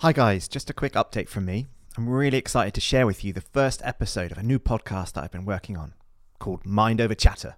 Hi, 0.00 0.12
guys, 0.12 0.46
just 0.46 0.68
a 0.68 0.74
quick 0.74 0.92
update 0.92 1.26
from 1.26 1.46
me. 1.46 1.68
I'm 1.96 2.06
really 2.06 2.36
excited 2.36 2.74
to 2.74 2.82
share 2.82 3.06
with 3.06 3.24
you 3.24 3.32
the 3.32 3.40
first 3.40 3.80
episode 3.82 4.30
of 4.30 4.36
a 4.36 4.42
new 4.42 4.58
podcast 4.58 5.14
that 5.14 5.24
I've 5.24 5.32
been 5.32 5.46
working 5.46 5.74
on 5.78 5.94
called 6.38 6.66
Mind 6.66 7.00
Over 7.00 7.14
Chatter. 7.14 7.56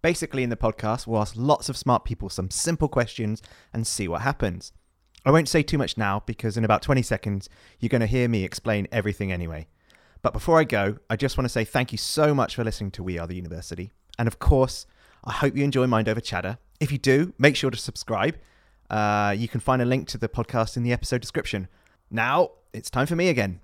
Basically, 0.00 0.44
in 0.44 0.48
the 0.50 0.56
podcast, 0.56 1.08
we'll 1.08 1.20
ask 1.20 1.34
lots 1.36 1.68
of 1.68 1.76
smart 1.76 2.04
people 2.04 2.28
some 2.28 2.52
simple 2.52 2.86
questions 2.86 3.42
and 3.72 3.84
see 3.84 4.06
what 4.06 4.22
happens. 4.22 4.72
I 5.24 5.32
won't 5.32 5.48
say 5.48 5.64
too 5.64 5.76
much 5.76 5.98
now 5.98 6.22
because 6.24 6.56
in 6.56 6.64
about 6.64 6.82
20 6.82 7.02
seconds, 7.02 7.48
you're 7.80 7.88
going 7.88 8.00
to 8.00 8.06
hear 8.06 8.28
me 8.28 8.44
explain 8.44 8.86
everything 8.92 9.32
anyway. 9.32 9.66
But 10.22 10.34
before 10.34 10.60
I 10.60 10.64
go, 10.64 10.98
I 11.10 11.16
just 11.16 11.36
want 11.36 11.46
to 11.46 11.52
say 11.52 11.64
thank 11.64 11.90
you 11.90 11.98
so 11.98 12.32
much 12.32 12.54
for 12.54 12.62
listening 12.62 12.92
to 12.92 13.02
We 13.02 13.18
Are 13.18 13.26
the 13.26 13.34
University. 13.34 13.90
And 14.20 14.28
of 14.28 14.38
course, 14.38 14.86
I 15.24 15.32
hope 15.32 15.56
you 15.56 15.64
enjoy 15.64 15.88
Mind 15.88 16.08
Over 16.08 16.20
Chatter. 16.20 16.58
If 16.78 16.92
you 16.92 16.98
do, 16.98 17.34
make 17.38 17.56
sure 17.56 17.72
to 17.72 17.76
subscribe. 17.76 18.36
Uh, 18.90 19.34
you 19.36 19.48
can 19.48 19.60
find 19.60 19.82
a 19.82 19.84
link 19.84 20.08
to 20.08 20.18
the 20.18 20.28
podcast 20.28 20.76
in 20.76 20.82
the 20.82 20.92
episode 20.92 21.20
description. 21.20 21.68
Now, 22.10 22.50
it's 22.72 22.90
time 22.90 23.06
for 23.06 23.16
me 23.16 23.28
again. 23.28 23.60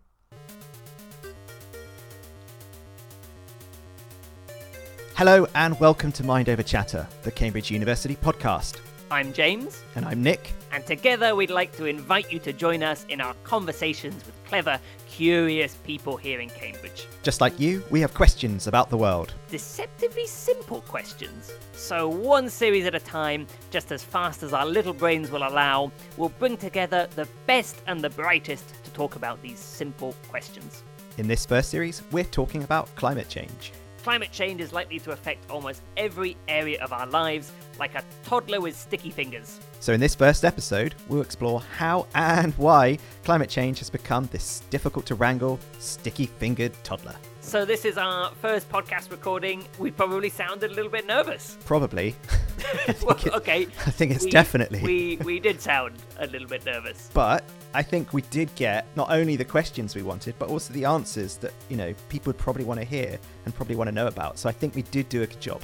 Hello, 5.14 5.46
and 5.54 5.78
welcome 5.78 6.10
to 6.12 6.24
Mind 6.24 6.48
Over 6.48 6.62
Chatter, 6.62 7.06
the 7.22 7.30
Cambridge 7.30 7.70
University 7.70 8.16
podcast. 8.16 8.80
I'm 9.12 9.34
James, 9.34 9.82
And 9.94 10.06
I'm 10.06 10.22
Nick. 10.22 10.54
and 10.72 10.86
together 10.86 11.36
we'd 11.36 11.50
like 11.50 11.76
to 11.76 11.84
invite 11.84 12.32
you 12.32 12.38
to 12.38 12.52
join 12.54 12.82
us 12.82 13.04
in 13.10 13.20
our 13.20 13.34
conversations 13.44 14.24
with 14.24 14.34
clever, 14.46 14.80
curious 15.06 15.74
people 15.84 16.16
here 16.16 16.40
in 16.40 16.48
Cambridge. 16.48 17.06
Just 17.22 17.42
like 17.42 17.60
you, 17.60 17.84
we 17.90 18.00
have 18.00 18.14
questions 18.14 18.68
about 18.68 18.88
the 18.88 18.96
world. 18.96 19.34
Deceptively 19.50 20.26
simple 20.26 20.80
questions. 20.80 21.52
So, 21.74 22.08
one 22.08 22.48
series 22.48 22.86
at 22.86 22.94
a 22.94 23.00
time, 23.00 23.46
just 23.70 23.92
as 23.92 24.02
fast 24.02 24.42
as 24.42 24.54
our 24.54 24.64
little 24.64 24.94
brains 24.94 25.30
will 25.30 25.46
allow, 25.46 25.92
we'll 26.16 26.30
bring 26.38 26.56
together 26.56 27.06
the 27.14 27.28
best 27.46 27.82
and 27.86 28.00
the 28.00 28.10
brightest 28.10 28.82
to 28.82 28.90
talk 28.92 29.14
about 29.16 29.42
these 29.42 29.58
simple 29.58 30.14
questions. 30.30 30.84
In 31.19 31.28
this 31.28 31.44
first 31.44 31.69
series, 31.69 32.02
we're 32.12 32.24
talking 32.24 32.62
about 32.62 32.88
climate 32.97 33.28
change. 33.28 33.72
Climate 34.03 34.33
change 34.33 34.61
is 34.61 34.72
likely 34.72 34.98
to 34.98 35.12
affect 35.12 35.48
almost 35.48 35.81
every 35.97 36.36
area 36.48 36.83
of 36.83 36.92
our 36.92 37.06
lives, 37.06 37.53
like 37.78 37.95
a 37.95 38.03
toddler 38.25 38.61
with 38.61 38.77
sticky 38.77 39.11
fingers. 39.11 39.61
So, 39.78 39.92
in 39.92 40.00
this 40.00 40.14
first 40.14 40.44
episode, 40.44 40.97
we'll 41.09 41.22
explore 41.22 41.61
how 41.77 42.09
and 42.14 42.53
why 42.55 42.98
climate 43.22 43.48
change 43.48 43.78
has 43.78 43.91
become 43.91 44.28
this 44.33 44.61
difficult 44.70 45.06
to 45.06 45.14
wrangle, 45.14 45.61
sticky 45.78 46.27
fingered 46.27 46.72
toddler. 46.83 47.14
So, 47.42 47.64
this 47.64 47.84
is 47.84 47.97
our 47.97 48.33
first 48.41 48.69
podcast 48.69 49.12
recording. 49.12 49.64
We 49.78 49.92
probably 49.92 50.31
sounded 50.31 50.72
a 50.72 50.75
little 50.75 50.91
bit 50.91 51.06
nervous. 51.06 51.56
Probably. 51.64 52.16
well, 53.03 53.17
it- 53.17 53.33
okay. 53.34 53.62
I 53.86 53.91
think 53.91 54.12
it's 54.12 54.25
we- 54.25 54.31
definitely. 54.31 54.81
We 54.83 55.17
we 55.25 55.41
did 55.41 55.61
sound 55.61 55.97
a 56.19 56.27
little 56.27 56.48
bit 56.48 56.64
nervous. 56.64 57.11
But 57.14 57.44
I 57.75 57.83
think 57.83 58.12
we 58.12 58.22
did 58.22 58.55
get 58.55 58.86
not 58.97 59.11
only 59.11 59.36
the 59.36 59.44
questions 59.44 59.94
we 59.94 60.03
wanted, 60.03 60.34
but 60.39 60.48
also 60.48 60.72
the 60.75 60.84
answers 60.84 61.36
that, 61.39 61.53
you 61.69 61.77
know, 61.77 61.94
people 62.09 62.31
would 62.31 62.39
probably 62.39 62.64
want 62.64 62.81
to 62.81 62.86
hear 62.86 63.19
and 63.44 63.55
probably 63.55 63.77
want 63.77 63.89
to 63.89 63.92
know 63.94 64.06
about. 64.06 64.39
So 64.39 64.48
I 64.48 64.53
think 64.53 64.75
we 64.75 64.83
did 64.83 65.09
do 65.09 65.22
a 65.22 65.27
good 65.27 65.41
job. 65.41 65.62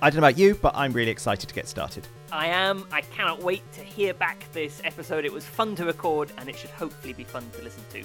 I 0.00 0.10
don't 0.10 0.20
know 0.20 0.26
about 0.26 0.38
you, 0.38 0.54
but 0.56 0.72
I'm 0.74 0.92
really 0.92 1.10
excited 1.10 1.48
to 1.48 1.54
get 1.54 1.68
started. 1.68 2.08
I 2.32 2.46
am. 2.46 2.86
I 2.90 3.02
cannot 3.02 3.40
wait 3.42 3.62
to 3.74 3.82
hear 3.82 4.14
back 4.14 4.50
this 4.52 4.80
episode. 4.84 5.24
It 5.24 5.32
was 5.32 5.44
fun 5.44 5.76
to 5.76 5.84
record, 5.84 6.32
and 6.38 6.48
it 6.48 6.56
should 6.56 6.70
hopefully 6.70 7.12
be 7.12 7.22
fun 7.24 7.44
to 7.56 7.62
listen 7.62 7.84
to. 7.92 8.02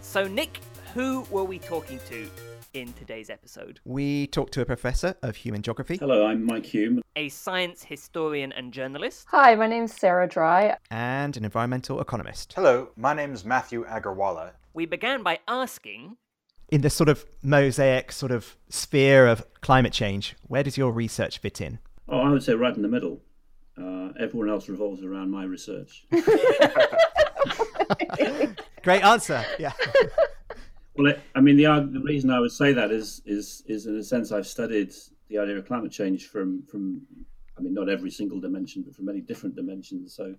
So, 0.00 0.26
Nick, 0.28 0.60
who 0.94 1.26
were 1.30 1.44
we 1.44 1.58
talking 1.58 2.00
to 2.08 2.30
in 2.76 2.92
today's 2.92 3.30
episode? 3.30 3.80
We 3.84 4.26
talked 4.26 4.52
to 4.54 4.60
a 4.60 4.66
professor 4.66 5.14
of 5.22 5.36
human 5.36 5.62
geography 5.62 5.96
Hello, 5.96 6.26
I'm 6.26 6.44
Mike 6.44 6.64
Hulme. 6.66 7.00
A 7.16 7.30
science 7.30 7.82
historian 7.84 8.52
and 8.52 8.70
journalist. 8.72 9.26
Hi, 9.30 9.54
my 9.54 9.66
name's 9.66 9.94
Sarah 9.94 10.28
Dry. 10.28 10.76
and 10.90 11.36
an 11.38 11.44
environmental 11.44 12.00
economist. 12.02 12.52
Hello, 12.54 12.90
my 12.96 13.14
name's 13.14 13.44
Matthew 13.46 13.86
Agarwala. 13.86 14.52
We 14.74 14.84
began 14.84 15.22
by 15.22 15.38
asking 15.48 16.18
In 16.70 16.82
this 16.82 16.92
sort 16.94 17.08
of 17.08 17.24
mosaic 17.42 18.12
sort 18.12 18.30
of 18.30 18.56
sphere 18.68 19.26
of 19.26 19.42
climate 19.62 19.94
change, 19.94 20.36
where 20.42 20.62
does 20.62 20.76
your 20.76 20.92
research 20.92 21.38
fit 21.38 21.62
in? 21.62 21.78
Oh, 22.08 22.18
I 22.20 22.28
would 22.28 22.42
say 22.42 22.52
right 22.54 22.76
in 22.76 22.82
the 22.82 22.88
middle. 22.88 23.22
Uh, 23.80 24.10
everyone 24.20 24.50
else 24.50 24.68
revolves 24.68 25.02
around 25.02 25.30
my 25.30 25.44
research. 25.44 26.06
Great 28.82 29.02
answer. 29.02 29.44
Yeah. 29.58 29.72
well, 30.96 31.12
it, 31.12 31.20
I 31.34 31.40
mean, 31.40 31.56
the, 31.56 31.64
the 31.90 32.00
reason 32.00 32.30
I 32.30 32.40
would 32.40 32.52
say 32.52 32.72
that 32.72 32.90
is, 32.90 33.22
is, 33.26 33.62
is 33.66 33.86
in 33.86 33.96
a 33.96 34.02
sense, 34.02 34.32
I've 34.32 34.46
studied 34.46 34.92
the 35.28 35.38
idea 35.38 35.58
of 35.58 35.66
climate 35.66 35.92
change 35.92 36.28
from, 36.28 36.62
from, 36.70 37.02
I 37.58 37.60
mean, 37.60 37.74
not 37.74 37.88
every 37.88 38.10
single 38.10 38.40
dimension, 38.40 38.82
but 38.82 38.94
from 38.94 39.06
many 39.06 39.20
different 39.20 39.56
dimensions. 39.56 40.14
So, 40.14 40.34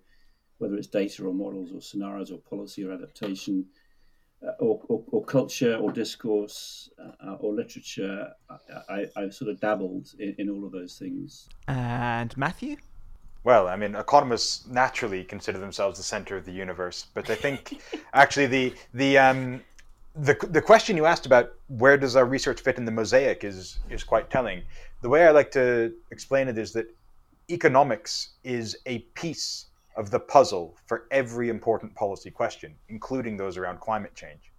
whether 0.58 0.74
it's 0.74 0.88
data 0.88 1.24
or 1.24 1.32
models 1.32 1.70
or 1.72 1.80
scenarios 1.80 2.32
or 2.32 2.38
policy 2.38 2.84
or 2.84 2.92
adaptation, 2.92 3.64
uh, 4.46 4.52
or, 4.60 4.80
or, 4.88 5.02
or 5.08 5.24
culture 5.24 5.76
or 5.76 5.90
discourse 5.90 6.88
uh, 7.24 7.34
or 7.40 7.52
literature, 7.52 8.28
I, 8.48 8.94
I, 8.94 9.06
I've 9.16 9.34
sort 9.34 9.50
of 9.50 9.60
dabbled 9.60 10.08
in, 10.18 10.34
in 10.38 10.48
all 10.48 10.64
of 10.64 10.72
those 10.72 10.96
things. 10.96 11.48
And 11.66 12.36
Matthew? 12.36 12.76
Well, 13.44 13.66
I 13.68 13.76
mean, 13.76 13.94
economists 13.94 14.66
naturally 14.66 15.24
consider 15.24 15.58
themselves 15.58 15.98
the 15.98 16.04
center 16.04 16.36
of 16.36 16.44
the 16.44 16.52
universe, 16.52 17.06
but 17.14 17.30
I 17.30 17.34
think 17.34 17.80
actually 18.12 18.46
the 18.46 18.74
the 18.94 19.18
um, 19.18 19.62
the 20.16 20.36
the 20.50 20.62
question 20.62 20.96
you 20.96 21.06
asked 21.06 21.26
about 21.26 21.52
where 21.68 21.96
does 21.96 22.16
our 22.16 22.24
research 22.24 22.60
fit 22.60 22.76
in 22.76 22.84
the 22.84 22.92
mosaic 22.92 23.44
is 23.44 23.78
is 23.90 24.04
quite 24.04 24.30
telling. 24.30 24.62
The 25.02 25.08
way 25.08 25.26
I 25.26 25.30
like 25.30 25.50
to 25.52 25.92
explain 26.10 26.48
it 26.48 26.58
is 26.58 26.72
that 26.72 26.86
economics 27.50 28.30
is 28.44 28.76
a 28.86 28.98
piece 29.14 29.66
of 29.96 30.10
the 30.10 30.20
puzzle 30.20 30.76
for 30.86 31.06
every 31.10 31.48
important 31.48 31.94
policy 31.94 32.30
question, 32.30 32.74
including 32.88 33.36
those 33.36 33.56
around 33.56 33.80
climate 33.80 34.14
change. 34.14 34.52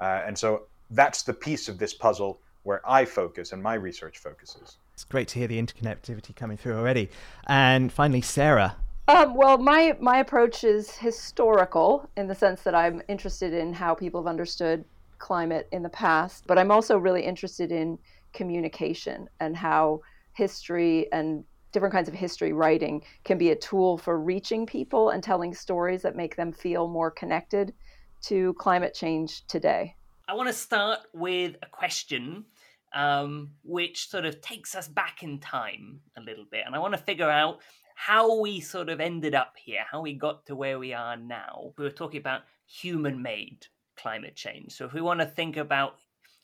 Uh, 0.00 0.22
and 0.26 0.36
so 0.36 0.62
that's 0.90 1.22
the 1.22 1.32
piece 1.32 1.68
of 1.68 1.78
this 1.78 1.94
puzzle 1.94 2.38
where 2.64 2.80
I 2.88 3.04
focus 3.04 3.52
and 3.52 3.62
my 3.62 3.74
research 3.74 4.18
focuses. 4.18 4.78
It's 4.92 5.04
great 5.04 5.28
to 5.28 5.38
hear 5.38 5.48
the 5.48 5.60
interconnectivity 5.60 6.34
coming 6.34 6.56
through 6.56 6.76
already. 6.76 7.10
And 7.46 7.92
finally, 7.92 8.20
Sarah. 8.20 8.76
Um, 9.06 9.34
well, 9.34 9.58
my 9.58 9.96
my 10.00 10.18
approach 10.18 10.64
is 10.64 10.96
historical 10.96 12.08
in 12.16 12.26
the 12.26 12.34
sense 12.34 12.62
that 12.62 12.74
I'm 12.74 13.02
interested 13.08 13.52
in 13.52 13.74
how 13.74 13.94
people 13.94 14.22
have 14.22 14.28
understood 14.28 14.84
climate 15.18 15.68
in 15.72 15.82
the 15.82 15.90
past, 15.90 16.46
but 16.46 16.58
I'm 16.58 16.70
also 16.70 16.96
really 16.96 17.22
interested 17.22 17.70
in 17.70 17.98
communication 18.32 19.28
and 19.40 19.54
how 19.56 20.00
history 20.32 21.12
and 21.12 21.44
different 21.72 21.92
kinds 21.92 22.08
of 22.08 22.14
history 22.14 22.52
writing 22.52 23.02
can 23.24 23.36
be 23.36 23.50
a 23.50 23.56
tool 23.56 23.98
for 23.98 24.18
reaching 24.18 24.64
people 24.64 25.10
and 25.10 25.22
telling 25.22 25.52
stories 25.52 26.00
that 26.02 26.16
make 26.16 26.36
them 26.36 26.50
feel 26.50 26.88
more 26.88 27.10
connected 27.10 27.74
to 28.22 28.54
climate 28.54 28.94
change 28.94 29.46
today. 29.48 29.94
I 30.28 30.34
want 30.34 30.48
to 30.48 30.54
start 30.54 31.00
with 31.12 31.56
a 31.62 31.66
question 31.66 32.46
um, 32.94 33.50
which 33.64 34.08
sort 34.08 34.24
of 34.24 34.40
takes 34.40 34.74
us 34.74 34.88
back 34.88 35.22
in 35.22 35.40
time 35.40 36.00
a 36.16 36.20
little 36.20 36.44
bit. 36.50 36.62
And 36.64 36.74
I 36.74 36.78
want 36.78 36.94
to 36.94 36.98
figure 36.98 37.28
out 37.28 37.58
how 37.94 38.40
we 38.40 38.60
sort 38.60 38.88
of 38.88 39.00
ended 39.00 39.34
up 39.34 39.54
here, 39.56 39.84
how 39.90 40.02
we 40.02 40.12
got 40.12 40.44
to 40.46 40.56
where 40.56 40.78
we 40.78 40.92
are 40.92 41.16
now. 41.16 41.72
We 41.78 41.84
were 41.84 41.90
talking 41.90 42.20
about 42.20 42.42
human 42.66 43.22
made 43.22 43.66
climate 43.96 44.34
change. 44.34 44.72
So 44.72 44.84
if 44.84 44.92
we 44.92 45.00
want 45.00 45.20
to 45.20 45.26
think 45.26 45.56
about 45.56 45.96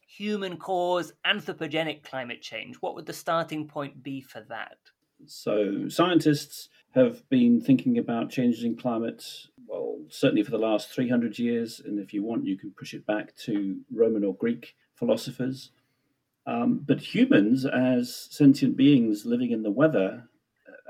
human 0.06 0.56
caused 0.56 1.12
anthropogenic 1.26 2.02
climate 2.02 2.40
change, 2.40 2.76
what 2.76 2.94
would 2.94 3.06
the 3.06 3.12
starting 3.12 3.66
point 3.66 4.02
be 4.02 4.20
for 4.20 4.40
that? 4.48 4.78
So, 5.26 5.88
scientists 5.88 6.70
have 6.94 7.28
been 7.28 7.60
thinking 7.60 7.98
about 7.98 8.30
changes 8.30 8.64
in 8.64 8.76
climate, 8.76 9.24
well, 9.66 9.98
certainly 10.08 10.42
for 10.42 10.50
the 10.50 10.58
last 10.58 10.88
300 10.90 11.38
years. 11.38 11.80
And 11.84 11.98
if 11.98 12.14
you 12.14 12.22
want, 12.22 12.46
you 12.46 12.56
can 12.56 12.70
push 12.70 12.94
it 12.94 13.06
back 13.06 13.36
to 13.44 13.80
Roman 13.92 14.24
or 14.24 14.34
Greek 14.34 14.74
philosophers. 14.94 15.72
Um, 16.46 16.80
but 16.86 17.14
humans, 17.14 17.66
as 17.66 18.28
sentient 18.30 18.76
beings 18.76 19.26
living 19.26 19.50
in 19.50 19.62
the 19.62 19.70
weather, 19.70 20.29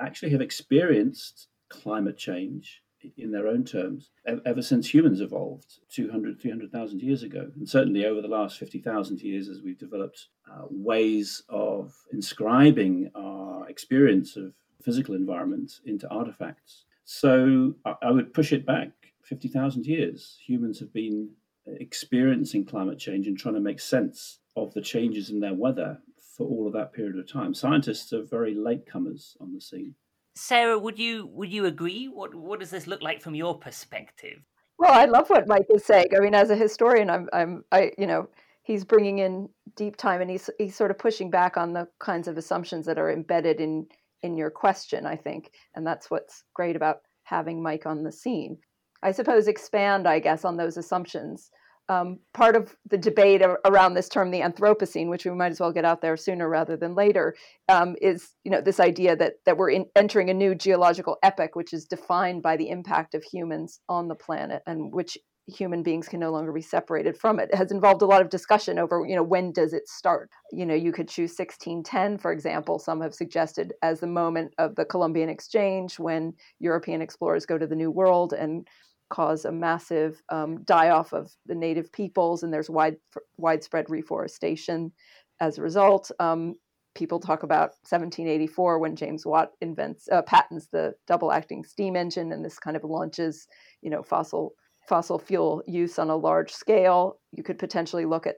actually 0.01 0.31
have 0.31 0.41
experienced 0.41 1.49
climate 1.69 2.17
change 2.17 2.83
in 3.17 3.31
their 3.31 3.47
own 3.47 3.65
terms 3.65 4.11
ever 4.45 4.61
since 4.61 4.93
humans 4.93 5.21
evolved 5.21 5.79
200, 5.91 6.41
300,000 6.41 7.01
years 7.01 7.23
ago. 7.23 7.51
And 7.57 7.69
certainly 7.69 8.05
over 8.05 8.21
the 8.21 8.29
last 8.29 8.59
50,000 8.59 9.21
years, 9.23 9.49
as 9.49 9.63
we've 9.63 9.79
developed 9.79 10.29
uh, 10.51 10.67
ways 10.71 11.43
of 11.49 11.95
inscribing 12.13 13.11
our 13.15 13.69
experience 13.69 14.37
of 14.37 14.53
physical 14.83 15.15
environment 15.15 15.81
into 15.87 16.09
artifacts. 16.09 16.85
So 17.05 17.75
I, 17.85 17.95
I 18.03 18.11
would 18.11 18.35
push 18.35 18.53
it 18.53 18.67
back 18.67 18.91
50,000 19.23 19.87
years. 19.87 20.39
Humans 20.47 20.79
have 20.81 20.93
been 20.93 21.31
experiencing 21.67 22.65
climate 22.65 22.99
change 22.99 23.27
and 23.27 23.39
trying 23.39 23.55
to 23.55 23.61
make 23.61 23.81
sense 23.81 24.41
of 24.57 24.75
the 24.75 24.81
changes 24.81 25.31
in 25.31 25.41
their 25.41 25.55
weather 25.55 25.99
for 26.37 26.47
all 26.47 26.67
of 26.67 26.73
that 26.73 26.93
period 26.93 27.19
of 27.19 27.31
time. 27.31 27.55
Scientists 27.55 28.13
are 28.13 28.23
very 28.23 28.55
latecomers 28.55 29.37
on 29.41 29.53
the 29.55 29.61
scene. 29.61 29.95
Sarah, 30.35 30.79
would 30.79 30.99
you 30.99 31.27
would 31.33 31.53
you 31.53 31.67
agree? 31.67 32.07
What 32.07 32.35
what 32.35 32.61
does 32.61 32.71
this 32.71 32.87
look 32.87 33.03
like 33.03 33.21
from 33.21 33.35
your 33.35 33.59
perspective? 33.59 34.39
Well, 34.79 34.93
I 34.93 35.05
love 35.05 35.29
what 35.29 35.47
Mike 35.47 35.67
is 35.75 35.85
saying. 35.85 36.07
I 36.17 36.21
mean, 36.21 36.35
as 36.35 36.49
a 36.49 36.57
historian, 36.57 37.11
I'm, 37.11 37.29
I'm, 37.35 37.65
I, 37.71 37.93
you 37.99 38.07
know, 38.07 38.31
he's 38.63 38.83
bringing 38.83 39.19
in 39.19 39.51
deep 39.77 39.97
time, 39.97 40.23
and 40.23 40.31
he's 40.31 40.49
he's 40.57 40.75
sort 40.75 40.91
of 40.91 40.99
pushing 40.99 41.31
back 41.31 41.57
on 41.57 41.75
the 41.75 41.87
kinds 41.99 42.29
of 42.29 42.39
assumptions 42.39 42.87
that 42.87 42.99
are 42.99 43.13
embedded 43.13 43.61
in 43.61 43.87
in 44.23 44.37
your 44.37 44.51
question. 44.51 45.07
I 45.07 45.17
think, 45.17 45.53
and 45.75 45.87
that's 45.87 46.11
what's 46.11 46.45
great 46.55 46.77
about 46.77 47.01
having 47.25 47.63
Mike 47.63 47.85
on 47.85 48.03
the 48.03 48.13
scene. 48.13 48.57
I 49.03 49.13
suppose, 49.13 49.49
expand, 49.49 50.07
I 50.07 50.19
guess, 50.19 50.45
on 50.45 50.57
those 50.57 50.77
assumptions. 50.77 51.51
Um, 51.91 52.21
part 52.35 52.55
of 52.55 52.77
the 52.89 52.97
debate 52.97 53.43
around 53.65 53.95
this 53.95 54.09
term, 54.09 54.31
the 54.31 54.43
Anthropocene, 54.43 55.09
which 55.09 55.25
we 55.25 55.33
might 55.33 55.51
as 55.51 55.59
well 55.59 55.73
get 55.73 55.85
out 55.85 56.01
there 56.01 56.17
sooner 56.17 56.49
rather 56.49 56.77
than 56.77 56.95
later, 56.95 57.35
um, 57.69 57.97
is 58.01 58.31
you 58.45 58.51
know 58.53 58.61
this 58.61 58.79
idea 58.79 59.17
that 59.17 59.35
that 59.45 59.57
we're 59.57 59.71
in, 59.71 59.87
entering 59.97 60.31
a 60.31 60.35
new 60.35 60.55
geological 60.55 61.17
epoch, 61.25 61.57
which 61.57 61.73
is 61.73 61.87
defined 61.87 62.45
by 62.45 62.57
the 62.57 62.69
impact 62.69 63.15
of 63.15 63.25
humans 63.25 63.81
on 63.89 64.07
the 64.07 64.15
planet, 64.15 64.63
and 64.69 64.95
which 64.95 65.19
human 65.49 65.83
beings 65.83 66.07
can 66.07 66.21
no 66.21 66.31
longer 66.31 66.53
be 66.53 66.63
separated 66.63 67.17
from 67.17 67.41
it. 67.41 67.51
it 67.53 67.57
has 67.57 67.73
involved 67.73 68.03
a 68.03 68.07
lot 68.07 68.23
of 68.23 68.31
discussion 68.31 68.79
over 68.79 69.05
you 69.05 69.17
know 69.17 69.23
when 69.23 69.51
does 69.51 69.73
it 69.73 69.89
start 69.89 70.31
you 70.53 70.65
know 70.65 70.75
you 70.75 70.93
could 70.93 71.09
choose 71.09 71.31
1610 71.31 72.19
for 72.19 72.31
example 72.31 72.79
some 72.79 73.01
have 73.01 73.15
suggested 73.15 73.73
as 73.83 73.99
the 73.99 74.07
moment 74.07 74.53
of 74.59 74.77
the 74.77 74.85
columbian 74.85 75.29
exchange 75.29 75.99
when 75.99 76.33
european 76.61 77.03
explorers 77.03 77.47
go 77.47 77.59
to 77.59 77.67
the 77.67 77.75
new 77.75 77.91
world 77.91 78.33
and 78.33 78.69
cause 79.11 79.45
a 79.45 79.53
massive 79.53 80.23
um, 80.31 80.63
die 80.65 80.91
off 80.91 81.13
of 81.13 81.33
the 81.47 81.55
native 81.55 81.93
peoples, 81.93 82.43
and 82.43 82.53
there's 82.53 82.71
wide 82.71 82.97
widespread 83.37 83.91
reforestation 83.91 84.93
as 85.41 85.59
a 85.59 85.63
result. 85.63 86.11
Um, 86.19 86.55
people 86.95 87.21
talk 87.21 87.43
about 87.43 87.71
1784 87.89 88.79
when 88.79 88.97
James 88.97 89.27
Watt 89.27 89.51
invents 89.61 90.09
uh, 90.11 90.23
patents 90.23 90.69
the 90.73 90.95
double 91.07 91.33
acting 91.33 91.65
steam 91.65 91.97
engine, 91.97 92.33
and 92.33 92.45
this 92.45 92.59
kind 92.59 92.77
of 92.77 92.85
launches 92.85 93.47
you 93.83 93.91
know 93.91 94.03
fossil 94.03 94.55
fossil 94.89 95.19
fuel 95.19 95.63
use 95.67 95.99
on 95.99 96.11
a 96.11 96.17
large 96.17 96.51
scale. 96.51 97.19
You 97.33 97.43
could 97.43 97.59
potentially 97.59 98.07
look 98.07 98.27
at 98.27 98.37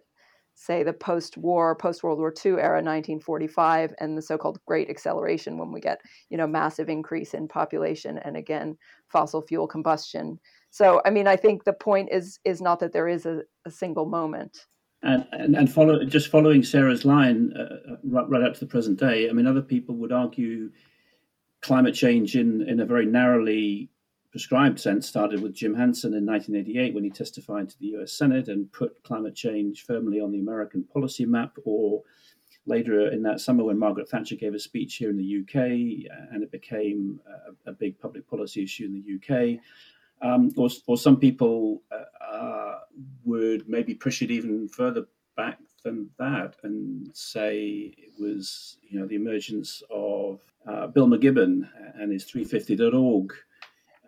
say 0.54 0.82
the 0.82 0.92
post-war 0.92 1.74
post-world 1.76 2.18
war 2.18 2.32
ii 2.44 2.52
era 2.52 2.76
1945 2.82 3.94
and 3.98 4.16
the 4.16 4.22
so-called 4.22 4.58
great 4.66 4.90
acceleration 4.90 5.58
when 5.58 5.72
we 5.72 5.80
get 5.80 6.00
you 6.28 6.36
know 6.36 6.46
massive 6.46 6.88
increase 6.88 7.34
in 7.34 7.48
population 7.48 8.18
and 8.18 8.36
again 8.36 8.76
fossil 9.08 9.42
fuel 9.42 9.66
combustion 9.66 10.38
so, 10.72 11.02
I 11.04 11.10
mean, 11.10 11.26
I 11.26 11.36
think 11.36 11.64
the 11.64 11.74
point 11.74 12.08
is 12.10 12.40
is 12.44 12.62
not 12.62 12.80
that 12.80 12.94
there 12.94 13.06
is 13.06 13.26
a, 13.26 13.42
a 13.66 13.70
single 13.70 14.06
moment. 14.06 14.66
And, 15.02 15.26
and, 15.32 15.54
and 15.54 15.70
follow 15.70 16.02
just 16.04 16.28
following 16.28 16.62
Sarah's 16.62 17.04
line 17.04 17.52
uh, 17.54 17.92
uh, 17.92 17.96
right, 18.04 18.28
right 18.28 18.42
up 18.42 18.54
to 18.54 18.60
the 18.60 18.66
present 18.66 18.98
day. 18.98 19.28
I 19.28 19.32
mean, 19.32 19.46
other 19.46 19.60
people 19.60 19.96
would 19.96 20.12
argue 20.12 20.70
climate 21.60 21.94
change 21.94 22.36
in 22.36 22.66
in 22.66 22.80
a 22.80 22.86
very 22.86 23.04
narrowly 23.04 23.90
prescribed 24.30 24.80
sense 24.80 25.06
started 25.06 25.42
with 25.42 25.52
Jim 25.52 25.74
Hansen 25.74 26.14
in 26.14 26.24
1988 26.24 26.94
when 26.94 27.04
he 27.04 27.10
testified 27.10 27.68
to 27.68 27.78
the 27.78 27.88
U.S. 27.88 28.14
Senate 28.14 28.48
and 28.48 28.72
put 28.72 29.02
climate 29.04 29.34
change 29.34 29.84
firmly 29.84 30.20
on 30.20 30.32
the 30.32 30.40
American 30.40 30.84
policy 30.84 31.26
map, 31.26 31.54
or 31.66 32.02
later 32.64 33.12
in 33.12 33.22
that 33.24 33.40
summer 33.40 33.64
when 33.64 33.78
Margaret 33.78 34.08
Thatcher 34.08 34.36
gave 34.36 34.54
a 34.54 34.58
speech 34.58 34.94
here 34.94 35.10
in 35.10 35.18
the 35.18 35.42
UK 35.42 35.54
and 36.32 36.42
it 36.42 36.50
became 36.50 37.20
a, 37.66 37.70
a 37.70 37.74
big 37.74 37.98
public 37.98 38.26
policy 38.26 38.62
issue 38.62 38.86
in 38.86 38.94
the 38.94 39.16
UK. 39.16 39.60
Um, 40.22 40.52
or, 40.56 40.68
or 40.86 40.96
some 40.96 41.16
people 41.16 41.82
uh, 41.90 42.34
uh, 42.34 42.78
would 43.24 43.68
maybe 43.68 43.94
push 43.94 44.22
it 44.22 44.30
even 44.30 44.68
further 44.68 45.06
back 45.36 45.58
than 45.82 46.10
that 46.18 46.56
and 46.62 47.10
say 47.12 47.92
it 47.96 48.12
was, 48.18 48.78
you 48.88 49.00
know, 49.00 49.06
the 49.06 49.16
emergence 49.16 49.82
of 49.90 50.40
uh, 50.66 50.86
Bill 50.86 51.08
McKibben 51.08 51.68
and 51.96 52.12
his 52.12 52.24
350.org 52.24 53.32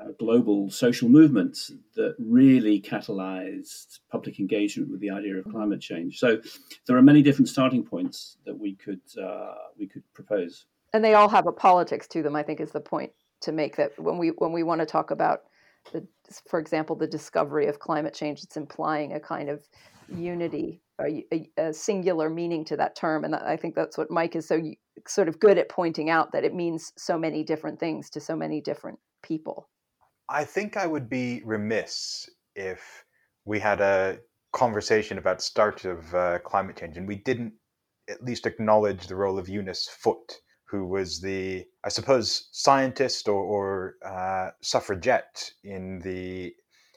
uh, 0.01 0.09
global 0.19 0.71
social 0.71 1.09
movement 1.09 1.57
that 1.95 2.15
really 2.19 2.81
catalyzed 2.81 4.01
public 4.11 4.41
engagement 4.41 4.91
with 4.91 5.01
the 5.01 5.11
idea 5.11 5.37
of 5.37 5.45
climate 5.45 5.81
change. 5.81 6.19
So 6.19 6.41
there 6.87 6.97
are 6.97 7.03
many 7.03 7.23
different 7.23 7.49
starting 7.49 7.85
points 7.85 8.37
that 8.45 8.59
we 8.59 8.75
could 8.75 9.01
uh, 9.21 9.55
we 9.79 9.87
could 9.87 10.03
propose, 10.13 10.67
and 10.93 11.05
they 11.05 11.15
all 11.15 11.29
have 11.29 11.47
a 11.47 11.53
politics 11.53 12.09
to 12.09 12.23
them. 12.23 12.35
I 12.35 12.43
think 12.43 12.61
is 12.61 12.73
the 12.73 12.81
point 12.81 13.13
to 13.43 13.53
make 13.53 13.77
that 13.77 13.99
when 13.99 14.19
we 14.19 14.31
when 14.31 14.53
we 14.53 14.63
want 14.63 14.81
to 14.81 14.87
talk 14.87 15.11
about 15.11 15.43
the, 15.93 16.07
for 16.49 16.59
example, 16.59 16.97
the 16.97 17.07
discovery 17.07 17.67
of 17.67 17.79
climate 17.79 18.15
change, 18.15 18.43
it's 18.43 18.57
implying 18.57 19.13
a 19.13 19.21
kind 19.21 19.49
of 19.49 19.67
unity, 20.09 20.81
a, 21.01 21.49
a, 21.57 21.73
singular 21.73 22.29
meaning 22.31 22.65
to 22.67 22.77
that 22.77 22.97
term. 22.97 23.25
And 23.25 23.35
I 23.35 23.57
think 23.57 23.75
that's 23.75 23.99
what 23.99 24.11
Mike 24.11 24.37
is 24.37 24.47
so 24.47 24.61
sort 25.07 25.29
of 25.29 25.41
good 25.41 25.59
at 25.59 25.69
pointing 25.69 26.11
out 26.11 26.33
that 26.33 26.45
it 26.45 26.55
means 26.55 26.93
so 26.97 27.19
many 27.19 27.43
different 27.43 27.81
things 27.81 28.11
to 28.11 28.21
so 28.21 28.37
many 28.37 28.61
different 28.61 28.99
people. 29.23 29.69
I 30.29 30.45
think 30.45 30.77
I 30.77 30.87
would 30.87 31.09
be 31.09 31.43
remiss 31.45 32.29
if 32.55 33.05
we 33.45 33.59
had 33.59 33.81
a 33.81 34.19
conversation 34.53 35.19
about 35.19 35.43
start 35.43 35.85
of 35.85 36.15
uh, 36.15 36.39
climate 36.41 36.77
change 36.77 36.97
and 36.97 37.09
we 37.09 37.17
didn't 37.17 37.53
at 38.09 38.23
least 38.23 38.47
acknowledge 38.47 39.07
the 39.07 39.17
role 39.17 39.39
of 39.39 39.49
Eunice 39.49 39.89
Foote 39.89 40.41
who 40.75 40.85
was 40.85 41.21
the, 41.21 41.65
I 41.85 41.89
suppose, 41.89 42.49
scientist 42.51 43.29
or, 43.29 43.41
or 43.41 43.95
uh, 44.05 44.51
suffragette 44.61 45.53
in 45.63 46.01
the 46.01 46.53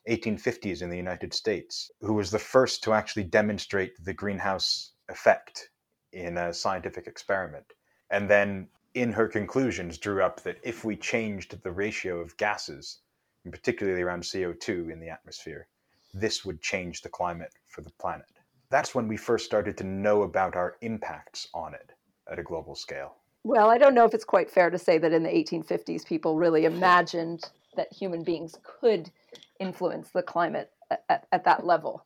1850s 0.09 0.81
in 0.81 0.89
the 0.89 0.97
United 0.97 1.31
States, 1.31 1.91
who 2.01 2.13
was 2.13 2.31
the 2.31 2.39
first 2.39 2.83
to 2.83 2.93
actually 2.93 3.25
demonstrate 3.25 3.93
the 4.03 4.15
greenhouse 4.15 4.93
effect 5.09 5.69
in 6.11 6.39
a 6.39 6.51
scientific 6.51 7.05
experiment. 7.05 7.65
And 8.09 8.27
then 8.27 8.69
in 8.95 9.11
her 9.11 9.27
conclusions 9.27 9.99
drew 9.99 10.23
up 10.23 10.41
that 10.41 10.57
if 10.63 10.83
we 10.83 10.95
changed 10.95 11.61
the 11.61 11.71
ratio 11.71 12.19
of 12.19 12.35
gases, 12.37 13.01
and 13.43 13.53
particularly 13.53 14.01
around 14.01 14.23
CO2 14.23 14.91
in 14.91 14.99
the 14.99 15.09
atmosphere, 15.09 15.67
this 16.15 16.43
would 16.43 16.61
change 16.61 17.03
the 17.03 17.09
climate 17.09 17.53
for 17.67 17.81
the 17.81 17.91
planet. 18.01 18.39
That's 18.71 18.95
when 18.95 19.07
we 19.07 19.17
first 19.17 19.45
started 19.45 19.77
to 19.77 19.83
know 19.83 20.23
about 20.23 20.55
our 20.55 20.77
impacts 20.81 21.47
on 21.53 21.75
it 21.75 21.91
at 22.31 22.39
a 22.39 22.43
global 22.43 22.73
scale. 22.73 23.17
Well, 23.47 23.69
I 23.69 23.77
don't 23.77 23.95
know 23.95 24.03
if 24.03 24.13
it's 24.13 24.25
quite 24.25 24.51
fair 24.51 24.69
to 24.69 24.77
say 24.77 24.97
that 24.97 25.13
in 25.13 25.23
the 25.23 25.29
1850s, 25.29 26.05
people 26.05 26.35
really 26.35 26.65
imagined 26.65 27.49
that 27.77 27.93
human 27.93 28.21
beings 28.21 28.55
could 28.61 29.09
influence 29.57 30.09
the 30.11 30.21
climate 30.21 30.69
at, 30.91 31.05
at, 31.07 31.27
at 31.31 31.45
that 31.45 31.65
level, 31.65 32.05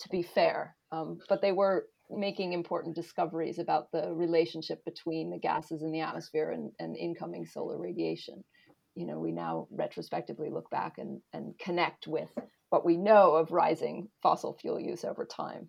to 0.00 0.08
be 0.08 0.22
fair. 0.22 0.74
Um, 0.90 1.18
but 1.28 1.42
they 1.42 1.52
were 1.52 1.88
making 2.08 2.54
important 2.54 2.96
discoveries 2.96 3.58
about 3.58 3.92
the 3.92 4.14
relationship 4.14 4.82
between 4.86 5.28
the 5.28 5.38
gases 5.38 5.82
in 5.82 5.92
the 5.92 6.00
atmosphere 6.00 6.52
and, 6.52 6.72
and 6.78 6.96
incoming 6.96 7.44
solar 7.44 7.76
radiation. 7.76 8.42
You 8.94 9.04
know, 9.04 9.18
we 9.18 9.30
now 9.30 9.68
retrospectively 9.70 10.48
look 10.48 10.70
back 10.70 10.96
and, 10.96 11.20
and 11.34 11.52
connect 11.58 12.06
with 12.06 12.30
what 12.70 12.86
we 12.86 12.96
know 12.96 13.32
of 13.32 13.52
rising 13.52 14.08
fossil 14.22 14.56
fuel 14.58 14.80
use 14.80 15.04
over 15.04 15.26
time. 15.26 15.68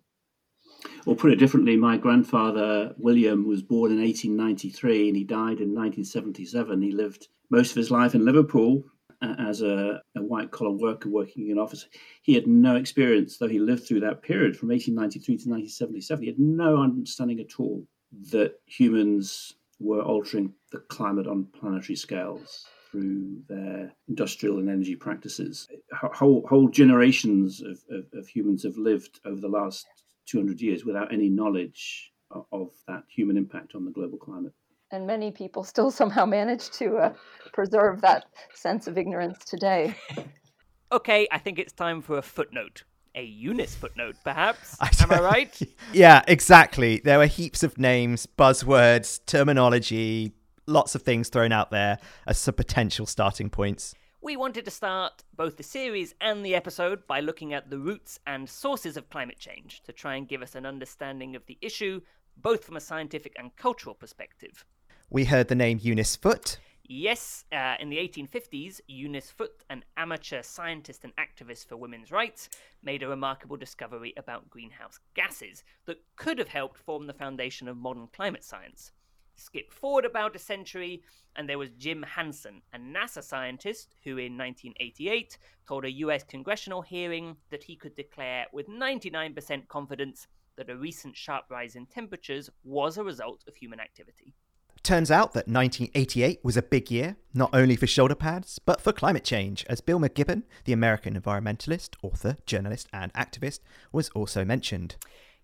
Or 1.06 1.16
put 1.16 1.32
it 1.32 1.36
differently, 1.36 1.76
my 1.76 1.96
grandfather 1.96 2.94
William 2.98 3.46
was 3.46 3.62
born 3.62 3.92
in 3.92 3.98
1893 3.98 5.08
and 5.08 5.16
he 5.16 5.24
died 5.24 5.60
in 5.60 5.74
1977. 5.74 6.82
He 6.82 6.92
lived 6.92 7.28
most 7.50 7.70
of 7.70 7.76
his 7.76 7.90
life 7.90 8.14
in 8.14 8.24
Liverpool 8.24 8.84
as 9.22 9.60
a, 9.60 10.02
a 10.16 10.22
white 10.22 10.50
collar 10.50 10.70
worker 10.70 11.08
working 11.08 11.46
in 11.46 11.52
an 11.52 11.58
office. 11.58 11.86
He 12.22 12.34
had 12.34 12.46
no 12.46 12.76
experience, 12.76 13.36
though 13.36 13.48
he 13.48 13.58
lived 13.58 13.86
through 13.86 14.00
that 14.00 14.22
period 14.22 14.56
from 14.56 14.70
1893 14.70 15.24
to 15.24 15.50
1977. 15.50 16.22
He 16.22 16.30
had 16.30 16.38
no 16.38 16.82
understanding 16.82 17.40
at 17.40 17.58
all 17.58 17.86
that 18.30 18.60
humans 18.66 19.54
were 19.78 20.02
altering 20.02 20.52
the 20.72 20.78
climate 20.78 21.26
on 21.26 21.46
planetary 21.58 21.96
scales 21.96 22.66
through 22.90 23.42
their 23.48 23.92
industrial 24.08 24.58
and 24.58 24.68
energy 24.68 24.96
practices. 24.96 25.68
Whole, 25.92 26.46
whole 26.48 26.68
generations 26.68 27.62
of, 27.62 27.82
of, 27.90 28.06
of 28.12 28.28
humans 28.28 28.64
have 28.64 28.76
lived 28.76 29.20
over 29.24 29.40
the 29.40 29.48
last 29.48 29.86
200 30.30 30.60
years 30.60 30.84
without 30.84 31.12
any 31.12 31.28
knowledge 31.28 32.12
of 32.52 32.70
that 32.86 33.02
human 33.08 33.36
impact 33.36 33.74
on 33.74 33.84
the 33.84 33.90
global 33.90 34.18
climate. 34.18 34.52
And 34.92 35.06
many 35.06 35.30
people 35.30 35.62
still 35.64 35.90
somehow 35.90 36.26
manage 36.26 36.70
to 36.70 36.96
uh, 36.96 37.14
preserve 37.52 38.00
that 38.02 38.26
sense 38.54 38.86
of 38.86 38.98
ignorance 38.98 39.44
today. 39.44 39.94
okay, 40.92 41.28
I 41.30 41.38
think 41.38 41.58
it's 41.58 41.72
time 41.72 42.02
for 42.02 42.18
a 42.18 42.22
footnote. 42.22 42.84
A 43.14 43.24
Eunice 43.24 43.74
footnote, 43.74 44.16
perhaps. 44.22 44.76
Am 45.02 45.10
I 45.10 45.20
right? 45.20 45.62
yeah, 45.92 46.22
exactly. 46.28 47.00
There 47.04 47.18
were 47.18 47.26
heaps 47.26 47.64
of 47.64 47.76
names, 47.76 48.26
buzzwords, 48.38 49.20
terminology, 49.26 50.32
lots 50.66 50.94
of 50.94 51.02
things 51.02 51.28
thrown 51.28 51.50
out 51.50 51.70
there 51.70 51.98
as 52.26 52.38
some 52.38 52.54
potential 52.54 53.06
starting 53.06 53.50
points. 53.50 53.94
We 54.22 54.36
wanted 54.36 54.66
to 54.66 54.70
start 54.70 55.22
both 55.34 55.56
the 55.56 55.62
series 55.62 56.14
and 56.20 56.44
the 56.44 56.54
episode 56.54 57.06
by 57.06 57.20
looking 57.20 57.54
at 57.54 57.70
the 57.70 57.78
roots 57.78 58.20
and 58.26 58.50
sources 58.50 58.98
of 58.98 59.08
climate 59.08 59.38
change 59.38 59.82
to 59.84 59.94
try 59.94 60.16
and 60.16 60.28
give 60.28 60.42
us 60.42 60.54
an 60.54 60.66
understanding 60.66 61.34
of 61.34 61.46
the 61.46 61.56
issue, 61.62 62.02
both 62.36 62.62
from 62.62 62.76
a 62.76 62.82
scientific 62.82 63.34
and 63.38 63.56
cultural 63.56 63.94
perspective. 63.94 64.66
We 65.08 65.24
heard 65.24 65.48
the 65.48 65.54
name 65.54 65.78
Eunice 65.80 66.16
Foote. 66.16 66.58
Yes, 66.84 67.46
uh, 67.50 67.76
in 67.80 67.88
the 67.88 67.96
1850s, 67.96 68.82
Eunice 68.88 69.30
Foote, 69.30 69.64
an 69.70 69.84
amateur 69.96 70.42
scientist 70.42 71.02
and 71.02 71.14
activist 71.16 71.66
for 71.66 71.78
women's 71.78 72.12
rights, 72.12 72.50
made 72.82 73.02
a 73.02 73.08
remarkable 73.08 73.56
discovery 73.56 74.12
about 74.18 74.50
greenhouse 74.50 75.00
gases 75.14 75.64
that 75.86 76.02
could 76.16 76.38
have 76.38 76.48
helped 76.48 76.76
form 76.76 77.06
the 77.06 77.14
foundation 77.14 77.68
of 77.68 77.78
modern 77.78 78.08
climate 78.08 78.44
science. 78.44 78.92
Skip 79.40 79.72
forward 79.72 80.04
about 80.04 80.36
a 80.36 80.38
century, 80.38 81.02
and 81.34 81.48
there 81.48 81.58
was 81.58 81.70
Jim 81.70 82.02
Hansen, 82.02 82.60
a 82.74 82.78
NASA 82.78 83.24
scientist 83.24 83.94
who 84.04 84.18
in 84.18 84.36
1988 84.36 85.38
told 85.66 85.84
a 85.84 85.90
US 85.92 86.22
congressional 86.24 86.82
hearing 86.82 87.36
that 87.50 87.64
he 87.64 87.74
could 87.74 87.96
declare 87.96 88.46
with 88.52 88.68
99% 88.68 89.66
confidence 89.68 90.26
that 90.56 90.68
a 90.68 90.76
recent 90.76 91.16
sharp 91.16 91.44
rise 91.48 91.74
in 91.74 91.86
temperatures 91.86 92.50
was 92.64 92.98
a 92.98 93.04
result 93.04 93.42
of 93.48 93.56
human 93.56 93.80
activity. 93.80 94.34
Turns 94.82 95.10
out 95.10 95.32
that 95.32 95.48
1988 95.48 96.40
was 96.42 96.56
a 96.56 96.62
big 96.62 96.90
year, 96.90 97.16
not 97.32 97.50
only 97.54 97.76
for 97.76 97.86
shoulder 97.86 98.14
pads, 98.14 98.58
but 98.58 98.80
for 98.80 98.92
climate 98.92 99.24
change, 99.24 99.64
as 99.68 99.80
Bill 99.80 99.98
McKibben, 99.98 100.42
the 100.64 100.72
American 100.72 101.18
environmentalist, 101.18 101.96
author, 102.02 102.36
journalist, 102.44 102.88
and 102.92 103.12
activist, 103.14 103.60
was 103.92 104.10
also 104.10 104.44
mentioned. 104.44 104.96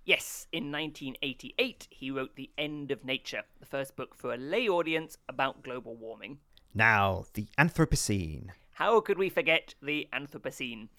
Yes, 0.07 0.47
in 0.53 0.71
1988, 0.71 1.89
he 1.91 2.13
wrote 2.13 2.37
The 2.37 2.49
End 2.57 2.93
of 2.93 3.05
Nature, 3.05 3.43
the 3.59 3.67
first 3.67 3.97
book 3.97 4.15
for 4.15 4.33
a 4.33 4.37
lay 4.37 4.69
audience 4.69 5.19
about 5.29 5.65
global 5.65 5.97
warming. 5.97 6.39
Now, 6.73 7.25
the 7.35 7.49
Anthropocene. 7.59 8.51
How 8.75 9.01
could 9.01 9.19
we 9.19 9.29
forget 9.29 9.75
the 9.83 10.07
Anthropocene? 10.13 10.91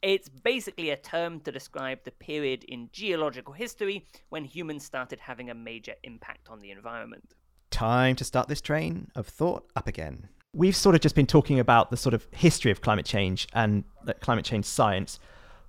It's 0.00 0.28
basically 0.28 0.90
a 0.90 0.96
term 0.96 1.40
to 1.40 1.50
describe 1.50 2.04
the 2.04 2.12
period 2.12 2.62
in 2.62 2.88
geological 2.92 3.52
history 3.52 4.06
when 4.28 4.44
humans 4.44 4.84
started 4.84 5.18
having 5.18 5.50
a 5.50 5.54
major 5.54 5.94
impact 6.04 6.48
on 6.48 6.60
the 6.60 6.70
environment. 6.70 7.34
Time 7.72 8.14
to 8.14 8.24
start 8.24 8.46
this 8.46 8.60
train 8.60 9.10
of 9.16 9.26
thought 9.26 9.66
up 9.74 9.88
again. 9.88 10.28
We've 10.54 10.76
sort 10.76 10.94
of 10.94 11.00
just 11.00 11.16
been 11.16 11.26
talking 11.26 11.58
about 11.58 11.90
the 11.90 11.96
sort 11.96 12.14
of 12.14 12.28
history 12.30 12.70
of 12.70 12.80
climate 12.80 13.06
change 13.06 13.48
and 13.54 13.82
uh, 14.06 14.12
climate 14.20 14.44
change 14.44 14.66
science, 14.66 15.18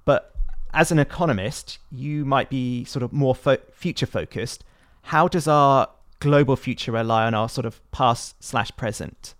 but 0.05 0.32
as 0.73 0.91
an 0.91 0.99
economist, 0.99 1.77
you 1.91 2.25
might 2.25 2.49
be 2.49 2.83
sort 2.85 3.03
of 3.03 3.13
more 3.13 3.35
fo- 3.35 3.57
future 3.71 4.05
focused. 4.05 4.63
How 5.03 5.27
does 5.27 5.47
our 5.47 5.89
global 6.19 6.55
future 6.55 6.91
rely 6.91 7.25
on 7.25 7.33
our 7.33 7.49
sort 7.49 7.65
of 7.65 7.79
past 7.91 8.43
slash 8.43 8.71
present? 8.77 9.35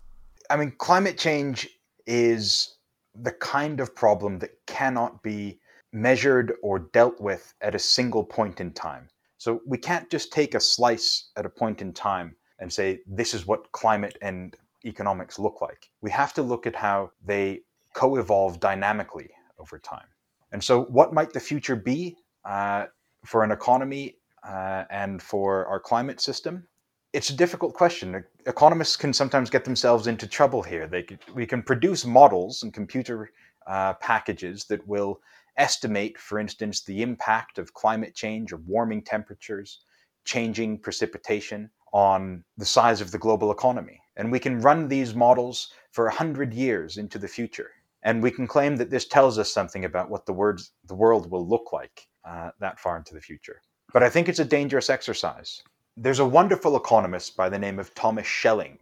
I 0.49 0.57
mean, 0.57 0.73
climate 0.77 1.17
change 1.17 1.67
is 2.05 2.75
the 3.15 3.31
kind 3.31 3.79
of 3.79 3.95
problem 3.95 4.39
that 4.39 4.51
cannot 4.67 5.23
be 5.23 5.59
measured 5.91 6.53
or 6.61 6.79
dealt 6.79 7.19
with 7.21 7.53
at 7.61 7.75
a 7.75 7.79
single 7.79 8.23
point 8.23 8.59
in 8.59 8.71
time. 8.73 9.07
So 9.37 9.61
we 9.65 9.77
can't 9.77 10.09
just 10.09 10.31
take 10.31 10.55
a 10.55 10.59
slice 10.59 11.31
at 11.35 11.45
a 11.45 11.49
point 11.49 11.81
in 11.81 11.93
time 11.93 12.35
and 12.59 12.71
say, 12.71 12.99
this 13.07 13.33
is 13.33 13.45
what 13.45 13.71
climate 13.71 14.17
and 14.21 14.55
economics 14.85 15.39
look 15.39 15.61
like. 15.61 15.89
We 16.01 16.11
have 16.11 16.33
to 16.33 16.41
look 16.41 16.65
at 16.67 16.75
how 16.75 17.11
they 17.23 17.61
co 17.93 18.15
evolve 18.17 18.59
dynamically 18.59 19.29
over 19.59 19.79
time. 19.79 20.07
And 20.53 20.63
so, 20.63 20.83
what 20.83 21.13
might 21.13 21.33
the 21.33 21.39
future 21.39 21.75
be 21.75 22.15
uh, 22.45 22.85
for 23.25 23.43
an 23.43 23.51
economy 23.51 24.17
uh, 24.47 24.83
and 24.91 25.21
for 25.21 25.65
our 25.65 25.79
climate 25.79 26.21
system? 26.21 26.67
It's 27.11 27.31
a 27.31 27.35
difficult 27.35 27.73
question. 27.73 28.23
Economists 28.45 28.95
can 28.95 29.13
sometimes 29.13 29.49
get 29.49 29.65
themselves 29.65 30.07
into 30.07 30.27
trouble 30.27 30.61
here. 30.61 30.87
They 30.87 31.05
we 31.33 31.47
can 31.47 31.63
produce 31.63 32.05
models 32.05 32.61
and 32.63 32.71
computer 32.73 33.31
uh, 33.67 33.93
packages 33.93 34.65
that 34.65 34.87
will 34.87 35.19
estimate, 35.57 36.19
for 36.19 36.39
instance, 36.39 36.83
the 36.83 37.01
impact 37.01 37.57
of 37.57 37.73
climate 37.73 38.13
change 38.13 38.53
or 38.53 38.57
warming 38.67 39.01
temperatures, 39.03 39.79
changing 40.23 40.79
precipitation 40.79 41.69
on 41.93 42.43
the 42.57 42.65
size 42.65 43.01
of 43.01 43.11
the 43.11 43.19
global 43.19 43.51
economy. 43.51 43.99
And 44.17 44.31
we 44.31 44.39
can 44.39 44.61
run 44.61 44.87
these 44.87 45.15
models 45.15 45.71
for 45.91 46.05
100 46.05 46.53
years 46.53 46.97
into 46.97 47.17
the 47.17 47.27
future. 47.27 47.71
And 48.03 48.21
we 48.21 48.31
can 48.31 48.47
claim 48.47 48.75
that 48.77 48.89
this 48.89 49.07
tells 49.07 49.39
us 49.39 49.51
something 49.51 49.85
about 49.85 50.09
what 50.09 50.25
the, 50.25 50.33
words, 50.33 50.71
the 50.85 50.95
world 50.95 51.31
will 51.31 51.47
look 51.47 51.71
like 51.71 52.07
uh, 52.25 52.51
that 52.59 52.79
far 52.79 52.97
into 52.97 53.13
the 53.13 53.21
future. 53.21 53.61
But 53.93 54.03
I 54.03 54.09
think 54.09 54.27
it's 54.29 54.39
a 54.39 54.45
dangerous 54.45 54.89
exercise. 54.89 55.61
There's 55.95 56.19
a 56.19 56.25
wonderful 56.25 56.75
economist 56.75 57.37
by 57.37 57.49
the 57.49 57.59
name 57.59 57.79
of 57.79 57.93
Thomas 57.95 58.27
Schelling 58.27 58.79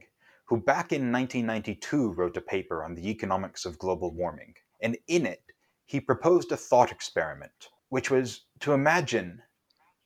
who 0.52 0.58
back 0.58 0.92
in 0.92 1.14
1992 1.14 2.12
wrote 2.12 2.36
a 2.36 2.42
paper 2.42 2.84
on 2.84 2.94
the 2.94 3.10
economics 3.10 3.64
of 3.64 3.80
global 3.80 4.14
warming. 4.14 4.54
And 4.82 4.98
in 5.08 5.26
it, 5.26 5.42
he 5.86 6.02
proposed 6.02 6.52
a 6.52 6.58
thought 6.58 6.92
experiment, 6.92 7.70
which 7.88 8.12
was 8.12 8.42
to 8.60 8.74
imagine 8.74 9.42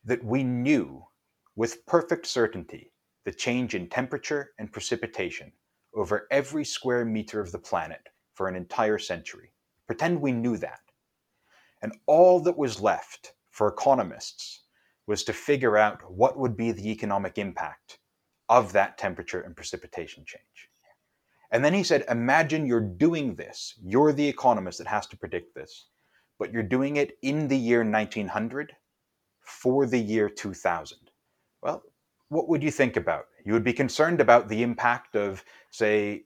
that 0.04 0.22
we 0.22 0.44
knew 0.44 1.04
with 1.56 1.84
perfect 1.86 2.26
certainty 2.26 2.92
the 3.24 3.32
change 3.32 3.74
in 3.74 3.88
temperature 3.88 4.52
and 4.60 4.72
precipitation 4.72 5.50
over 5.96 6.28
every 6.30 6.64
square 6.64 7.04
meter 7.04 7.40
of 7.40 7.50
the 7.50 7.58
planet 7.58 8.08
for 8.36 8.46
an 8.48 8.54
entire 8.54 8.98
century. 8.98 9.50
Pretend 9.86 10.20
we 10.20 10.32
knew 10.32 10.56
that. 10.58 10.80
And 11.82 11.96
all 12.06 12.38
that 12.40 12.56
was 12.56 12.80
left 12.80 13.32
for 13.50 13.66
economists 13.66 14.62
was 15.06 15.24
to 15.24 15.32
figure 15.32 15.76
out 15.76 16.10
what 16.10 16.38
would 16.38 16.56
be 16.56 16.70
the 16.70 16.90
economic 16.90 17.38
impact 17.38 17.98
of 18.48 18.72
that 18.72 18.98
temperature 18.98 19.40
and 19.40 19.56
precipitation 19.56 20.24
change. 20.24 20.70
And 21.50 21.64
then 21.64 21.72
he 21.72 21.82
said, 21.82 22.04
Imagine 22.10 22.66
you're 22.66 22.80
doing 22.80 23.34
this. 23.34 23.74
You're 23.82 24.12
the 24.12 24.28
economist 24.28 24.78
that 24.78 24.86
has 24.86 25.06
to 25.08 25.16
predict 25.16 25.54
this, 25.54 25.86
but 26.38 26.52
you're 26.52 26.62
doing 26.62 26.96
it 26.96 27.16
in 27.22 27.48
the 27.48 27.56
year 27.56 27.84
1900 27.84 28.74
for 29.40 29.86
the 29.86 29.98
year 29.98 30.28
2000. 30.28 30.98
Well, 31.62 31.82
what 32.28 32.48
would 32.48 32.62
you 32.62 32.70
think 32.70 32.96
about? 32.96 33.26
You 33.44 33.52
would 33.52 33.64
be 33.64 33.72
concerned 33.72 34.20
about 34.20 34.48
the 34.48 34.62
impact 34.62 35.14
of, 35.14 35.44
say, 35.70 36.24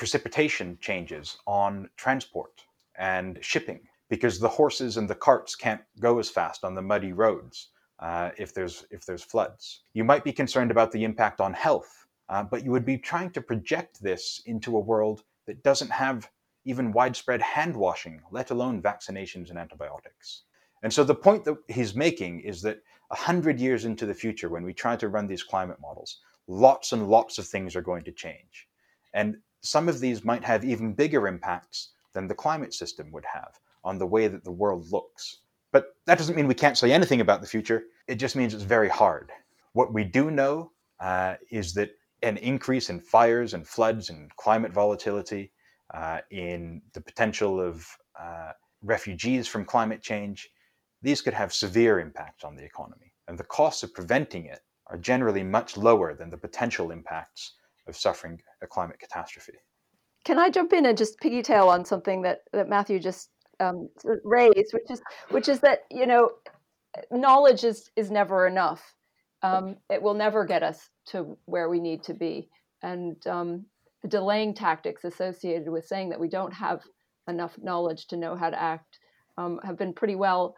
precipitation 0.00 0.78
changes 0.80 1.36
on 1.46 1.86
transport 1.98 2.64
and 2.98 3.38
shipping 3.42 3.80
because 4.08 4.38
the 4.38 4.48
horses 4.48 4.96
and 4.96 5.06
the 5.06 5.14
carts 5.14 5.54
can't 5.54 5.82
go 6.00 6.18
as 6.18 6.30
fast 6.30 6.64
on 6.64 6.74
the 6.74 6.80
muddy 6.80 7.12
roads 7.12 7.68
uh, 7.98 8.30
if 8.38 8.54
there's 8.54 8.86
if 8.90 9.04
there's 9.04 9.22
floods. 9.22 9.82
You 9.92 10.04
might 10.04 10.24
be 10.24 10.32
concerned 10.32 10.70
about 10.70 10.90
the 10.90 11.04
impact 11.04 11.38
on 11.38 11.52
health, 11.52 12.06
uh, 12.30 12.42
but 12.42 12.64
you 12.64 12.70
would 12.70 12.86
be 12.86 12.96
trying 12.96 13.30
to 13.32 13.42
project 13.42 14.02
this 14.02 14.40
into 14.46 14.74
a 14.74 14.80
world 14.80 15.22
that 15.46 15.62
doesn't 15.62 15.90
have 15.90 16.30
even 16.64 16.92
widespread 16.92 17.42
hand 17.42 17.76
washing, 17.76 18.22
let 18.30 18.50
alone 18.52 18.80
vaccinations 18.80 19.50
and 19.50 19.58
antibiotics. 19.58 20.44
And 20.82 20.90
so 20.90 21.04
the 21.04 21.14
point 21.14 21.44
that 21.44 21.58
he's 21.68 21.94
making 21.94 22.40
is 22.40 22.62
that 22.62 22.80
100 23.08 23.60
years 23.60 23.84
into 23.84 24.06
the 24.06 24.14
future, 24.14 24.48
when 24.48 24.64
we 24.64 24.72
try 24.72 24.96
to 24.96 25.08
run 25.08 25.26
these 25.26 25.42
climate 25.42 25.78
models, 25.78 26.20
lots 26.46 26.92
and 26.92 27.06
lots 27.06 27.36
of 27.36 27.46
things 27.46 27.76
are 27.76 27.82
going 27.82 28.04
to 28.04 28.12
change. 28.12 28.66
And 29.12 29.36
some 29.62 29.88
of 29.88 30.00
these 30.00 30.24
might 30.24 30.44
have 30.44 30.64
even 30.64 30.92
bigger 30.92 31.28
impacts 31.28 31.90
than 32.12 32.26
the 32.26 32.34
climate 32.34 32.74
system 32.74 33.10
would 33.12 33.24
have 33.24 33.58
on 33.84 33.98
the 33.98 34.06
way 34.06 34.28
that 34.28 34.44
the 34.44 34.52
world 34.52 34.90
looks. 34.90 35.38
But 35.72 35.94
that 36.06 36.18
doesn't 36.18 36.36
mean 36.36 36.48
we 36.48 36.54
can't 36.54 36.78
say 36.78 36.92
anything 36.92 37.20
about 37.20 37.40
the 37.40 37.46
future. 37.46 37.84
It 38.08 38.16
just 38.16 38.36
means 38.36 38.54
it's 38.54 38.64
very 38.64 38.88
hard. 38.88 39.30
What 39.72 39.92
we 39.92 40.04
do 40.04 40.30
know 40.30 40.72
uh, 40.98 41.36
is 41.50 41.74
that 41.74 41.90
an 42.22 42.36
increase 42.38 42.90
in 42.90 43.00
fires 43.00 43.54
and 43.54 43.66
floods 43.66 44.10
and 44.10 44.34
climate 44.36 44.72
volatility, 44.72 45.52
uh, 45.94 46.20
in 46.30 46.82
the 46.92 47.00
potential 47.00 47.60
of 47.60 47.86
uh, 48.18 48.52
refugees 48.82 49.48
from 49.48 49.64
climate 49.64 50.02
change, 50.02 50.50
these 51.02 51.22
could 51.22 51.34
have 51.34 51.52
severe 51.52 51.98
impacts 52.00 52.44
on 52.44 52.54
the 52.54 52.64
economy, 52.64 53.12
and 53.26 53.38
the 53.38 53.44
costs 53.44 53.82
of 53.82 53.94
preventing 53.94 54.46
it 54.46 54.60
are 54.88 54.98
generally 54.98 55.42
much 55.42 55.76
lower 55.76 56.14
than 56.14 56.30
the 56.30 56.36
potential 56.36 56.90
impacts 56.90 57.54
of 57.90 57.96
suffering 57.96 58.40
a 58.62 58.66
climate 58.66 58.98
catastrophe. 58.98 59.58
Can 60.24 60.38
I 60.38 60.48
jump 60.48 60.72
in 60.72 60.86
and 60.86 60.96
just 60.96 61.20
piggytail 61.20 61.68
on 61.68 61.84
something 61.84 62.22
that, 62.22 62.40
that 62.52 62.68
Matthew 62.68 62.98
just 62.98 63.30
um, 63.60 63.90
raised, 64.24 64.72
which 64.72 64.90
is 64.90 65.02
which 65.28 65.48
is 65.48 65.60
that 65.60 65.80
you 65.90 66.06
know 66.06 66.30
knowledge 67.10 67.64
is 67.64 67.90
is 67.96 68.10
never 68.10 68.46
enough. 68.46 68.94
Um, 69.42 69.76
it 69.88 70.02
will 70.02 70.14
never 70.14 70.44
get 70.44 70.62
us 70.62 70.90
to 71.06 71.36
where 71.46 71.70
we 71.70 71.80
need 71.80 72.02
to 72.04 72.14
be, 72.14 72.48
and 72.82 73.26
um, 73.26 73.66
the 74.02 74.08
delaying 74.08 74.54
tactics 74.54 75.04
associated 75.04 75.68
with 75.68 75.86
saying 75.86 76.10
that 76.10 76.20
we 76.20 76.28
don't 76.28 76.52
have 76.52 76.82
enough 77.28 77.56
knowledge 77.62 78.06
to 78.08 78.16
know 78.16 78.34
how 78.34 78.50
to 78.50 78.60
act 78.60 78.98
um, 79.38 79.60
have 79.62 79.78
been 79.78 79.92
pretty 79.92 80.14
well 80.14 80.56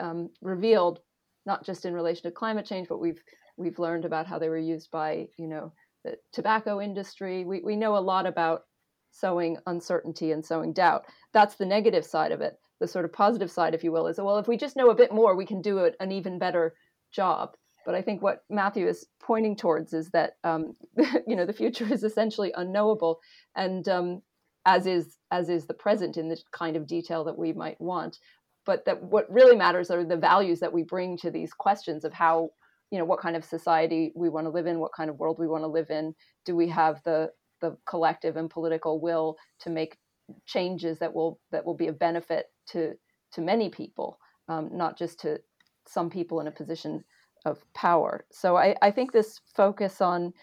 um, 0.00 0.30
revealed, 0.40 1.00
not 1.46 1.64
just 1.64 1.84
in 1.84 1.94
relation 1.94 2.24
to 2.24 2.30
climate 2.30 2.66
change, 2.66 2.88
but 2.88 3.00
we've 3.00 3.22
we've 3.56 3.78
learned 3.78 4.04
about 4.04 4.26
how 4.26 4.38
they 4.38 4.48
were 4.48 4.58
used 4.58 4.90
by 4.90 5.28
you 5.36 5.46
know 5.46 5.72
the 6.04 6.16
tobacco 6.32 6.80
industry. 6.80 7.44
We 7.44 7.60
we 7.60 7.76
know 7.76 7.96
a 7.96 8.00
lot 8.00 8.26
about 8.26 8.62
sowing 9.10 9.58
uncertainty 9.66 10.32
and 10.32 10.44
sowing 10.44 10.72
doubt. 10.72 11.04
That's 11.32 11.56
the 11.56 11.66
negative 11.66 12.04
side 12.04 12.32
of 12.32 12.40
it. 12.40 12.58
The 12.80 12.88
sort 12.88 13.04
of 13.04 13.12
positive 13.12 13.50
side, 13.50 13.74
if 13.74 13.84
you 13.84 13.92
will, 13.92 14.06
is 14.06 14.18
well, 14.18 14.38
if 14.38 14.48
we 14.48 14.56
just 14.56 14.76
know 14.76 14.90
a 14.90 14.94
bit 14.94 15.12
more, 15.12 15.36
we 15.36 15.46
can 15.46 15.62
do 15.62 15.90
an 16.00 16.12
even 16.12 16.38
better 16.38 16.74
job. 17.12 17.56
But 17.84 17.94
I 17.94 18.02
think 18.02 18.22
what 18.22 18.44
Matthew 18.48 18.86
is 18.86 19.06
pointing 19.20 19.56
towards 19.56 19.92
is 19.92 20.10
that 20.10 20.34
um, 20.44 20.74
you 21.26 21.36
know 21.36 21.46
the 21.46 21.52
future 21.52 21.92
is 21.92 22.04
essentially 22.04 22.52
unknowable, 22.56 23.20
and 23.56 23.88
um, 23.88 24.22
as 24.66 24.86
is 24.86 25.18
as 25.30 25.48
is 25.48 25.66
the 25.66 25.74
present 25.74 26.16
in 26.16 26.28
the 26.28 26.40
kind 26.52 26.76
of 26.76 26.86
detail 26.86 27.24
that 27.24 27.38
we 27.38 27.52
might 27.52 27.80
want 27.80 28.18
but 28.64 28.84
that 28.84 29.02
what 29.02 29.30
really 29.30 29.56
matters 29.56 29.90
are 29.90 30.04
the 30.04 30.16
values 30.16 30.60
that 30.60 30.72
we 30.72 30.82
bring 30.82 31.16
to 31.18 31.30
these 31.30 31.52
questions 31.52 32.04
of 32.04 32.12
how 32.12 32.50
you 32.92 32.98
know 32.98 33.06
what 33.06 33.20
kind 33.20 33.34
of 33.34 33.44
society 33.44 34.12
we 34.14 34.28
want 34.28 34.44
to 34.46 34.50
live 34.50 34.66
in 34.66 34.78
what 34.78 34.92
kind 34.94 35.08
of 35.08 35.18
world 35.18 35.38
we 35.38 35.48
want 35.48 35.64
to 35.64 35.68
live 35.68 35.90
in. 35.90 36.14
Do 36.44 36.54
we 36.54 36.68
have 36.68 37.02
the 37.04 37.30
the 37.62 37.76
collective 37.86 38.36
and 38.36 38.50
political 38.50 39.00
will 39.00 39.36
to 39.60 39.70
make 39.70 39.96
changes 40.46 40.98
that 40.98 41.14
will 41.14 41.40
that 41.50 41.64
will 41.64 41.74
be 41.74 41.88
of 41.88 41.98
benefit 41.98 42.46
to 42.68 42.92
to 43.32 43.40
many 43.40 43.70
people 43.70 44.18
um, 44.48 44.68
not 44.72 44.98
just 44.98 45.18
to 45.20 45.40
some 45.88 46.10
people 46.10 46.40
in 46.40 46.46
a 46.46 46.52
position 46.52 47.02
of 47.46 47.64
power? 47.74 48.26
So 48.30 48.56
I, 48.56 48.76
I 48.82 48.90
think 48.90 49.10
this 49.10 49.40
focus 49.56 50.02
on 50.02 50.34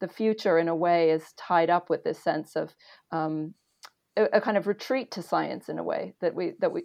the 0.00 0.08
future 0.08 0.58
in 0.58 0.68
a 0.68 0.76
way 0.76 1.10
is 1.10 1.32
tied 1.38 1.70
up 1.70 1.88
with 1.88 2.04
this 2.04 2.22
sense 2.22 2.54
of 2.54 2.74
um, 3.12 3.54
a, 4.16 4.24
a, 4.34 4.40
kind 4.42 4.58
of 4.58 4.66
retreat 4.66 5.10
to 5.12 5.22
science 5.22 5.70
in 5.70 5.78
a 5.78 5.82
way 5.82 6.14
that 6.20 6.34
we 6.34 6.52
that 6.60 6.70
we 6.70 6.82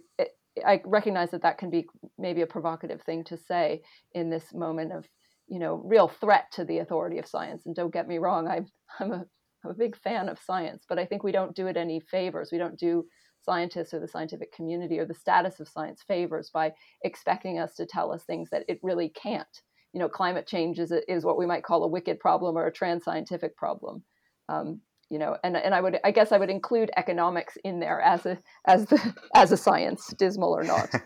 I 0.66 0.80
recognize 0.84 1.30
that 1.30 1.42
that 1.42 1.58
can 1.58 1.70
be 1.70 1.86
maybe 2.18 2.42
a 2.42 2.46
provocative 2.46 3.02
thing 3.02 3.24
to 3.24 3.36
say 3.36 3.82
in 4.12 4.30
this 4.30 4.52
moment 4.52 4.92
of 4.92 5.06
you 5.50 5.58
know, 5.58 5.82
real 5.84 6.08
threat 6.08 6.46
to 6.52 6.64
the 6.64 6.78
authority 6.78 7.18
of 7.18 7.26
science. 7.26 7.66
And 7.66 7.74
don't 7.74 7.92
get 7.92 8.08
me 8.08 8.18
wrong, 8.18 8.48
I'm, 8.48 8.66
I'm, 9.00 9.12
a, 9.12 9.26
I'm 9.64 9.70
a 9.72 9.74
big 9.74 9.96
fan 9.96 10.28
of 10.28 10.38
science, 10.38 10.84
but 10.88 10.98
I 10.98 11.04
think 11.04 11.22
we 11.22 11.32
don't 11.32 11.54
do 11.54 11.66
it 11.66 11.76
any 11.76 12.00
favors. 12.00 12.50
We 12.50 12.58
don't 12.58 12.78
do 12.78 13.04
scientists 13.42 13.92
or 13.92 14.00
the 14.00 14.08
scientific 14.08 14.52
community 14.54 14.98
or 14.98 15.06
the 15.06 15.14
status 15.14 15.58
of 15.60 15.68
science 15.68 16.04
favors 16.06 16.50
by 16.54 16.72
expecting 17.02 17.58
us 17.58 17.74
to 17.74 17.86
tell 17.86 18.12
us 18.12 18.22
things 18.22 18.48
that 18.50 18.64
it 18.68 18.78
really 18.82 19.08
can't. 19.08 19.60
You 19.92 19.98
know, 19.98 20.08
climate 20.08 20.46
change 20.46 20.78
is, 20.78 20.92
is 21.08 21.24
what 21.24 21.36
we 21.36 21.46
might 21.46 21.64
call 21.64 21.82
a 21.82 21.88
wicked 21.88 22.20
problem 22.20 22.56
or 22.56 22.66
a 22.66 22.72
trans 22.72 23.02
scientific 23.02 23.56
problem. 23.56 24.04
Um, 24.48 24.80
you 25.10 25.18
know, 25.18 25.36
and, 25.44 25.56
and 25.56 25.74
I 25.74 25.80
would 25.80 25.98
I 26.04 26.12
guess 26.12 26.32
I 26.32 26.38
would 26.38 26.50
include 26.50 26.90
economics 26.96 27.58
in 27.64 27.80
there 27.80 28.00
as 28.00 28.24
a 28.26 28.38
as 28.66 28.86
the 28.86 29.14
as 29.34 29.52
a 29.52 29.56
science, 29.56 30.14
dismal 30.16 30.56
or 30.56 30.64
not. 30.64 30.90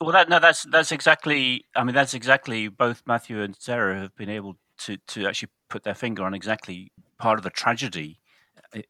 Well, 0.00 0.12
that 0.12 0.28
no, 0.28 0.38
that's 0.38 0.64
that's 0.64 0.92
exactly. 0.92 1.64
I 1.74 1.82
mean, 1.82 1.94
that's 1.94 2.12
exactly 2.12 2.68
both 2.68 3.02
Matthew 3.06 3.40
and 3.40 3.56
Sarah 3.58 3.98
have 3.98 4.14
been 4.14 4.28
able 4.28 4.56
to 4.80 4.98
to 4.98 5.26
actually 5.26 5.48
put 5.70 5.84
their 5.84 5.94
finger 5.94 6.22
on 6.22 6.34
exactly 6.34 6.92
part 7.18 7.38
of 7.38 7.44
the 7.44 7.50
tragedy, 7.50 8.20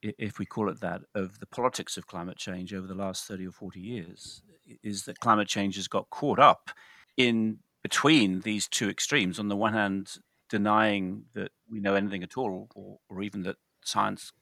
if 0.03 0.41
we 0.41 0.47
call 0.47 0.69
it 0.69 0.81
that, 0.81 1.03
of 1.15 1.39
the 1.39 1.47
politics 1.47 1.97
of 1.97 2.09
climate 2.09 2.39
change 2.39 2.75
over 2.75 2.89
the 2.89 2.95
last 2.95 3.25
thirty 3.25 3.47
or 3.47 3.53
forty 3.53 3.81
years. 3.81 4.43
Is 4.83 5.05
that 5.05 5.21
climate 5.21 5.47
change 5.47 5.77
has 5.77 5.87
got 5.87 6.11
caught 6.11 6.41
up 6.41 6.71
in 7.17 7.59
between 7.85 8.41
these 8.41 8.67
two 8.67 8.91
extremes. 8.91 9.39
On 9.39 9.47
the 9.47 9.55
one 9.55 9.75
hand, 9.75 10.17
denying 10.49 11.27
that 11.35 11.53
we 11.71 11.79
know 11.79 11.95
anything 11.95 12.25
at 12.25 12.37
all, 12.37 12.69
or, 12.75 12.99
or 13.09 13.23
even 13.23 13.45
that 13.45 13.57
science 13.87 14.33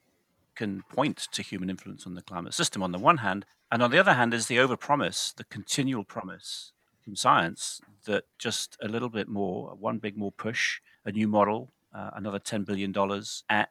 can 0.55 0.83
point 0.89 1.27
to 1.31 1.41
human 1.41 1.69
influence 1.69 2.07
on 2.07 2.15
the 2.15 2.21
climate 2.21 2.53
system 2.53 2.81
on 2.81 2.91
the 2.91 2.99
one 2.99 3.17
hand, 3.17 3.45
and 3.71 3.83
on 3.83 3.91
the 3.91 3.99
other 3.99 4.13
hand, 4.13 4.33
is 4.33 4.47
the 4.47 4.57
overpromise, 4.57 5.35
the 5.35 5.43
continual 5.45 6.03
promise 6.03 6.71
from 7.01 7.15
science 7.15 7.81
that 8.05 8.23
just 8.39 8.77
a 8.81 8.87
little 8.87 9.09
bit 9.09 9.27
more, 9.27 9.75
one 9.75 9.97
big 9.97 10.17
more 10.17 10.31
push, 10.31 10.79
a 11.03 11.11
new 11.11 11.27
model, 11.27 11.71
uh, 11.93 12.11
another 12.15 12.39
$10 12.39 12.65
billion, 12.65 12.93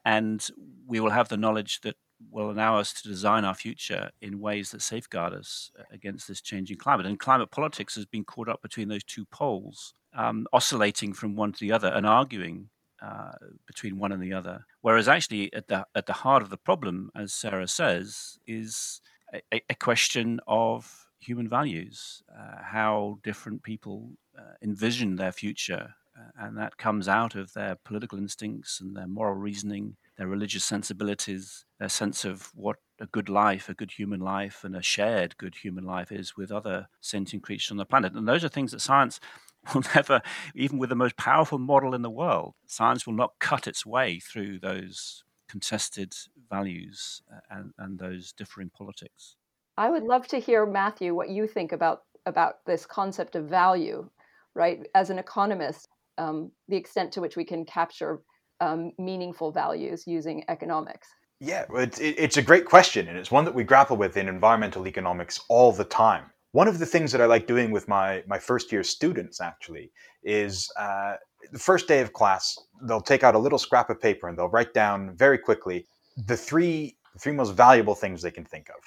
and 0.05 0.49
we 0.87 0.99
will 0.99 1.11
have 1.11 1.29
the 1.29 1.37
knowledge 1.37 1.81
that 1.81 1.95
will 2.31 2.49
allow 2.49 2.77
us 2.77 2.93
to 2.93 3.07
design 3.07 3.45
our 3.45 3.53
future 3.53 4.09
in 4.21 4.39
ways 4.39 4.71
that 4.71 4.81
safeguard 4.81 5.33
us 5.33 5.71
uh, 5.77 5.83
against 5.91 6.27
this 6.27 6.41
changing 6.41 6.77
climate. 6.77 7.05
And 7.05 7.19
climate 7.19 7.51
politics 7.51 7.95
has 7.95 8.05
been 8.05 8.23
caught 8.23 8.49
up 8.49 8.61
between 8.61 8.87
those 8.87 9.03
two 9.03 9.25
poles, 9.25 9.93
um, 10.15 10.47
oscillating 10.53 11.13
from 11.13 11.35
one 11.35 11.51
to 11.51 11.59
the 11.59 11.71
other 11.71 11.89
and 11.89 12.05
arguing 12.05 12.69
uh, 13.05 13.33
between 13.67 13.99
one 13.99 14.11
and 14.11 14.23
the 14.23 14.33
other. 14.33 14.65
Whereas 14.81 15.07
actually, 15.07 15.53
at 15.53 15.67
the 15.67 15.85
at 15.99 16.05
the 16.05 16.13
heart 16.23 16.43
of 16.43 16.49
the 16.49 16.57
problem, 16.69 17.11
as 17.15 17.33
Sarah 17.33 17.67
says, 17.67 18.39
is 18.47 19.01
a, 19.53 19.61
a 19.69 19.75
question 19.75 20.39
of 20.47 21.07
human 21.19 21.49
values, 21.49 22.23
uh, 22.37 22.63
how 22.63 23.19
different 23.23 23.63
people 23.63 24.11
uh, 24.37 24.53
envision 24.61 25.15
their 25.15 25.31
future. 25.31 25.95
Uh, 26.17 26.45
and 26.45 26.57
that 26.57 26.77
comes 26.77 27.07
out 27.09 27.35
of 27.35 27.51
their 27.53 27.75
political 27.83 28.17
instincts 28.17 28.79
and 28.79 28.95
their 28.95 29.07
moral 29.07 29.35
reasoning, 29.35 29.97
their 30.17 30.27
religious 30.27 30.63
sensibilities, 30.63 31.65
their 31.79 31.89
sense 31.89 32.23
of 32.23 32.51
what 32.55 32.77
a 33.01 33.05
good 33.07 33.27
life, 33.27 33.67
a 33.67 33.73
good 33.73 33.91
human 33.91 34.21
life, 34.21 34.63
and 34.63 34.75
a 34.75 34.81
shared 34.81 35.37
good 35.37 35.55
human 35.55 35.83
life 35.83 36.11
is 36.11 36.37
with 36.37 36.51
other 36.51 36.87
sentient 37.01 37.43
creatures 37.43 37.71
on 37.71 37.77
the 37.77 37.85
planet. 37.85 38.13
And 38.13 38.27
those 38.27 38.45
are 38.45 38.49
things 38.49 38.71
that 38.71 38.79
science 38.79 39.19
will 39.73 39.83
never, 39.95 40.21
even 40.53 40.77
with 40.77 40.89
the 40.89 40.95
most 40.95 41.17
powerful 41.17 41.57
model 41.57 41.93
in 41.93 42.01
the 42.01 42.09
world, 42.09 42.53
science 42.65 43.05
will 43.05 43.13
not 43.13 43.33
cut 43.39 43.67
its 43.67 43.85
way 43.85 44.19
through 44.19 44.59
those 44.59 45.23
contested 45.49 46.13
values 46.49 47.21
uh, 47.31 47.39
and, 47.49 47.71
and 47.77 47.99
those 47.99 48.31
differing 48.33 48.69
politics. 48.69 49.35
I 49.77 49.89
would 49.89 50.03
love 50.03 50.27
to 50.29 50.39
hear, 50.39 50.65
Matthew, 50.65 51.13
what 51.13 51.29
you 51.29 51.47
think 51.47 51.71
about 51.71 52.03
about 52.25 52.65
this 52.65 52.85
concept 52.87 53.35
of 53.35 53.47
value, 53.47 54.09
right? 54.55 54.87
As 54.95 55.11
an 55.11 55.19
economist, 55.19 55.87
um, 56.17 56.51
the 56.67 56.75
extent 56.75 57.11
to 57.13 57.21
which 57.21 57.35
we 57.35 57.45
can 57.45 57.65
capture 57.65 58.21
um, 58.61 58.93
meaningful 58.97 59.51
values 59.51 60.07
using 60.07 60.43
economics. 60.47 61.07
Yeah, 61.39 61.65
it's, 61.75 61.99
it's 61.99 62.37
a 62.37 62.41
great 62.41 62.65
question, 62.65 63.07
and 63.07 63.17
it's 63.17 63.29
one 63.29 63.45
that 63.45 63.53
we 63.53 63.63
grapple 63.63 63.97
with 63.97 64.15
in 64.17 64.27
environmental 64.29 64.87
economics 64.87 65.41
all 65.49 65.71
the 65.73 65.83
time. 65.83 66.31
One 66.55 66.69
of 66.69 66.79
the 66.79 66.85
things 66.85 67.11
that 67.11 67.19
I 67.19 67.25
like 67.25 67.47
doing 67.47 67.69
with 67.69 67.89
my, 67.89 68.23
my 68.27 68.39
first 68.39 68.71
year 68.71 68.81
students 68.81 69.41
actually 69.41 69.91
is 70.23 70.71
uh, 70.79 71.15
the 71.51 71.59
first 71.59 71.85
day 71.85 71.99
of 71.99 72.13
class, 72.13 72.57
they'll 72.83 73.01
take 73.01 73.25
out 73.25 73.35
a 73.35 73.37
little 73.37 73.59
scrap 73.59 73.89
of 73.89 73.99
paper 73.99 74.29
and 74.29 74.37
they'll 74.37 74.47
write 74.47 74.73
down 74.73 75.17
very 75.17 75.37
quickly 75.37 75.85
the 76.15 76.37
three 76.37 76.95
the 77.11 77.19
three 77.19 77.33
most 77.33 77.51
valuable 77.51 77.93
things 77.93 78.21
they 78.21 78.31
can 78.31 78.45
think 78.45 78.69
of, 78.69 78.81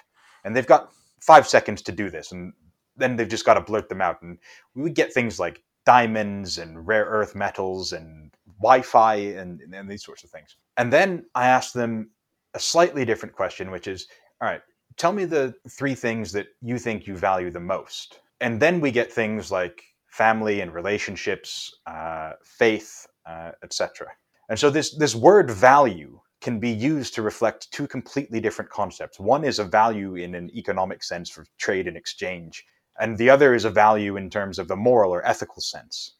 and 0.45 0.57
they've 0.57 0.67
got 0.67 0.93
five 1.21 1.47
seconds 1.47 1.83
to 1.83 1.93
do 1.93 2.09
this, 2.09 2.33
and 2.33 2.55
then 2.97 3.17
they've 3.17 3.29
just 3.29 3.45
got 3.45 3.55
to 3.55 3.61
blurt 3.61 3.91
them 3.91 4.01
out. 4.01 4.23
And 4.23 4.39
we 4.75 4.83
would 4.85 4.95
get 4.95 5.13
things 5.13 5.39
like 5.39 5.63
diamonds 5.85 6.57
and 6.57 6.87
rare 6.89 7.05
earth 7.05 7.35
metals 7.35 7.93
and 7.93 8.31
Wi-Fi 8.63 9.15
and, 9.15 9.61
and 9.75 9.91
these 9.91 10.05
sorts 10.05 10.25
of 10.25 10.31
things. 10.31 10.57
And 10.79 10.91
then 10.91 11.27
I 11.35 11.49
asked 11.49 11.75
them 11.75 12.13
a 12.55 12.61
slightly 12.61 13.05
different 13.05 13.35
question, 13.35 13.71
which 13.71 13.89
is, 13.89 14.09
all 14.41 14.49
right, 14.49 14.63
tell 14.99 15.13
me 15.13 15.25
the 15.25 15.55
three 15.71 15.95
things 15.95 16.33
that 16.33 16.49
you 16.61 16.79
think 16.79 17.07
you 17.07 17.17
value 17.17 17.51
the 17.51 17.61
most. 17.61 18.21
And 18.41 18.61
then 18.61 18.81
we 18.81 18.91
get 18.91 19.13
things 19.13 19.51
like 19.51 19.83
family 20.07 20.61
and 20.61 20.75
relationships, 20.75 21.75
uh, 21.87 22.33
faith, 22.45 23.07
uh, 23.27 23.53
etc. 23.63 24.09
And 24.49 24.59
so 24.59 24.71
this 24.71 24.97
this 24.97 25.15
word 25.15 25.51
value 25.51 26.21
can 26.41 26.61
be 26.61 26.71
used 26.71 27.15
to 27.15 27.23
reflect 27.23 27.71
two 27.73 27.87
completely 27.87 28.41
different 28.41 28.71
concepts. 28.71 29.19
One 29.19 29.45
is 29.45 29.59
a 29.59 29.65
value 29.65 30.15
in 30.15 30.35
an 30.35 30.51
economic 30.55 31.03
sense 31.03 31.29
for 31.29 31.45
trade 31.59 31.89
and 31.89 31.97
exchange, 31.97 32.65
and 33.01 33.19
the 33.19 33.31
other 33.31 33.55
is 33.55 33.65
a 33.65 33.71
value 33.71 34.17
in 34.17 34.31
terms 34.31 34.59
of 34.59 34.69
the 34.69 34.77
moral 34.77 35.13
or 35.13 35.27
ethical 35.27 35.61
sense. 35.61 36.15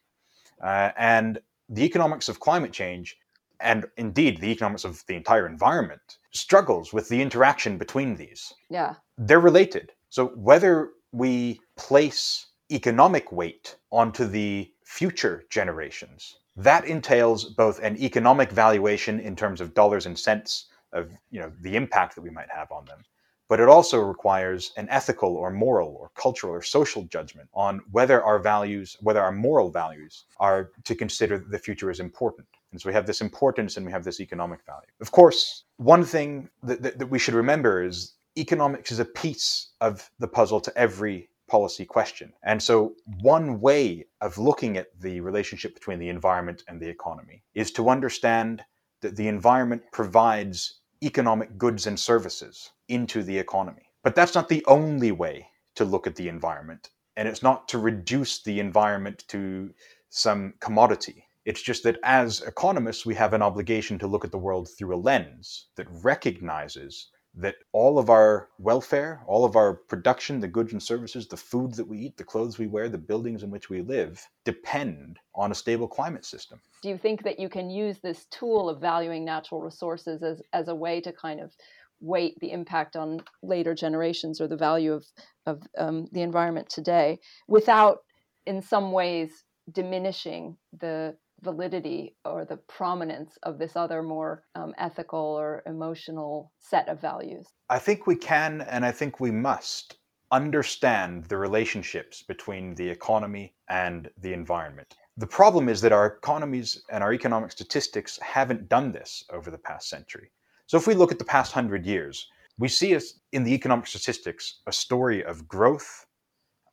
Uh, 0.61 0.91
and 0.97 1.39
the 1.69 1.83
economics 1.83 2.27
of 2.27 2.39
climate 2.39 2.73
change, 2.73 3.17
and 3.61 3.85
indeed 3.97 4.39
the 4.39 4.51
economics 4.51 4.83
of 4.83 5.03
the 5.07 5.15
entire 5.15 5.47
environment, 5.47 6.17
struggles 6.31 6.93
with 6.93 7.09
the 7.09 7.21
interaction 7.21 7.77
between 7.77 8.15
these. 8.15 8.53
Yeah. 8.69 8.95
They're 9.17 9.39
related. 9.39 9.91
So 10.09 10.27
whether 10.35 10.91
we 11.11 11.59
place 11.75 12.47
economic 12.71 13.31
weight 13.31 13.77
onto 13.91 14.25
the 14.25 14.71
future 14.83 15.43
generations. 15.49 16.37
That 16.55 16.85
entails 16.85 17.45
both 17.45 17.79
an 17.79 17.97
economic 17.97 18.51
valuation 18.51 19.19
in 19.19 19.35
terms 19.35 19.61
of 19.61 19.73
dollars 19.73 20.05
and 20.05 20.17
cents 20.17 20.67
of 20.91 21.09
you 21.29 21.39
know 21.39 21.51
the 21.61 21.75
impact 21.75 22.15
that 22.15 22.21
we 22.21 22.29
might 22.29 22.49
have 22.49 22.71
on 22.71 22.85
them, 22.85 23.03
but 23.47 23.59
it 23.59 23.69
also 23.69 23.99
requires 23.99 24.73
an 24.77 24.87
ethical 24.89 25.35
or 25.35 25.51
moral 25.51 25.95
or 25.99 26.11
cultural 26.15 26.53
or 26.53 26.61
social 26.61 27.03
judgment 27.03 27.49
on 27.53 27.81
whether 27.91 28.23
our 28.23 28.39
values, 28.39 28.97
whether 29.01 29.21
our 29.21 29.31
moral 29.31 29.69
values 29.71 30.25
are 30.39 30.71
to 30.85 30.95
consider 30.95 31.37
the 31.37 31.59
future 31.59 31.89
as 31.89 31.99
important. 31.99 32.47
And 32.71 32.79
so 32.79 32.89
we 32.89 32.93
have 32.93 33.07
this 33.07 33.21
importance 33.21 33.77
and 33.77 33.85
we 33.85 33.91
have 33.91 34.03
this 34.03 34.19
economic 34.19 34.59
value. 34.65 34.87
Of 35.01 35.11
course, 35.11 35.63
one 35.77 36.03
thing 36.03 36.49
that, 36.63 36.81
that, 36.83 36.99
that 36.99 37.07
we 37.07 37.19
should 37.19 37.33
remember 37.33 37.83
is 37.83 38.13
economics 38.37 38.91
is 38.91 38.99
a 38.99 39.05
piece 39.05 39.69
of 39.81 40.09
the 40.19 40.27
puzzle 40.27 40.61
to 40.61 40.77
every 40.77 41.29
policy 41.47 41.83
question. 41.83 42.31
And 42.43 42.61
so, 42.61 42.93
one 43.21 43.59
way 43.59 44.05
of 44.21 44.37
looking 44.37 44.77
at 44.77 44.87
the 44.99 45.19
relationship 45.19 45.73
between 45.73 45.99
the 45.99 46.09
environment 46.09 46.63
and 46.67 46.79
the 46.79 46.87
economy 46.87 47.43
is 47.55 47.71
to 47.71 47.89
understand 47.89 48.63
that 49.01 49.15
the 49.15 49.27
environment 49.27 49.81
provides 49.91 50.79
economic 51.03 51.57
goods 51.57 51.87
and 51.87 51.99
services 51.99 52.71
into 52.87 53.23
the 53.23 53.37
economy. 53.37 53.89
But 54.03 54.15
that's 54.15 54.35
not 54.35 54.49
the 54.49 54.63
only 54.67 55.11
way 55.11 55.47
to 55.75 55.85
look 55.85 56.07
at 56.07 56.15
the 56.15 56.29
environment. 56.29 56.89
And 57.17 57.27
it's 57.27 57.43
not 57.43 57.67
to 57.69 57.77
reduce 57.77 58.43
the 58.43 58.59
environment 58.59 59.25
to 59.29 59.73
some 60.09 60.53
commodity. 60.59 61.25
It's 61.49 61.63
just 61.63 61.81
that 61.81 61.97
as 62.03 62.41
economists, 62.41 63.07
we 63.07 63.15
have 63.15 63.33
an 63.33 63.41
obligation 63.41 63.97
to 63.97 64.05
look 64.05 64.23
at 64.23 64.31
the 64.31 64.37
world 64.37 64.69
through 64.69 64.95
a 64.95 65.01
lens 65.09 65.69
that 65.77 65.87
recognizes 66.03 67.09
that 67.33 67.55
all 67.71 67.97
of 67.97 68.11
our 68.11 68.49
welfare, 68.59 69.23
all 69.25 69.43
of 69.45 69.55
our 69.55 69.73
production, 69.73 70.39
the 70.39 70.47
goods 70.47 70.73
and 70.73 70.83
services, 70.83 71.27
the 71.27 71.35
food 71.35 71.73
that 71.73 71.87
we 71.87 71.97
eat, 71.97 72.17
the 72.17 72.23
clothes 72.23 72.59
we 72.59 72.67
wear, 72.67 72.87
the 72.87 72.99
buildings 72.99 73.41
in 73.41 73.49
which 73.49 73.67
we 73.67 73.81
live 73.81 74.23
depend 74.45 75.17
on 75.33 75.49
a 75.49 75.55
stable 75.55 75.87
climate 75.87 76.23
system. 76.23 76.61
Do 76.83 76.89
you 76.89 76.99
think 76.99 77.23
that 77.23 77.39
you 77.39 77.49
can 77.49 77.71
use 77.71 77.97
this 77.97 78.27
tool 78.29 78.69
of 78.69 78.79
valuing 78.79 79.25
natural 79.25 79.59
resources 79.59 80.21
as, 80.21 80.43
as 80.53 80.67
a 80.67 80.75
way 80.75 81.01
to 81.01 81.11
kind 81.11 81.39
of 81.39 81.55
weight 81.99 82.35
the 82.41 82.51
impact 82.51 82.95
on 82.95 83.21
later 83.41 83.73
generations 83.73 84.39
or 84.39 84.47
the 84.47 84.55
value 84.55 84.93
of, 84.93 85.03
of 85.47 85.63
um, 85.79 86.07
the 86.11 86.21
environment 86.21 86.69
today 86.69 87.17
without, 87.47 88.01
in 88.45 88.61
some 88.61 88.91
ways, 88.91 89.45
diminishing 89.71 90.55
the 90.79 91.15
validity 91.41 92.15
or 92.25 92.45
the 92.45 92.57
prominence 92.57 93.37
of 93.43 93.57
this 93.57 93.75
other 93.75 94.03
more 94.03 94.43
um, 94.55 94.73
ethical 94.77 95.19
or 95.19 95.63
emotional 95.65 96.51
set 96.59 96.87
of 96.89 96.99
values? 97.01 97.47
I 97.69 97.79
think 97.79 98.07
we 98.07 98.15
can 98.15 98.61
and 98.61 98.85
I 98.85 98.91
think 98.91 99.19
we 99.19 99.31
must 99.31 99.97
understand 100.31 101.25
the 101.25 101.37
relationships 101.37 102.23
between 102.23 102.75
the 102.75 102.87
economy 102.87 103.53
and 103.69 104.09
the 104.21 104.33
environment. 104.33 104.95
The 105.17 105.27
problem 105.27 105.67
is 105.67 105.81
that 105.81 105.91
our 105.91 106.05
economies 106.05 106.83
and 106.91 107.03
our 107.03 107.13
economic 107.13 107.51
statistics 107.51 108.19
haven't 108.21 108.69
done 108.69 108.91
this 108.91 109.23
over 109.31 109.49
the 109.51 109.57
past 109.57 109.89
century. 109.89 110.31
So 110.67 110.77
if 110.77 110.87
we 110.87 110.93
look 110.93 111.11
at 111.11 111.19
the 111.19 111.25
past 111.25 111.51
hundred 111.51 111.85
years, 111.85 112.27
we 112.59 112.67
see 112.67 112.97
in 113.31 113.43
the 113.43 113.53
economic 113.53 113.87
statistics 113.87 114.61
a 114.67 114.71
story 114.71 115.23
of 115.23 115.47
growth, 115.47 116.05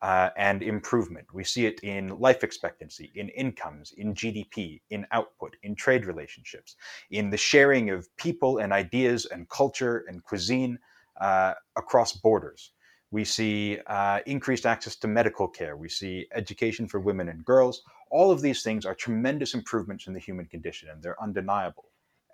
uh, 0.02 0.30
and 0.36 0.62
improvement. 0.62 1.26
We 1.32 1.44
see 1.44 1.66
it 1.66 1.80
in 1.80 2.18
life 2.18 2.44
expectancy, 2.44 3.12
in 3.14 3.28
incomes, 3.30 3.92
in 3.96 4.14
GDP, 4.14 4.80
in 4.90 5.06
output, 5.12 5.56
in 5.62 5.74
trade 5.74 6.06
relationships, 6.06 6.76
in 7.10 7.30
the 7.30 7.36
sharing 7.36 7.90
of 7.90 8.14
people 8.16 8.58
and 8.58 8.72
ideas 8.72 9.26
and 9.26 9.48
culture 9.48 10.04
and 10.08 10.22
cuisine 10.22 10.78
uh, 11.20 11.54
across 11.76 12.12
borders. 12.12 12.72
We 13.10 13.24
see 13.24 13.78
uh, 13.86 14.20
increased 14.26 14.66
access 14.66 14.96
to 14.96 15.08
medical 15.08 15.48
care. 15.48 15.76
We 15.76 15.88
see 15.88 16.26
education 16.34 16.88
for 16.88 17.00
women 17.00 17.28
and 17.28 17.44
girls. 17.44 17.82
All 18.10 18.30
of 18.30 18.40
these 18.42 18.62
things 18.62 18.84
are 18.84 18.94
tremendous 18.94 19.54
improvements 19.54 20.06
in 20.06 20.12
the 20.12 20.20
human 20.20 20.46
condition, 20.46 20.88
and 20.90 21.02
they're 21.02 21.22
undeniable. 21.22 21.84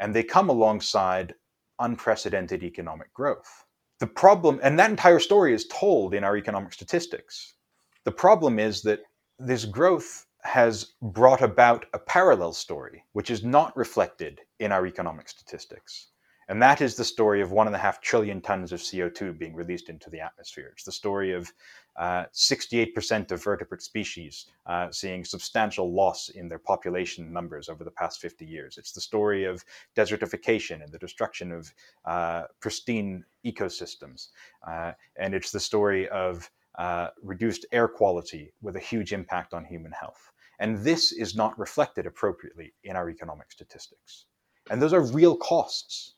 And 0.00 0.14
they 0.14 0.24
come 0.24 0.48
alongside 0.48 1.34
unprecedented 1.78 2.62
economic 2.62 3.12
growth. 3.12 3.66
The 4.02 4.08
problem, 4.08 4.58
and 4.64 4.76
that 4.80 4.90
entire 4.90 5.20
story 5.20 5.54
is 5.54 5.68
told 5.68 6.12
in 6.12 6.24
our 6.24 6.36
economic 6.36 6.72
statistics. 6.72 7.54
The 8.02 8.10
problem 8.10 8.58
is 8.58 8.82
that 8.82 9.04
this 9.38 9.64
growth 9.64 10.26
has 10.42 10.94
brought 11.00 11.40
about 11.40 11.86
a 11.94 12.00
parallel 12.00 12.52
story, 12.52 13.04
which 13.12 13.30
is 13.30 13.44
not 13.44 13.76
reflected 13.76 14.40
in 14.58 14.72
our 14.72 14.88
economic 14.88 15.28
statistics. 15.28 16.08
And 16.52 16.60
that 16.60 16.82
is 16.82 16.96
the 16.96 17.04
story 17.06 17.40
of 17.40 17.50
one 17.50 17.66
and 17.66 17.74
a 17.74 17.78
half 17.78 18.02
trillion 18.02 18.42
tons 18.42 18.72
of 18.72 18.80
CO2 18.80 19.38
being 19.38 19.54
released 19.54 19.88
into 19.88 20.10
the 20.10 20.20
atmosphere. 20.20 20.68
It's 20.74 20.84
the 20.84 20.92
story 20.92 21.32
of 21.32 21.50
uh, 21.96 22.24
68% 22.34 23.32
of 23.32 23.42
vertebrate 23.42 23.80
species 23.80 24.44
uh, 24.66 24.90
seeing 24.90 25.24
substantial 25.24 25.94
loss 25.94 26.28
in 26.28 26.50
their 26.50 26.58
population 26.58 27.32
numbers 27.32 27.70
over 27.70 27.84
the 27.84 27.90
past 27.90 28.20
50 28.20 28.44
years. 28.44 28.76
It's 28.76 28.92
the 28.92 29.00
story 29.00 29.44
of 29.44 29.64
desertification 29.96 30.84
and 30.84 30.92
the 30.92 30.98
destruction 30.98 31.52
of 31.52 31.72
uh, 32.04 32.42
pristine 32.60 33.24
ecosystems. 33.46 34.28
Uh, 34.68 34.92
and 35.16 35.34
it's 35.34 35.52
the 35.52 35.58
story 35.58 36.06
of 36.10 36.50
uh, 36.78 37.08
reduced 37.22 37.64
air 37.72 37.88
quality 37.88 38.52
with 38.60 38.76
a 38.76 38.86
huge 38.90 39.14
impact 39.14 39.54
on 39.54 39.64
human 39.64 39.92
health. 39.92 40.30
And 40.58 40.76
this 40.76 41.12
is 41.12 41.34
not 41.34 41.58
reflected 41.58 42.04
appropriately 42.04 42.74
in 42.84 42.94
our 42.94 43.08
economic 43.08 43.50
statistics. 43.50 44.26
And 44.70 44.82
those 44.82 44.92
are 44.92 45.00
real 45.00 45.34
costs. 45.34 46.16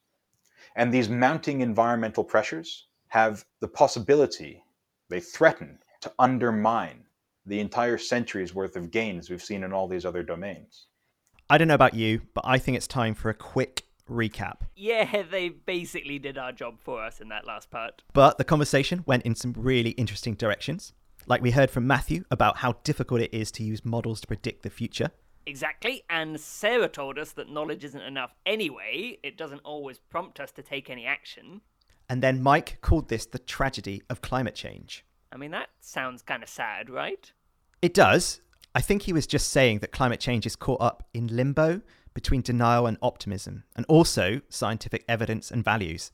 And 0.74 0.92
these 0.92 1.08
mounting 1.08 1.60
environmental 1.60 2.24
pressures 2.24 2.86
have 3.08 3.44
the 3.60 3.68
possibility, 3.68 4.64
they 5.08 5.20
threaten 5.20 5.78
to 6.00 6.12
undermine 6.18 7.04
the 7.46 7.60
entire 7.60 7.98
century's 7.98 8.54
worth 8.54 8.76
of 8.76 8.90
gains 8.90 9.30
we've 9.30 9.42
seen 9.42 9.62
in 9.62 9.72
all 9.72 9.86
these 9.86 10.04
other 10.04 10.22
domains. 10.22 10.86
I 11.48 11.58
don't 11.58 11.68
know 11.68 11.74
about 11.74 11.94
you, 11.94 12.22
but 12.32 12.44
I 12.46 12.58
think 12.58 12.76
it's 12.76 12.86
time 12.86 13.14
for 13.14 13.28
a 13.28 13.34
quick 13.34 13.84
recap. 14.10 14.62
Yeah, 14.74 15.22
they 15.30 15.50
basically 15.50 16.18
did 16.18 16.38
our 16.38 16.52
job 16.52 16.80
for 16.80 17.02
us 17.02 17.20
in 17.20 17.28
that 17.28 17.46
last 17.46 17.70
part. 17.70 18.02
But 18.12 18.38
the 18.38 18.44
conversation 18.44 19.04
went 19.06 19.24
in 19.24 19.34
some 19.34 19.54
really 19.56 19.90
interesting 19.90 20.34
directions. 20.34 20.92
Like 21.26 21.42
we 21.42 21.52
heard 21.52 21.70
from 21.70 21.86
Matthew 21.86 22.24
about 22.30 22.58
how 22.58 22.74
difficult 22.84 23.20
it 23.20 23.32
is 23.32 23.50
to 23.52 23.64
use 23.64 23.84
models 23.84 24.20
to 24.22 24.26
predict 24.26 24.62
the 24.62 24.70
future. 24.70 25.10
Exactly, 25.46 26.04
and 26.08 26.40
Sarah 26.40 26.88
told 26.88 27.18
us 27.18 27.32
that 27.32 27.50
knowledge 27.50 27.84
isn't 27.84 28.00
enough 28.00 28.34
anyway. 28.46 29.18
It 29.22 29.36
doesn't 29.36 29.60
always 29.60 29.98
prompt 29.98 30.40
us 30.40 30.50
to 30.52 30.62
take 30.62 30.88
any 30.88 31.04
action. 31.04 31.60
And 32.08 32.22
then 32.22 32.42
Mike 32.42 32.78
called 32.80 33.08
this 33.08 33.26
the 33.26 33.38
tragedy 33.38 34.02
of 34.08 34.22
climate 34.22 34.54
change. 34.54 35.04
I 35.32 35.36
mean, 35.36 35.50
that 35.50 35.68
sounds 35.80 36.22
kind 36.22 36.42
of 36.42 36.48
sad, 36.48 36.88
right? 36.88 37.32
It 37.82 37.92
does. 37.92 38.40
I 38.74 38.80
think 38.80 39.02
he 39.02 39.12
was 39.12 39.26
just 39.26 39.50
saying 39.50 39.80
that 39.80 39.92
climate 39.92 40.20
change 40.20 40.46
is 40.46 40.56
caught 40.56 40.80
up 40.80 41.06
in 41.12 41.28
limbo 41.28 41.82
between 42.14 42.40
denial 42.40 42.86
and 42.86 42.96
optimism, 43.02 43.64
and 43.76 43.84
also 43.86 44.40
scientific 44.48 45.04
evidence 45.08 45.50
and 45.50 45.64
values. 45.64 46.12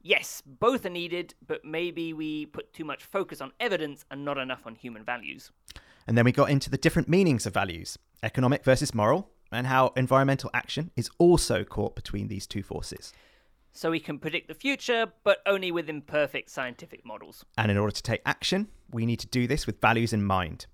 Yes, 0.00 0.42
both 0.44 0.84
are 0.84 0.90
needed, 0.90 1.34
but 1.46 1.64
maybe 1.64 2.12
we 2.12 2.46
put 2.46 2.72
too 2.72 2.84
much 2.84 3.04
focus 3.04 3.40
on 3.40 3.52
evidence 3.60 4.04
and 4.10 4.24
not 4.24 4.38
enough 4.38 4.66
on 4.66 4.74
human 4.74 5.04
values. 5.04 5.52
And 6.06 6.16
then 6.16 6.24
we 6.24 6.32
got 6.32 6.50
into 6.50 6.70
the 6.70 6.76
different 6.76 7.08
meanings 7.08 7.46
of 7.46 7.54
values 7.54 7.98
economic 8.22 8.64
versus 8.64 8.94
moral, 8.94 9.30
and 9.50 9.66
how 9.66 9.92
environmental 9.96 10.50
action 10.54 10.90
is 10.96 11.10
also 11.18 11.64
caught 11.64 11.94
between 11.94 12.28
these 12.28 12.46
two 12.46 12.62
forces. 12.62 13.12
So 13.72 13.90
we 13.90 14.00
can 14.00 14.18
predict 14.18 14.48
the 14.48 14.54
future, 14.54 15.06
but 15.24 15.38
only 15.46 15.72
with 15.72 15.88
imperfect 15.88 16.50
scientific 16.50 17.04
models. 17.04 17.44
And 17.56 17.70
in 17.70 17.78
order 17.78 17.94
to 17.94 18.02
take 18.02 18.20
action, 18.26 18.68
we 18.92 19.06
need 19.06 19.20
to 19.20 19.26
do 19.26 19.46
this 19.46 19.66
with 19.66 19.80
values 19.80 20.12
in 20.12 20.24
mind. 20.24 20.66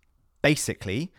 Basically, 0.43 1.12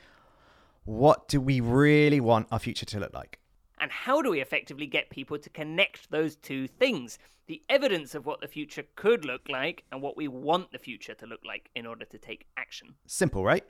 what 0.84 1.28
do 1.28 1.40
we 1.40 1.62
really 1.62 2.20
want 2.20 2.48
our 2.52 2.60
future 2.60 2.86
to 2.86 3.00
look 3.00 3.14
like? 3.14 3.40
And 3.80 3.92
how 3.92 4.22
do 4.22 4.30
we 4.32 4.42
effectively 4.42 4.88
get 4.88 5.10
people 5.10 5.38
to 5.38 5.50
connect 5.50 6.12
those 6.12 6.36
two 6.36 6.68
things? 6.68 7.18
The 7.48 7.62
evidence 7.70 8.14
of 8.14 8.26
what 8.26 8.42
the 8.42 8.48
future 8.48 8.84
could 8.96 9.24
look 9.24 9.48
like 9.48 9.84
and 9.92 10.02
what 10.02 10.18
we 10.18 10.28
want 10.28 10.72
the 10.72 10.80
future 10.80 11.14
to 11.16 11.26
look 11.26 11.40
like 11.46 11.70
in 11.76 11.86
order 11.86 12.06
to 12.06 12.18
take 12.18 12.46
action. 12.58 12.96
Simple, 13.08 13.44
right? 13.44 13.64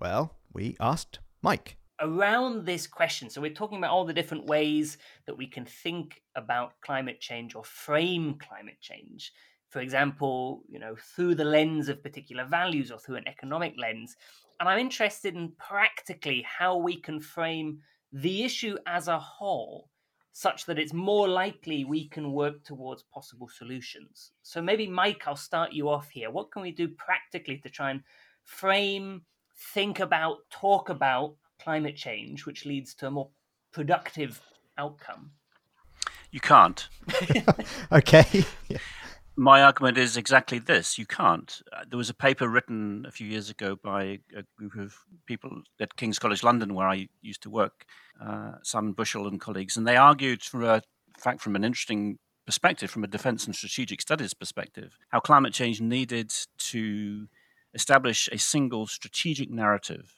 Well, 0.00 0.34
we 0.54 0.76
asked 0.80 1.18
Mike. 1.42 1.76
Around 2.00 2.64
this 2.64 2.86
question, 2.86 3.28
so 3.28 3.42
we're 3.42 3.52
talking 3.52 3.76
about 3.76 3.90
all 3.90 4.06
the 4.06 4.14
different 4.14 4.46
ways 4.46 4.96
that 5.26 5.36
we 5.36 5.46
can 5.46 5.66
think 5.66 6.22
about 6.34 6.80
climate 6.80 7.20
change 7.20 7.54
or 7.54 7.62
frame 7.62 8.38
climate 8.38 8.80
change. 8.80 9.32
For 9.68 9.80
example, 9.80 10.62
you 10.70 10.78
know, 10.78 10.96
through 11.14 11.34
the 11.34 11.44
lens 11.44 11.90
of 11.90 12.02
particular 12.02 12.46
values 12.46 12.90
or 12.90 12.98
through 12.98 13.16
an 13.16 13.28
economic 13.28 13.74
lens. 13.76 14.16
And 14.58 14.70
I'm 14.70 14.78
interested 14.78 15.34
in 15.34 15.52
practically 15.58 16.46
how 16.48 16.78
we 16.78 16.98
can 16.98 17.20
frame 17.20 17.80
the 18.10 18.42
issue 18.42 18.78
as 18.86 19.06
a 19.06 19.18
whole 19.18 19.90
such 20.32 20.64
that 20.64 20.78
it's 20.78 20.94
more 20.94 21.28
likely 21.28 21.84
we 21.84 22.08
can 22.08 22.32
work 22.32 22.64
towards 22.64 23.02
possible 23.02 23.48
solutions. 23.48 24.32
So 24.42 24.62
maybe, 24.62 24.86
Mike, 24.86 25.24
I'll 25.26 25.36
start 25.36 25.72
you 25.72 25.90
off 25.90 26.08
here. 26.08 26.30
What 26.30 26.50
can 26.50 26.62
we 26.62 26.70
do 26.70 26.88
practically 26.88 27.58
to 27.58 27.68
try 27.68 27.90
and 27.90 28.00
frame, 28.44 29.22
think 29.74 30.00
about, 30.00 30.38
talk 30.50 30.88
about 30.88 31.34
climate 31.62 31.96
change, 31.96 32.46
which 32.46 32.64
leads 32.64 32.94
to 32.94 33.06
a 33.08 33.10
more 33.10 33.30
productive 33.72 34.40
outcome? 34.78 35.32
You 36.30 36.40
can't. 36.40 36.88
okay. 37.92 38.44
yeah 38.68 38.78
my 39.40 39.62
argument 39.62 39.96
is 39.96 40.18
exactly 40.18 40.58
this 40.58 40.98
you 40.98 41.06
can't. 41.06 41.62
Uh, 41.72 41.84
there 41.88 41.96
was 41.96 42.10
a 42.10 42.14
paper 42.14 42.46
written 42.46 43.06
a 43.08 43.10
few 43.10 43.26
years 43.26 43.48
ago 43.48 43.74
by 43.74 44.18
a 44.36 44.42
group 44.58 44.74
of 44.76 44.94
people 45.24 45.62
at 45.80 45.96
King's 45.96 46.18
College 46.18 46.42
London, 46.42 46.74
where 46.74 46.86
I 46.86 47.08
used 47.22 47.42
to 47.44 47.50
work, 47.50 47.86
uh, 48.22 48.52
Simon 48.62 48.92
Bushell 48.92 49.26
and 49.26 49.40
colleagues, 49.40 49.78
and 49.78 49.86
they 49.86 49.96
argued, 49.96 50.42
from 50.42 50.64
a 50.64 50.82
fact, 51.18 51.40
from 51.40 51.56
an 51.56 51.64
interesting 51.64 52.18
perspective, 52.44 52.90
from 52.90 53.02
a 53.02 53.06
defense 53.06 53.46
and 53.46 53.56
strategic 53.56 54.02
studies 54.02 54.34
perspective, 54.34 54.98
how 55.08 55.20
climate 55.20 55.54
change 55.54 55.80
needed 55.80 56.30
to 56.58 57.26
establish 57.74 58.28
a 58.32 58.38
single 58.38 58.86
strategic 58.86 59.50
narrative 59.50 60.14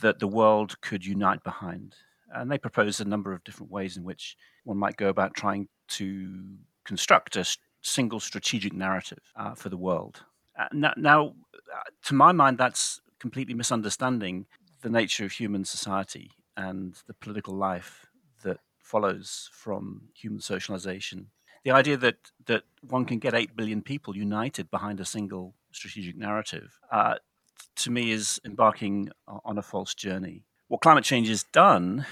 that 0.00 0.18
the 0.18 0.28
world 0.28 0.80
could 0.80 1.04
unite 1.04 1.42
behind. 1.42 1.94
And 2.34 2.50
they 2.50 2.58
proposed 2.58 3.00
a 3.00 3.04
number 3.04 3.32
of 3.32 3.44
different 3.44 3.72
ways 3.72 3.96
in 3.96 4.04
which 4.04 4.36
one 4.64 4.78
might 4.78 4.96
go 4.96 5.08
about 5.08 5.34
trying 5.34 5.68
to 5.88 6.56
construct 6.84 7.36
a 7.36 7.44
single 7.82 8.20
strategic 8.20 8.72
narrative 8.72 9.32
uh, 9.36 9.54
for 9.54 9.68
the 9.68 9.76
world. 9.76 10.24
Uh, 10.58 10.68
now, 10.72 10.92
now 10.96 11.34
uh, 11.74 11.80
to 12.04 12.14
my 12.14 12.32
mind, 12.32 12.58
that's 12.58 13.00
completely 13.18 13.54
misunderstanding 13.54 14.46
the 14.82 14.90
nature 14.90 15.24
of 15.24 15.32
human 15.32 15.64
society 15.64 16.30
and 16.56 16.96
the 17.06 17.14
political 17.14 17.54
life 17.54 18.06
that 18.42 18.58
follows 18.78 19.48
from 19.52 20.02
human 20.14 20.40
socialization. 20.40 21.28
The 21.64 21.70
idea 21.70 21.96
that, 21.98 22.16
that 22.46 22.64
one 22.80 23.04
can 23.04 23.18
get 23.18 23.34
8 23.34 23.56
billion 23.56 23.82
people 23.82 24.16
united 24.16 24.70
behind 24.70 25.00
a 25.00 25.04
single 25.04 25.54
strategic 25.72 26.16
narrative, 26.16 26.78
uh, 26.90 27.14
to 27.76 27.90
me, 27.90 28.10
is 28.10 28.40
embarking 28.44 29.10
on 29.44 29.58
a 29.58 29.62
false 29.62 29.94
journey. 29.94 30.44
What 30.68 30.80
climate 30.80 31.04
change 31.04 31.28
has 31.28 31.44
done, 31.52 32.06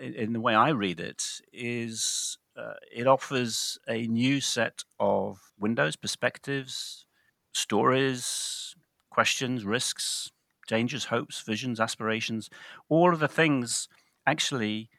in, 0.00 0.32
the 0.32 0.40
way 0.40 0.54
I 0.54 0.70
read 0.70 1.00
it, 1.00 1.40
is 1.52 2.38
uh, 2.56 2.74
it 2.94 3.06
offers 3.06 3.78
a 3.88 4.06
new 4.06 4.40
set 4.40 4.84
of 4.98 5.40
windows, 5.58 5.96
perspectives, 5.96 7.06
stories, 7.52 8.74
questions, 9.10 9.64
risks, 9.64 10.30
dangers, 10.68 11.06
hopes, 11.06 11.40
visions, 11.40 11.80
aspirations, 11.80 12.50
all 12.88 13.12
of 13.12 13.20
the 13.20 13.28
things 13.28 13.88
actually 14.26 14.90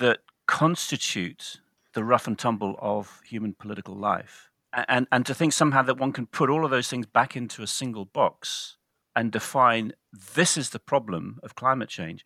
that 0.00 0.18
constitute 0.46 1.60
the 1.94 2.04
rough 2.04 2.26
and 2.26 2.38
tumble 2.38 2.76
of 2.80 3.20
human 3.24 3.54
political 3.54 3.94
life. 3.94 4.50
And, 4.72 5.06
and 5.10 5.24
to 5.26 5.34
think 5.34 5.52
somehow 5.52 5.82
that 5.82 5.98
one 5.98 6.12
can 6.12 6.26
put 6.26 6.50
all 6.50 6.64
of 6.64 6.70
those 6.70 6.88
things 6.88 7.06
back 7.06 7.36
into 7.36 7.62
a 7.62 7.66
single 7.66 8.04
box 8.04 8.76
and 9.16 9.32
define 9.32 9.92
this 10.34 10.56
is 10.56 10.70
the 10.70 10.78
problem 10.78 11.40
of 11.42 11.54
climate 11.54 11.88
change 11.88 12.24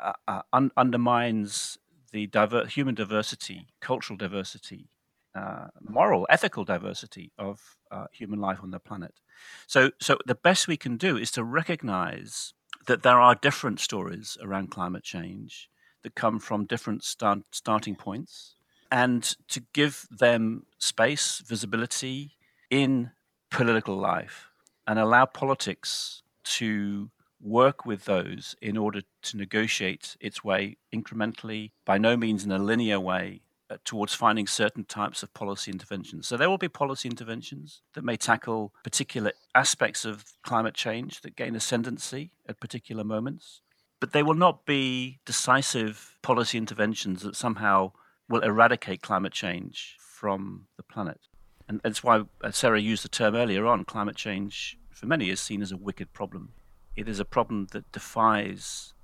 uh, 0.00 0.12
uh, 0.26 0.42
un- 0.52 0.72
undermines 0.76 1.78
the 2.12 2.26
diver- 2.26 2.66
human 2.66 2.94
diversity, 2.94 3.68
cultural 3.80 4.16
diversity, 4.16 4.88
uh, 5.34 5.66
moral, 5.80 6.26
ethical 6.30 6.64
diversity 6.64 7.32
of 7.38 7.76
uh, 7.90 8.06
human 8.12 8.40
life 8.40 8.58
on 8.62 8.70
the 8.70 8.80
planet. 8.80 9.20
So, 9.66 9.90
so 10.00 10.18
the 10.26 10.34
best 10.34 10.66
we 10.66 10.76
can 10.76 10.96
do 10.96 11.16
is 11.16 11.30
to 11.32 11.44
recognize 11.44 12.54
that 12.86 13.02
there 13.02 13.20
are 13.20 13.34
different 13.34 13.80
stories 13.80 14.38
around 14.40 14.70
climate 14.70 15.04
change 15.04 15.68
that 16.02 16.14
come 16.14 16.38
from 16.38 16.64
different 16.64 17.04
start, 17.04 17.40
starting 17.52 17.96
points, 17.96 18.55
and 18.90 19.22
to 19.48 19.62
give 19.72 20.06
them 20.10 20.66
space, 20.78 21.42
visibility 21.46 22.36
in 22.70 23.10
political 23.50 23.96
life, 23.96 24.50
and 24.86 24.98
allow 24.98 25.26
politics 25.26 26.22
to 26.44 27.10
work 27.40 27.84
with 27.84 28.04
those 28.04 28.56
in 28.62 28.76
order 28.76 29.02
to 29.22 29.36
negotiate 29.36 30.16
its 30.20 30.42
way 30.42 30.76
incrementally, 30.94 31.70
by 31.84 31.98
no 31.98 32.16
means 32.16 32.44
in 32.44 32.50
a 32.50 32.58
linear 32.58 32.98
way, 32.98 33.42
uh, 33.68 33.76
towards 33.84 34.14
finding 34.14 34.46
certain 34.46 34.84
types 34.84 35.22
of 35.22 35.34
policy 35.34 35.70
interventions. 35.70 36.26
So 36.26 36.36
there 36.36 36.48
will 36.48 36.58
be 36.58 36.68
policy 36.68 37.08
interventions 37.08 37.82
that 37.94 38.04
may 38.04 38.16
tackle 38.16 38.72
particular 38.84 39.32
aspects 39.54 40.04
of 40.04 40.24
climate 40.42 40.74
change 40.74 41.20
that 41.22 41.36
gain 41.36 41.56
ascendancy 41.56 42.30
at 42.48 42.60
particular 42.60 43.02
moments, 43.02 43.62
but 44.00 44.12
they 44.12 44.22
will 44.22 44.34
not 44.34 44.66
be 44.66 45.18
decisive 45.26 46.16
policy 46.22 46.58
interventions 46.58 47.22
that 47.22 47.34
somehow 47.34 47.92
will 48.28 48.40
eradicate 48.40 49.02
climate 49.02 49.32
change 49.32 49.96
from 49.98 50.66
the 50.76 50.82
planet. 50.82 51.20
And 51.68 51.80
that's 51.82 52.02
why 52.02 52.22
uh, 52.42 52.50
Sarah 52.50 52.80
used 52.80 53.04
the 53.04 53.08
term 53.08 53.34
earlier 53.34 53.66
on 53.66 53.84
climate 53.84 54.16
change 54.16 54.78
for 54.90 55.06
many 55.06 55.30
is 55.30 55.40
seen 55.40 55.62
as 55.62 55.72
a 55.72 55.76
wicked 55.76 56.12
problem. 56.12 56.52
It 56.96 57.08
is 57.08 57.20
a 57.20 57.24
problem 57.24 57.66
that 57.72 57.90
defies 57.92 58.94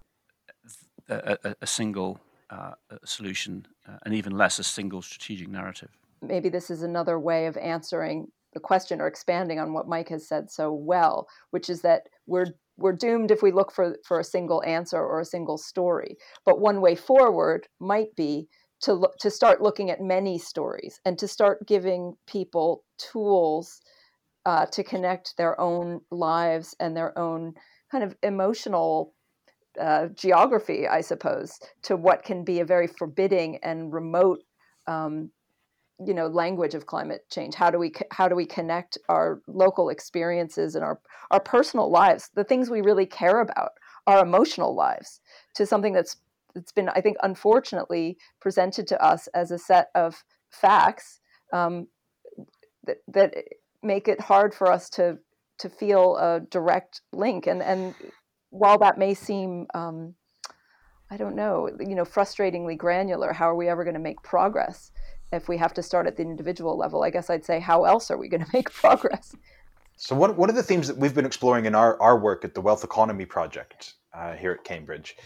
a, 1.09 1.39
a, 1.45 1.57
a 1.61 1.67
single 1.67 2.21
uh, 2.49 2.73
solution, 3.05 3.67
uh, 3.89 3.99
and 4.05 4.15
even 4.15 4.33
less 4.33 4.59
a 4.59 4.65
single 4.65 5.03
strategic 5.03 5.49
narrative. 5.49 5.91
Maybe 6.23 6.49
this 6.49 6.71
is 6.71 6.83
another 6.83 7.19
way 7.19 7.47
of 7.47 7.57
answering 7.57 8.29
the 8.55 8.61
question 8.61 9.01
or 9.01 9.07
expanding 9.07 9.59
on 9.59 9.73
what 9.73 9.89
Mike 9.89 10.11
has 10.11 10.29
said 10.29 10.51
so 10.51 10.73
well, 10.73 11.27
which 11.51 11.69
is 11.69 11.83
that 11.83 12.03
we're 12.27 12.47
we're 12.79 12.93
doomed 12.93 13.31
if 13.31 13.43
we 13.43 13.53
look 13.53 13.71
for, 13.71 13.97
for 14.05 14.19
a 14.19 14.25
single 14.25 14.63
answer 14.65 14.97
or 14.97 15.21
a 15.21 15.27
single 15.27 15.59
story. 15.59 16.17
But 16.45 16.61
one 16.61 16.81
way 16.81 16.95
forward 16.95 17.69
might 17.79 18.17
be 18.17 18.49
to 18.83 19.09
to 19.21 19.31
start 19.31 19.63
looking 19.63 19.91
at 19.91 20.01
many 20.01 20.39
stories 20.39 21.01
and 21.05 21.19
to 21.19 21.29
start 21.29 21.67
giving 21.67 22.17
people 22.27 22.85
tools 22.99 23.81
uh, 24.45 24.67
to 24.67 24.83
connect 24.83 25.37
their 25.37 25.61
own 25.61 26.01
lives 26.11 26.75
and 26.81 26.97
their 26.97 27.17
own 27.19 27.55
kind 27.91 28.05
of 28.05 28.17
emotional 28.23 29.15
uh, 29.81 30.09
geography, 30.09 30.87
I 30.87 31.01
suppose, 31.01 31.59
to 31.83 31.97
what 31.97 32.25
can 32.25 32.45
be 32.45 32.61
a 32.61 32.65
very 32.65 32.87
forbidding 32.87 33.59
and 33.63 33.93
remote, 33.93 34.41
um, 34.87 35.31
you 36.05 36.13
know, 36.13 36.27
language 36.27 36.75
of 36.75 36.87
climate 36.87 37.23
change. 37.31 37.55
How 37.55 37.71
do 37.71 37.79
we 37.79 37.93
how 38.11 38.29
do 38.29 38.35
we 38.35 38.47
connect 38.47 38.99
our 39.09 39.41
local 39.47 39.89
experiences 39.89 40.75
and 40.75 40.85
our 40.85 41.01
our 41.31 41.41
personal 41.41 41.91
lives, 41.91 42.31
the 42.35 42.45
things 42.45 42.69
we 42.69 42.81
really 42.81 43.07
care 43.07 43.41
about, 43.41 43.73
our 44.07 44.23
emotional 44.23 44.75
lives, 44.75 45.21
to 45.55 45.67
something 45.67 45.93
that's 45.93 46.17
it's 46.55 46.73
been, 46.73 46.89
I 46.91 47.01
think, 47.01 47.17
unfortunately 47.23 48.19
presented 48.41 48.87
to 48.89 49.03
us 49.03 49.29
as 49.29 49.51
a 49.51 49.59
set 49.59 49.89
of 49.95 50.23
facts 50.51 51.21
um, 51.53 51.89
that 52.85 52.99
that 53.09 53.35
make 53.83 54.09
it 54.09 54.21
hard 54.21 54.55
for 54.55 54.71
us 54.71 54.89
to 54.91 55.19
to 55.59 55.69
feel 55.69 56.17
a 56.17 56.41
direct 56.41 57.03
link 57.13 57.47
and 57.47 57.63
and 57.63 57.95
while 58.51 58.79
that 58.79 58.99
may 58.99 59.15
seem 59.15 59.67
um, 59.75 60.15
I 61.13 61.19
don't 61.19 61.37
know, 61.37 61.69
you 61.79 61.95
know, 61.95 62.05
frustratingly 62.05 62.79
granular, 62.79 63.35
how 63.35 63.51
are 63.51 63.55
we 63.55 63.69
ever 63.69 63.85
going 63.85 63.93
to 63.93 64.01
make 64.01 64.23
progress 64.23 64.91
if 65.31 65.47
we 65.47 65.59
have 65.59 65.75
to 65.75 65.83
start 65.83 66.07
at 66.07 66.17
the 66.17 66.23
individual 66.23 66.79
level? 66.79 67.03
I 67.03 67.11
guess 67.11 67.29
I'd 67.29 67.45
say, 67.45 67.61
how 67.61 67.85
else 67.85 68.11
are 68.11 68.17
we 68.17 68.31
going 68.31 68.43
to 68.43 68.51
make 68.55 68.71
progress? 68.73 69.37
So 69.97 70.17
one, 70.17 70.35
one 70.37 70.49
of 70.49 70.57
the 70.57 70.63
themes 70.63 70.89
that 70.89 70.97
we've 70.97 71.15
been 71.15 71.27
exploring 71.27 71.67
in 71.67 71.75
our, 71.75 72.01
our 72.01 72.19
work 72.19 72.47
at 72.47 72.55
the 72.55 72.63
Wealth 72.63 72.83
Economy 72.83 73.27
Project 73.27 73.93
uh, 74.15 74.33
here 74.33 74.53
at 74.53 74.65
Cambridge 74.65 75.17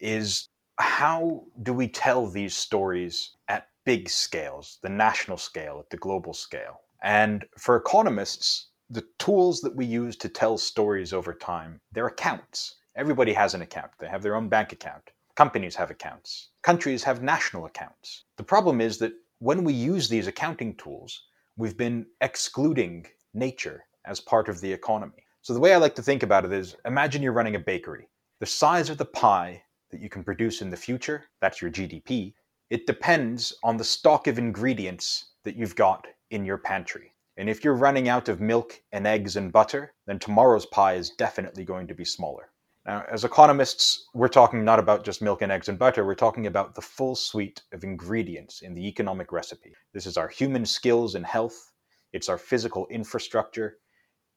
is 0.00 0.48
how 0.78 1.44
do 1.62 1.72
we 1.72 1.88
tell 1.88 2.26
these 2.26 2.54
stories 2.54 3.36
at 3.48 3.68
big 3.84 4.08
scales, 4.08 4.78
the 4.82 4.88
national 4.88 5.38
scale, 5.38 5.78
at 5.80 5.90
the 5.90 5.96
global 5.96 6.34
scale? 6.34 6.80
And 7.02 7.44
for 7.58 7.76
economists, 7.76 8.68
the 8.90 9.04
tools 9.18 9.60
that 9.62 9.74
we 9.74 9.86
use 9.86 10.16
to 10.16 10.28
tell 10.28 10.58
stories 10.58 11.12
over 11.12 11.32
time, 11.32 11.80
they're 11.92 12.06
accounts. 12.06 12.76
Everybody 12.94 13.32
has 13.32 13.54
an 13.54 13.62
account. 13.62 13.90
They 13.98 14.08
have 14.08 14.22
their 14.22 14.36
own 14.36 14.48
bank 14.48 14.72
account. 14.72 15.10
Companies 15.34 15.76
have 15.76 15.90
accounts. 15.90 16.50
Countries 16.62 17.04
have 17.04 17.22
national 17.22 17.66
accounts. 17.66 18.24
The 18.36 18.44
problem 18.44 18.80
is 18.80 18.98
that 18.98 19.12
when 19.38 19.64
we 19.64 19.72
use 19.72 20.08
these 20.08 20.26
accounting 20.26 20.74
tools, 20.76 21.24
we've 21.56 21.76
been 21.76 22.06
excluding 22.20 23.06
nature 23.34 23.84
as 24.06 24.20
part 24.20 24.48
of 24.48 24.60
the 24.60 24.72
economy. 24.72 25.24
So 25.42 25.52
the 25.52 25.60
way 25.60 25.74
I 25.74 25.78
like 25.78 25.94
to 25.96 26.02
think 26.02 26.22
about 26.22 26.44
it 26.44 26.52
is 26.52 26.76
imagine 26.86 27.22
you're 27.22 27.32
running 27.32 27.56
a 27.56 27.60
bakery. 27.60 28.08
The 28.40 28.46
size 28.46 28.88
of 28.88 28.98
the 28.98 29.04
pie 29.04 29.62
that 29.90 30.00
you 30.00 30.08
can 30.08 30.24
produce 30.24 30.62
in 30.62 30.70
the 30.70 30.76
future, 30.76 31.24
that's 31.40 31.60
your 31.62 31.70
GDP, 31.70 32.34
it 32.70 32.86
depends 32.86 33.54
on 33.62 33.76
the 33.76 33.84
stock 33.84 34.26
of 34.26 34.38
ingredients 34.38 35.26
that 35.44 35.56
you've 35.56 35.76
got 35.76 36.06
in 36.30 36.44
your 36.44 36.58
pantry. 36.58 37.12
And 37.36 37.48
if 37.48 37.62
you're 37.62 37.74
running 37.74 38.08
out 38.08 38.28
of 38.28 38.40
milk 38.40 38.80
and 38.92 39.06
eggs 39.06 39.36
and 39.36 39.52
butter, 39.52 39.92
then 40.06 40.18
tomorrow's 40.18 40.66
pie 40.66 40.94
is 40.94 41.10
definitely 41.10 41.64
going 41.64 41.86
to 41.86 41.94
be 41.94 42.04
smaller. 42.04 42.50
Now, 42.86 43.04
as 43.10 43.24
economists, 43.24 44.08
we're 44.14 44.28
talking 44.28 44.64
not 44.64 44.78
about 44.78 45.04
just 45.04 45.20
milk 45.20 45.42
and 45.42 45.50
eggs 45.50 45.68
and 45.68 45.78
butter, 45.78 46.04
we're 46.04 46.14
talking 46.14 46.46
about 46.46 46.74
the 46.74 46.82
full 46.82 47.16
suite 47.16 47.62
of 47.72 47.82
ingredients 47.84 48.62
in 48.62 48.74
the 48.74 48.86
economic 48.86 49.32
recipe. 49.32 49.74
This 49.92 50.06
is 50.06 50.16
our 50.16 50.28
human 50.28 50.64
skills 50.64 51.16
and 51.16 51.26
health, 51.26 51.72
it's 52.12 52.28
our 52.28 52.38
physical 52.38 52.86
infrastructure, 52.86 53.78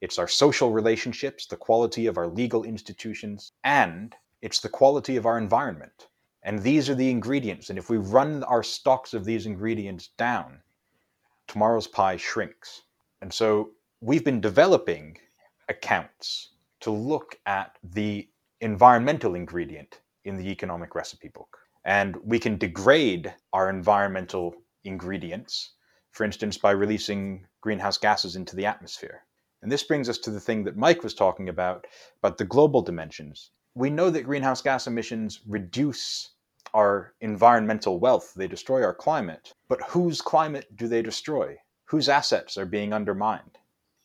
it's 0.02 0.18
our 0.18 0.28
social 0.28 0.72
relationships, 0.72 1.46
the 1.46 1.58
quality 1.58 2.08
of 2.08 2.18
our 2.18 2.28
legal 2.28 2.64
institutions, 2.64 3.52
and 3.64 4.16
it's 4.42 4.60
the 4.60 4.70
quality 4.70 5.16
of 5.18 5.26
our 5.26 5.38
environment. 5.38 6.08
And 6.44 6.62
these 6.62 6.90
are 6.90 6.96
the 6.96 7.10
ingredients. 7.10 7.70
And 7.70 7.78
if 7.78 7.90
we 7.90 7.98
run 7.98 8.44
our 8.44 8.64
stocks 8.64 9.14
of 9.14 9.26
these 9.26 9.46
ingredients 9.46 10.10
down, 10.18 10.62
tomorrow's 11.48 11.88
pie 11.88 12.18
shrinks. 12.18 12.84
And 13.22 13.34
so 13.34 13.72
we've 14.02 14.24
been 14.24 14.40
developing 14.40 15.18
accounts 15.68 16.50
to 16.80 16.92
look 16.92 17.38
at 17.46 17.78
the 17.84 18.30
environmental 18.62 19.36
ingredient 19.36 20.00
in 20.24 20.38
the 20.38 20.50
economic 20.50 20.96
recipe 20.96 21.28
book. 21.30 21.58
And 21.86 22.16
we 22.24 22.40
can 22.40 22.58
degrade 22.58 23.34
our 23.54 23.70
environmental 23.70 24.56
ingredients, 24.84 25.74
for 26.12 26.24
instance, 26.24 26.58
by 26.58 26.72
releasing 26.72 27.46
greenhouse 27.62 27.98
gases 27.98 28.36
into 28.36 28.56
the 28.56 28.66
atmosphere. 28.66 29.24
And 29.62 29.72
this 29.72 29.84
brings 29.84 30.08
us 30.08 30.18
to 30.20 30.32
the 30.32 30.40
thing 30.40 30.64
that 30.64 30.78
Mike 30.78 31.04
was 31.04 31.14
talking 31.14 31.50
about, 31.50 31.86
about 32.22 32.38
the 32.38 32.46
global 32.46 32.82
dimensions. 32.82 33.52
We 33.80 33.90
know 33.90 34.10
that 34.10 34.24
greenhouse 34.24 34.62
gas 34.62 34.88
emissions 34.88 35.40
reduce 35.48 36.32
our 36.74 37.14
environmental 37.22 38.00
wealth, 38.00 38.34
they 38.36 38.48
destroy 38.48 38.84
our 38.84 38.94
climate. 38.94 39.54
But 39.68 39.82
whose 39.90 40.22
climate 40.22 40.68
do 40.76 40.88
they 40.88 41.02
destroy? 41.02 41.58
whose 41.90 42.08
assets 42.08 42.56
are 42.56 42.68
being 42.68 42.94
undermined. 42.94 43.58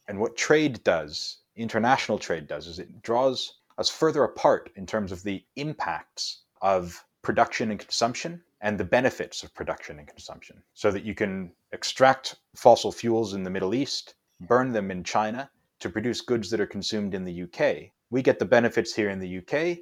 And 0.09 0.19
what 0.19 0.39
trade 0.39 0.83
does, 0.85 1.39
international 1.55 2.19
trade 2.19 2.47
does, 2.47 2.67
is 2.67 2.79
it 2.79 3.03
draws 3.03 3.59
us 3.77 3.91
further 3.91 4.25
apart 4.25 4.71
in 4.77 4.87
terms 4.87 5.13
of 5.13 5.23
the 5.23 5.45
impacts 5.57 6.45
of 6.63 7.05
production 7.21 7.71
and 7.71 7.79
consumption 7.79 8.43
and 8.63 8.79
the 8.79 8.85
benefits 8.85 9.43
of 9.43 9.53
production 9.53 9.99
and 9.99 10.09
consumption. 10.09 10.63
So 10.73 10.91
that 10.93 11.05
you 11.05 11.15
can 11.15 11.53
extract 11.73 12.37
fossil 12.57 12.91
fuels 12.91 13.35
in 13.35 13.43
the 13.43 13.51
Middle 13.51 13.75
East, 13.75 14.15
burn 14.41 14.73
them 14.73 14.91
in 14.91 15.05
China 15.05 15.51
to 15.81 15.91
produce 15.91 16.23
goods 16.23 16.49
that 16.51 16.61
are 16.61 16.67
consumed 16.67 17.13
in 17.13 17.25
the 17.25 17.43
UK. 17.43 17.93
We 18.15 18.23
get 18.23 18.39
the 18.39 18.45
benefits 18.45 18.95
here 18.95 19.11
in 19.11 19.19
the 19.19 19.39
UK, 19.39 19.79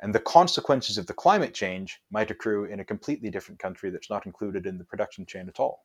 and 0.00 0.14
the 0.14 0.20
consequences 0.20 0.96
of 0.96 1.06
the 1.06 1.12
climate 1.12 1.52
change 1.52 2.00
might 2.10 2.30
accrue 2.30 2.64
in 2.64 2.80
a 2.80 2.84
completely 2.86 3.28
different 3.28 3.60
country 3.60 3.90
that's 3.90 4.08
not 4.08 4.24
included 4.24 4.64
in 4.64 4.78
the 4.78 4.84
production 4.84 5.26
chain 5.26 5.46
at 5.46 5.60
all. 5.60 5.84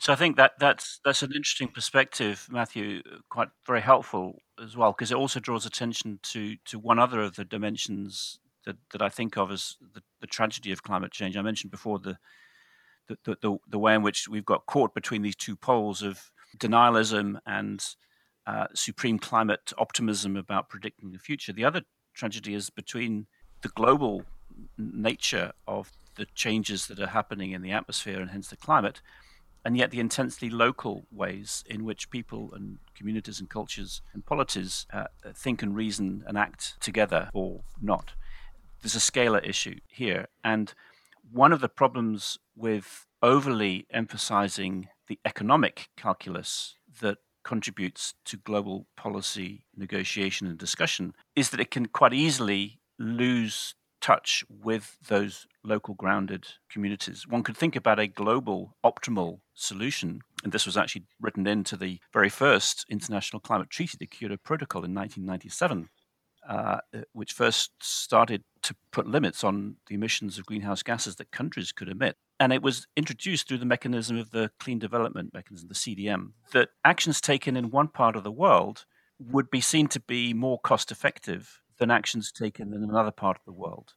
So 0.00 0.14
I 0.14 0.16
think 0.16 0.38
that 0.38 0.52
that's 0.58 1.00
that's 1.04 1.22
an 1.22 1.32
interesting 1.36 1.68
perspective, 1.68 2.48
Matthew. 2.50 3.02
Quite 3.28 3.50
very 3.66 3.82
helpful 3.82 4.38
as 4.58 4.74
well, 4.74 4.92
because 4.92 5.12
it 5.12 5.18
also 5.18 5.38
draws 5.38 5.66
attention 5.66 6.18
to 6.32 6.56
to 6.64 6.78
one 6.78 6.98
other 6.98 7.20
of 7.20 7.36
the 7.36 7.44
dimensions 7.44 8.38
that, 8.64 8.76
that 8.92 9.02
I 9.02 9.10
think 9.10 9.36
of 9.36 9.50
as 9.50 9.76
the, 9.94 10.00
the 10.22 10.26
tragedy 10.26 10.72
of 10.72 10.82
climate 10.82 11.12
change. 11.12 11.36
I 11.36 11.42
mentioned 11.42 11.72
before 11.72 11.98
the 11.98 12.16
the, 13.08 13.36
the 13.42 13.58
the 13.68 13.78
way 13.78 13.94
in 13.94 14.00
which 14.00 14.28
we've 14.30 14.46
got 14.46 14.64
caught 14.64 14.94
between 14.94 15.20
these 15.20 15.36
two 15.36 15.56
poles 15.56 16.00
of 16.00 16.30
denialism 16.58 17.38
and 17.44 17.84
uh, 18.46 18.66
supreme 18.74 19.18
climate 19.18 19.72
optimism 19.78 20.36
about 20.36 20.68
predicting 20.68 21.12
the 21.12 21.18
future. 21.18 21.52
The 21.52 21.64
other 21.64 21.82
tragedy 22.14 22.54
is 22.54 22.70
between 22.70 23.26
the 23.62 23.68
global 23.68 24.24
nature 24.76 25.52
of 25.66 25.92
the 26.16 26.26
changes 26.34 26.86
that 26.86 27.00
are 27.00 27.06
happening 27.06 27.52
in 27.52 27.62
the 27.62 27.72
atmosphere 27.72 28.20
and 28.20 28.30
hence 28.30 28.48
the 28.48 28.56
climate 28.56 29.00
and 29.64 29.76
yet 29.76 29.90
the 29.90 30.00
intensely 30.00 30.50
local 30.50 31.06
ways 31.10 31.64
in 31.68 31.84
which 31.84 32.10
people 32.10 32.50
and 32.54 32.78
communities 32.94 33.38
and 33.38 33.48
cultures 33.48 34.02
and 34.12 34.26
polities 34.26 34.86
uh, 34.92 35.04
think 35.34 35.62
and 35.62 35.76
reason 35.76 36.24
and 36.26 36.36
act 36.36 36.80
together 36.80 37.30
or 37.32 37.60
not. 37.80 38.14
There's 38.82 38.96
a 38.96 38.98
scalar 38.98 39.46
issue 39.46 39.78
here. 39.86 40.26
And 40.42 40.74
one 41.30 41.52
of 41.52 41.60
the 41.60 41.68
problems 41.68 42.38
with 42.56 43.06
overly 43.22 43.86
emphasizing 43.90 44.88
the 45.06 45.20
economic 45.24 45.88
calculus 45.96 46.76
that 47.00 47.18
contributes 47.44 48.14
to 48.24 48.36
global 48.36 48.86
policy 48.96 49.64
negotiation 49.76 50.46
and 50.46 50.58
discussion 50.58 51.14
is 51.34 51.50
that 51.50 51.60
it 51.60 51.70
can 51.70 51.86
quite 51.86 52.12
easily 52.12 52.80
lose 52.98 53.74
touch 54.00 54.44
with 54.48 54.98
those 55.08 55.46
local 55.62 55.94
grounded 55.94 56.46
communities. 56.70 57.26
One 57.26 57.42
could 57.42 57.56
think 57.56 57.76
about 57.76 58.00
a 58.00 58.08
global 58.08 58.76
optimal 58.84 59.40
solution, 59.54 60.20
and 60.42 60.52
this 60.52 60.66
was 60.66 60.76
actually 60.76 61.04
written 61.20 61.46
into 61.46 61.76
the 61.76 62.00
very 62.12 62.28
first 62.28 62.84
international 62.90 63.40
climate 63.40 63.70
treaty, 63.70 63.96
the 63.98 64.06
Kyoto 64.06 64.36
Protocol 64.36 64.84
in 64.84 64.94
1997. 64.94 65.88
uh, 66.48 66.78
which 67.12 67.32
first 67.32 67.70
started 67.80 68.42
to 68.62 68.74
put 68.90 69.06
limits 69.06 69.42
on 69.44 69.76
the 69.86 69.94
emissions 69.94 70.38
of 70.38 70.46
greenhouse 70.46 70.82
gases 70.82 71.16
that 71.16 71.30
countries 71.30 71.72
could 71.72 71.88
emit. 71.88 72.16
And 72.38 72.52
it 72.52 72.62
was 72.62 72.86
introduced 72.96 73.48
through 73.48 73.58
the 73.58 73.64
mechanism 73.64 74.18
of 74.18 74.30
the 74.30 74.50
Clean 74.58 74.78
Development 74.78 75.32
Mechanism, 75.32 75.68
the 75.68 75.74
CDM, 75.74 76.32
that 76.52 76.70
actions 76.84 77.20
taken 77.20 77.56
in 77.56 77.70
one 77.70 77.88
part 77.88 78.16
of 78.16 78.24
the 78.24 78.32
world 78.32 78.84
would 79.18 79.50
be 79.50 79.60
seen 79.60 79.86
to 79.88 80.00
be 80.00 80.34
more 80.34 80.58
cost 80.58 80.90
effective 80.90 81.60
than 81.78 81.90
actions 81.90 82.32
taken 82.32 82.72
in 82.72 82.82
another 82.82 83.10
part 83.10 83.36
of 83.36 83.44
the 83.44 83.52
world. 83.52 83.94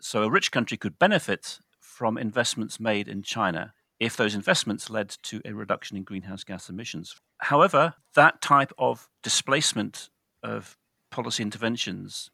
So 0.00 0.22
a 0.22 0.30
rich 0.30 0.50
country 0.50 0.76
could 0.76 0.98
benefit 0.98 1.58
from 1.80 2.18
investments 2.18 2.78
made 2.78 3.08
in 3.08 3.22
China 3.22 3.74
if 3.98 4.16
those 4.16 4.34
investments 4.34 4.90
led 4.90 5.08
to 5.24 5.40
a 5.44 5.52
reduction 5.52 5.96
in 5.96 6.04
greenhouse 6.04 6.44
gas 6.44 6.68
emissions. 6.68 7.16
However, 7.38 7.94
that 8.14 8.40
type 8.40 8.72
of 8.78 9.08
displacement 9.22 10.08
of 10.42 10.76
policy 11.10 11.42
interventions, 11.42 12.30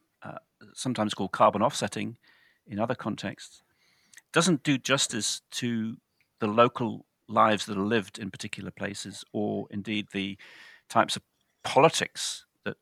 sometimes 0.72 1.14
called 1.14 1.32
carbon 1.32 1.62
offsetting 1.62 2.16
in 2.66 2.78
other 2.78 2.94
contexts, 2.94 3.62
doesn't 4.32 4.62
do 4.62 4.78
justice 4.78 5.42
to 5.50 5.96
the 6.40 6.46
local 6.46 7.06
lives 7.28 7.66
that 7.66 7.78
are 7.78 7.84
lived 7.84 8.18
in 8.18 8.30
particular 8.30 8.70
places, 8.70 9.24
or 9.32 9.66
indeed 9.70 10.06
the 10.12 10.36
types 10.88 11.16
of 11.16 11.22
politics 11.62 12.44
that 12.64 12.76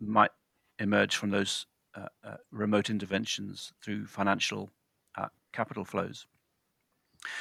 might 0.00 0.30
emerge 0.78 1.16
from 1.16 1.30
those 1.30 1.66
uh, 1.94 2.08
uh, 2.24 2.36
remote 2.50 2.90
interventions 2.90 3.72
through 3.82 4.06
financial 4.06 4.70
uh, 5.16 5.28
capital 5.52 5.84
flows. 5.84 6.26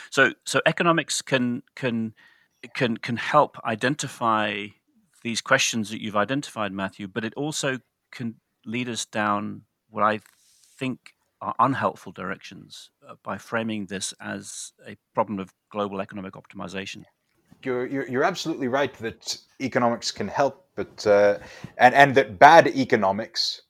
So, 0.10 0.34
so 0.46 0.62
economics 0.66 1.22
can 1.22 1.64
can 1.76 2.14
can 2.74 2.98
can 2.98 3.18
help 3.18 3.58
identify 3.66 4.68
these 5.24 5.42
questions 5.42 5.90
that 5.90 6.02
you've 6.02 6.16
identified, 6.16 6.72
Matthew, 6.72 7.08
but 7.08 7.26
it 7.26 7.34
also 7.36 7.80
can 8.12 8.36
lead 8.66 8.90
us 8.90 9.06
down 9.06 9.64
what 9.94 10.04
I 10.04 10.20
think 10.78 11.14
are 11.40 11.54
unhelpful 11.60 12.12
directions 12.12 12.90
uh, 13.08 13.16
by 13.24 13.38
framing 13.38 13.86
this 13.86 14.14
as 14.20 14.74
a 14.88 14.98
problem 15.14 15.40
of 15.40 15.54
global 15.72 16.02
economic 16.02 16.34
optimization. 16.34 17.04
You're, 17.64 17.86
you're, 17.86 18.08
you're 18.08 18.24
absolutely 18.24 18.68
right 18.68 18.94
that 18.96 19.38
economics 19.62 20.10
can 20.12 20.28
help, 20.28 20.66
but 20.76 21.06
uh, 21.06 21.38
and 21.78 21.94
and 21.94 22.16
that 22.16 22.40
bad 22.40 22.68
economics, 22.68 23.62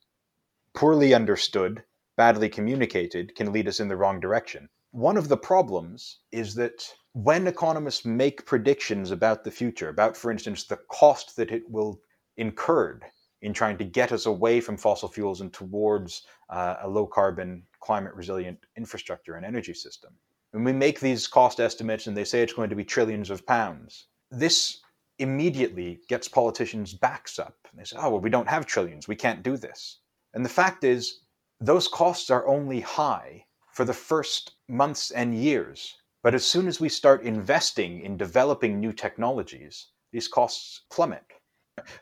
poorly 0.72 1.14
understood, 1.14 1.82
badly 2.16 2.48
communicated, 2.48 3.36
can 3.36 3.52
lead 3.52 3.68
us 3.68 3.80
in 3.80 3.88
the 3.88 3.96
wrong 3.96 4.18
direction. 4.18 4.68
One 4.92 5.16
of 5.16 5.28
the 5.28 5.36
problems 5.36 6.20
is 6.32 6.54
that 6.54 6.88
when 7.12 7.46
economists 7.46 8.04
make 8.04 8.46
predictions 8.46 9.10
about 9.10 9.44
the 9.44 9.50
future, 9.50 9.88
about, 9.88 10.16
for 10.16 10.30
instance, 10.30 10.64
the 10.64 10.78
cost 10.88 11.36
that 11.36 11.52
it 11.52 11.68
will 11.68 12.00
incurred 12.36 13.04
in 13.44 13.52
trying 13.52 13.78
to 13.78 13.84
get 13.84 14.12
us 14.12 14.26
away 14.26 14.60
from 14.60 14.76
fossil 14.76 15.08
fuels 15.08 15.40
and 15.40 15.52
towards 15.52 16.22
uh, 16.50 16.76
a 16.82 16.88
low 16.88 17.06
carbon, 17.06 17.62
climate 17.80 18.14
resilient 18.14 18.58
infrastructure 18.76 19.34
and 19.36 19.46
energy 19.46 19.74
system. 19.74 20.12
When 20.50 20.64
we 20.64 20.72
make 20.72 21.00
these 21.00 21.26
cost 21.26 21.60
estimates 21.60 22.06
and 22.06 22.16
they 22.16 22.24
say 22.24 22.42
it's 22.42 22.52
going 22.52 22.70
to 22.70 22.76
be 22.76 22.84
trillions 22.84 23.30
of 23.30 23.46
pounds, 23.46 24.06
this 24.30 24.80
immediately 25.18 26.00
gets 26.08 26.28
politicians' 26.28 26.94
backs 26.94 27.38
up. 27.38 27.56
And 27.70 27.80
they 27.80 27.84
say, 27.84 27.96
oh, 27.98 28.10
well, 28.10 28.20
we 28.20 28.30
don't 28.30 28.48
have 28.48 28.66
trillions. 28.66 29.08
We 29.08 29.16
can't 29.16 29.42
do 29.42 29.56
this. 29.56 29.98
And 30.32 30.44
the 30.44 30.50
fact 30.50 30.84
is, 30.84 31.20
those 31.60 31.86
costs 31.86 32.30
are 32.30 32.46
only 32.46 32.80
high 32.80 33.44
for 33.72 33.84
the 33.84 33.94
first 33.94 34.52
months 34.68 35.10
and 35.10 35.34
years 35.34 35.94
but 36.24 36.34
as 36.34 36.46
soon 36.46 36.68
as 36.68 36.80
we 36.80 36.88
start 36.88 37.22
investing 37.22 38.00
in 38.00 38.16
developing 38.16 38.80
new 38.80 38.94
technologies, 38.94 39.88
these 40.10 40.26
costs 40.26 40.80
plummet. 40.90 41.33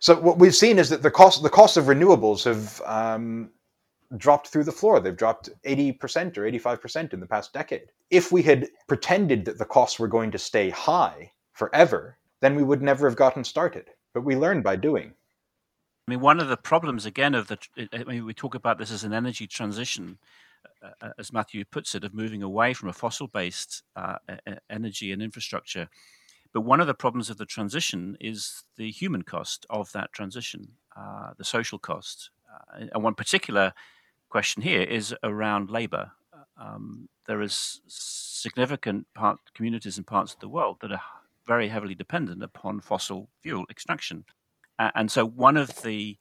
So 0.00 0.20
what 0.20 0.38
we've 0.38 0.54
seen 0.54 0.78
is 0.78 0.88
that 0.90 1.02
the 1.02 1.10
cost 1.10 1.42
the 1.42 1.50
cost 1.50 1.76
of 1.76 1.86
renewables 1.86 2.44
have 2.44 2.80
um, 2.82 3.50
dropped 4.16 4.48
through 4.48 4.64
the 4.64 4.72
floor. 4.72 5.00
They've 5.00 5.16
dropped 5.16 5.48
80% 5.66 6.36
or 6.36 6.42
85% 6.42 7.12
in 7.12 7.20
the 7.20 7.26
past 7.26 7.52
decade. 7.52 7.88
If 8.10 8.30
we 8.30 8.42
had 8.42 8.68
pretended 8.86 9.44
that 9.46 9.58
the 9.58 9.64
costs 9.64 9.98
were 9.98 10.08
going 10.08 10.30
to 10.32 10.38
stay 10.38 10.70
high 10.70 11.32
forever, 11.52 12.18
then 12.40 12.54
we 12.54 12.62
would 12.62 12.82
never 12.82 13.08
have 13.08 13.16
gotten 13.16 13.44
started. 13.44 13.90
But 14.12 14.22
we 14.24 14.36
learn 14.36 14.62
by 14.62 14.76
doing. 14.76 15.14
I 16.06 16.10
mean, 16.10 16.20
one 16.20 16.40
of 16.40 16.48
the 16.48 16.56
problems 16.56 17.06
again 17.06 17.34
of 17.34 17.46
the 17.46 17.58
I 17.92 18.04
mean, 18.04 18.24
we 18.24 18.34
talk 18.34 18.54
about 18.54 18.78
this 18.78 18.90
as 18.90 19.04
an 19.04 19.12
energy 19.12 19.46
transition, 19.46 20.18
uh, 20.82 21.10
as 21.16 21.32
Matthew 21.32 21.64
puts 21.64 21.94
it, 21.94 22.04
of 22.04 22.12
moving 22.12 22.42
away 22.42 22.74
from 22.74 22.88
a 22.88 22.92
fossil 22.92 23.28
based 23.28 23.84
uh, 23.96 24.16
energy 24.68 25.12
and 25.12 25.22
infrastructure. 25.22 25.88
But 26.52 26.62
one 26.62 26.80
of 26.80 26.86
the 26.86 26.94
problems 26.94 27.30
of 27.30 27.38
the 27.38 27.46
transition 27.46 28.16
is 28.20 28.64
the 28.76 28.90
human 28.90 29.22
cost 29.22 29.66
of 29.70 29.90
that 29.92 30.12
transition, 30.12 30.68
uh, 30.96 31.30
the 31.36 31.44
social 31.44 31.78
cost. 31.78 32.30
Uh, 32.52 32.86
and 32.92 33.02
one 33.02 33.14
particular 33.14 33.72
question 34.28 34.62
here 34.62 34.82
is 34.82 35.14
around 35.22 35.70
labor. 35.70 36.12
Um, 36.58 37.08
there 37.26 37.40
is 37.40 37.80
significant 37.86 39.06
part, 39.14 39.38
communities 39.54 39.96
in 39.96 40.04
parts 40.04 40.34
of 40.34 40.40
the 40.40 40.48
world 40.48 40.78
that 40.80 40.92
are 40.92 41.00
very 41.46 41.68
heavily 41.68 41.94
dependent 41.94 42.42
upon 42.42 42.80
fossil 42.80 43.28
fuel 43.40 43.64
extraction. 43.70 44.24
and 44.78 45.10
so, 45.10 45.24
one 45.24 45.56
of 45.56 45.82
the 45.82 46.18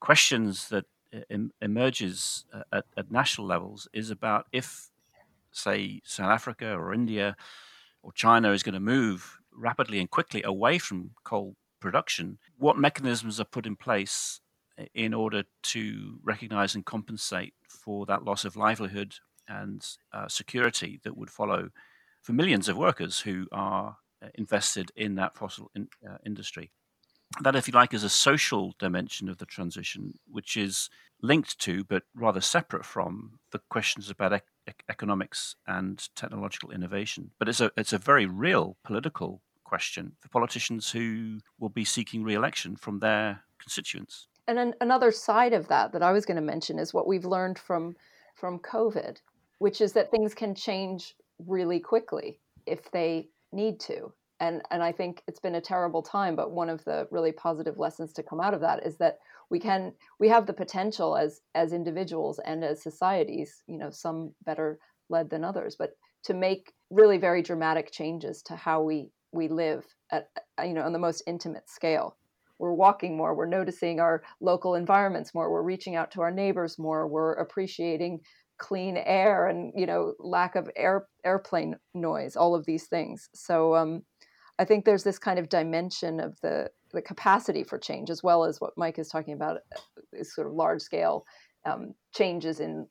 questions 0.00 0.68
that 0.68 0.84
em- 1.30 1.52
emerges 1.60 2.44
uh, 2.52 2.62
at, 2.72 2.84
at 2.96 3.10
national 3.10 3.46
levels 3.46 3.88
is 3.92 4.10
about 4.10 4.46
if, 4.52 4.88
say, 5.52 6.00
South 6.04 6.30
Africa 6.30 6.72
or 6.72 6.92
India 6.92 7.36
or 8.02 8.12
China 8.12 8.52
is 8.52 8.62
going 8.62 8.74
to 8.74 8.80
move 8.80 9.38
rapidly 9.56 10.00
and 10.00 10.10
quickly 10.10 10.42
away 10.42 10.78
from 10.78 11.10
coal 11.24 11.56
production, 11.80 12.38
what 12.58 12.78
mechanisms 12.78 13.38
are 13.40 13.44
put 13.44 13.66
in 13.66 13.76
place 13.76 14.40
in 14.94 15.14
order 15.14 15.44
to 15.62 16.18
recognize 16.22 16.74
and 16.74 16.84
compensate 16.84 17.54
for 17.68 18.06
that 18.06 18.24
loss 18.24 18.44
of 18.44 18.56
livelihood 18.56 19.14
and 19.48 19.86
uh, 20.12 20.26
security 20.28 21.00
that 21.04 21.16
would 21.16 21.30
follow 21.30 21.70
for 22.22 22.32
millions 22.32 22.68
of 22.68 22.76
workers 22.76 23.20
who 23.20 23.46
are 23.52 23.96
uh, 24.22 24.28
invested 24.34 24.90
in 24.96 25.14
that 25.16 25.36
fossil 25.36 25.70
in, 25.74 25.88
uh, 26.08 26.16
industry. 26.24 26.72
That, 27.42 27.56
if 27.56 27.66
you 27.66 27.74
like, 27.74 27.92
is 27.92 28.04
a 28.04 28.08
social 28.08 28.74
dimension 28.78 29.28
of 29.28 29.38
the 29.38 29.46
transition, 29.46 30.18
which 30.30 30.56
is 30.56 30.88
linked 31.20 31.58
to, 31.60 31.84
but 31.84 32.04
rather 32.14 32.40
separate 32.40 32.84
from, 32.84 33.38
the 33.50 33.60
questions 33.70 34.08
about 34.10 34.32
ec- 34.66 34.84
economics 34.88 35.56
and 35.66 36.08
technological 36.14 36.70
innovation. 36.70 37.30
But 37.38 37.48
it's 37.48 37.60
a 37.60 37.72
it's 37.76 37.92
a 37.92 37.98
very 37.98 38.26
real 38.26 38.76
political 38.84 39.42
question 39.64 40.12
for 40.20 40.28
politicians 40.28 40.90
who 40.90 41.40
will 41.58 41.70
be 41.70 41.84
seeking 41.84 42.22
re-election 42.22 42.76
from 42.76 43.00
their 43.00 43.42
constituents. 43.58 44.28
And 44.46 44.58
an, 44.58 44.74
another 44.80 45.10
side 45.10 45.54
of 45.54 45.68
that 45.68 45.92
that 45.92 46.02
I 46.02 46.12
was 46.12 46.26
going 46.26 46.36
to 46.36 46.42
mention 46.42 46.78
is 46.78 46.94
what 46.94 47.06
we've 47.06 47.24
learned 47.24 47.58
from 47.58 47.96
from 48.34 48.58
COVID, 48.58 49.16
which 49.58 49.80
is 49.80 49.92
that 49.94 50.10
things 50.10 50.34
can 50.34 50.54
change 50.54 51.14
really 51.38 51.80
quickly 51.80 52.38
if 52.66 52.90
they 52.90 53.28
need 53.52 53.80
to. 53.80 54.12
And 54.40 54.62
and 54.70 54.82
I 54.82 54.92
think 54.92 55.22
it's 55.28 55.40
been 55.40 55.54
a 55.54 55.60
terrible 55.60 56.02
time, 56.02 56.36
but 56.36 56.50
one 56.50 56.68
of 56.68 56.84
the 56.84 57.06
really 57.10 57.32
positive 57.32 57.78
lessons 57.78 58.12
to 58.14 58.22
come 58.22 58.40
out 58.40 58.54
of 58.54 58.60
that 58.60 58.84
is 58.84 58.96
that 58.96 59.18
we 59.50 59.60
can 59.60 59.92
we 60.18 60.28
have 60.28 60.46
the 60.46 60.52
potential 60.52 61.16
as 61.16 61.40
as 61.54 61.72
individuals 61.72 62.40
and 62.44 62.64
as 62.64 62.82
societies 62.82 63.62
you 63.66 63.78
know 63.78 63.90
some 63.90 64.32
better 64.44 64.78
led 65.10 65.30
than 65.30 65.44
others 65.44 65.76
but 65.76 65.90
to 66.24 66.34
make 66.34 66.72
really 66.90 67.18
very 67.18 67.42
dramatic 67.42 67.92
changes 67.92 68.42
to 68.42 68.56
how 68.56 68.82
we 68.82 69.10
we 69.32 69.48
live 69.48 69.84
at 70.10 70.28
you 70.64 70.72
know 70.74 70.82
on 70.82 70.92
the 70.92 70.98
most 70.98 71.22
intimate 71.26 71.68
scale. 71.68 72.16
We're 72.58 72.72
walking 72.72 73.16
more 73.16 73.34
we're 73.34 73.46
noticing 73.46 74.00
our 74.00 74.22
local 74.40 74.74
environments 74.74 75.34
more 75.34 75.50
we're 75.50 75.62
reaching 75.62 75.96
out 75.96 76.12
to 76.12 76.22
our 76.22 76.30
neighbors 76.30 76.78
more 76.78 77.06
we're 77.06 77.32
appreciating 77.32 78.20
clean 78.58 78.96
air 78.96 79.48
and 79.48 79.72
you 79.76 79.86
know 79.86 80.14
lack 80.20 80.54
of 80.54 80.70
air 80.76 81.08
airplane 81.24 81.76
noise 81.94 82.36
all 82.36 82.54
of 82.54 82.64
these 82.64 82.86
things. 82.86 83.28
So 83.34 83.74
um, 83.74 84.02
i 84.58 84.64
think 84.64 84.84
there's 84.84 85.04
this 85.04 85.18
kind 85.18 85.38
of 85.38 85.48
dimension 85.48 86.20
of 86.20 86.40
the 86.40 86.68
the 86.94 87.02
capacity 87.02 87.62
for 87.62 87.78
change, 87.78 88.08
as 88.08 88.22
well 88.22 88.44
as 88.44 88.60
what 88.60 88.72
Mike 88.76 88.98
is 88.98 89.08
talking 89.08 89.34
about, 89.34 89.56
uh, 89.56 89.80
is 90.12 90.34
sort 90.34 90.46
of 90.46 90.54
large 90.54 90.80
scale 90.80 91.26
um, 91.66 91.94
changes 92.14 92.60
in 92.60 92.86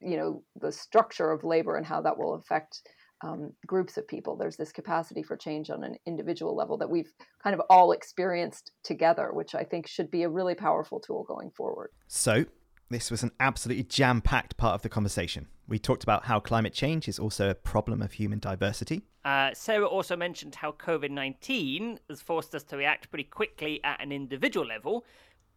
you 0.00 0.16
know 0.16 0.42
the 0.60 0.72
structure 0.72 1.30
of 1.30 1.44
labor 1.44 1.76
and 1.76 1.86
how 1.86 2.00
that 2.02 2.18
will 2.18 2.34
affect 2.34 2.82
um, 3.22 3.52
groups 3.66 3.96
of 3.96 4.06
people. 4.08 4.36
There's 4.36 4.56
this 4.56 4.72
capacity 4.72 5.22
for 5.22 5.36
change 5.36 5.70
on 5.70 5.84
an 5.84 5.96
individual 6.06 6.54
level 6.56 6.76
that 6.78 6.90
we've 6.90 7.12
kind 7.42 7.54
of 7.54 7.62
all 7.70 7.92
experienced 7.92 8.72
together, 8.84 9.30
which 9.32 9.54
I 9.54 9.64
think 9.64 9.86
should 9.86 10.10
be 10.10 10.24
a 10.24 10.28
really 10.28 10.54
powerful 10.54 11.00
tool 11.00 11.24
going 11.24 11.50
forward. 11.50 11.90
So, 12.08 12.44
this 12.90 13.10
was 13.10 13.22
an 13.22 13.32
absolutely 13.38 13.84
jam 13.84 14.20
packed 14.20 14.56
part 14.56 14.74
of 14.74 14.82
the 14.82 14.88
conversation. 14.88 15.46
We 15.66 15.78
talked 15.78 16.02
about 16.02 16.24
how 16.24 16.40
climate 16.40 16.72
change 16.72 17.08
is 17.08 17.18
also 17.18 17.50
a 17.50 17.54
problem 17.54 18.00
of 18.00 18.12
human 18.12 18.38
diversity. 18.38 19.02
Uh, 19.24 19.50
Sarah 19.52 19.86
also 19.86 20.16
mentioned 20.16 20.54
how 20.54 20.72
COVID 20.72 21.10
19 21.10 22.00
has 22.08 22.22
forced 22.22 22.54
us 22.54 22.62
to 22.64 22.76
react 22.76 23.10
pretty 23.10 23.24
quickly 23.24 23.82
at 23.84 24.00
an 24.02 24.10
individual 24.10 24.66
level, 24.66 25.04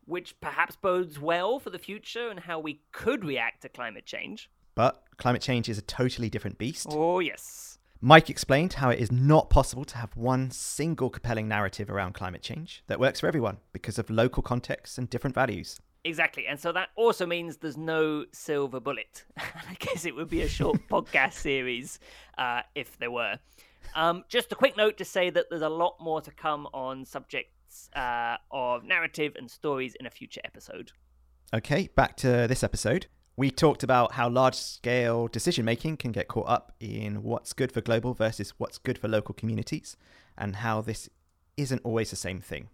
which 0.05 0.39
perhaps 0.41 0.75
bodes 0.75 1.19
well 1.19 1.59
for 1.59 1.69
the 1.69 1.79
future 1.79 2.29
and 2.29 2.41
how 2.41 2.59
we 2.59 2.81
could 2.91 3.23
react 3.23 3.61
to 3.61 3.69
climate 3.69 4.05
change. 4.05 4.49
But 4.75 5.03
climate 5.17 5.41
change 5.41 5.69
is 5.69 5.77
a 5.77 5.83
totally 5.83 6.29
different 6.29 6.57
beast. 6.57 6.87
Oh, 6.89 7.19
yes. 7.19 7.77
Mike 8.03 8.29
explained 8.29 8.73
how 8.73 8.89
it 8.89 8.99
is 8.99 9.11
not 9.11 9.49
possible 9.49 9.85
to 9.85 9.97
have 9.97 10.17
one 10.17 10.49
single 10.49 11.09
compelling 11.09 11.47
narrative 11.47 11.89
around 11.89 12.13
climate 12.13 12.41
change 12.41 12.83
that 12.87 12.99
works 12.99 13.19
for 13.19 13.27
everyone 13.27 13.57
because 13.73 13.99
of 13.99 14.09
local 14.09 14.41
contexts 14.41 14.97
and 14.97 15.09
different 15.09 15.35
values. 15.35 15.79
Exactly. 16.03 16.47
And 16.47 16.59
so 16.59 16.71
that 16.71 16.89
also 16.95 17.25
means 17.25 17.57
there's 17.57 17.77
no 17.77 18.25
silver 18.31 18.79
bullet. 18.79 19.25
I 19.37 19.75
guess 19.79 20.05
it 20.05 20.15
would 20.15 20.29
be 20.29 20.41
a 20.41 20.47
short 20.47 20.79
podcast 20.89 21.33
series 21.33 21.99
uh, 22.37 22.61
if 22.75 22.97
there 22.97 23.11
were. 23.11 23.37
Um, 23.95 24.23
just 24.29 24.51
a 24.51 24.55
quick 24.55 24.77
note 24.77 24.97
to 24.97 25.05
say 25.05 25.29
that 25.29 25.47
there's 25.49 25.61
a 25.61 25.69
lot 25.69 25.97
more 25.99 26.21
to 26.21 26.31
come 26.31 26.67
on 26.73 27.05
subjects 27.05 27.89
uh, 27.95 28.37
of 28.49 28.83
narrative 28.83 29.33
and 29.35 29.49
stories 29.49 29.95
in 29.99 30.05
a 30.05 30.09
future 30.09 30.41
episode. 30.43 30.91
Okay, 31.53 31.89
back 31.95 32.15
to 32.17 32.47
this 32.47 32.63
episode. 32.63 33.07
We 33.35 33.51
talked 33.51 33.83
about 33.83 34.13
how 34.13 34.29
large 34.29 34.55
scale 34.55 35.27
decision 35.27 35.65
making 35.65 35.97
can 35.97 36.11
get 36.11 36.27
caught 36.27 36.47
up 36.47 36.73
in 36.79 37.23
what's 37.23 37.53
good 37.53 37.71
for 37.71 37.81
global 37.81 38.13
versus 38.13 38.53
what's 38.57 38.77
good 38.77 38.97
for 38.97 39.07
local 39.07 39.33
communities, 39.33 39.97
and 40.37 40.57
how 40.57 40.81
this 40.81 41.09
isn't 41.57 41.81
always 41.83 42.09
the 42.09 42.15
same 42.15 42.39
thing. 42.39 42.69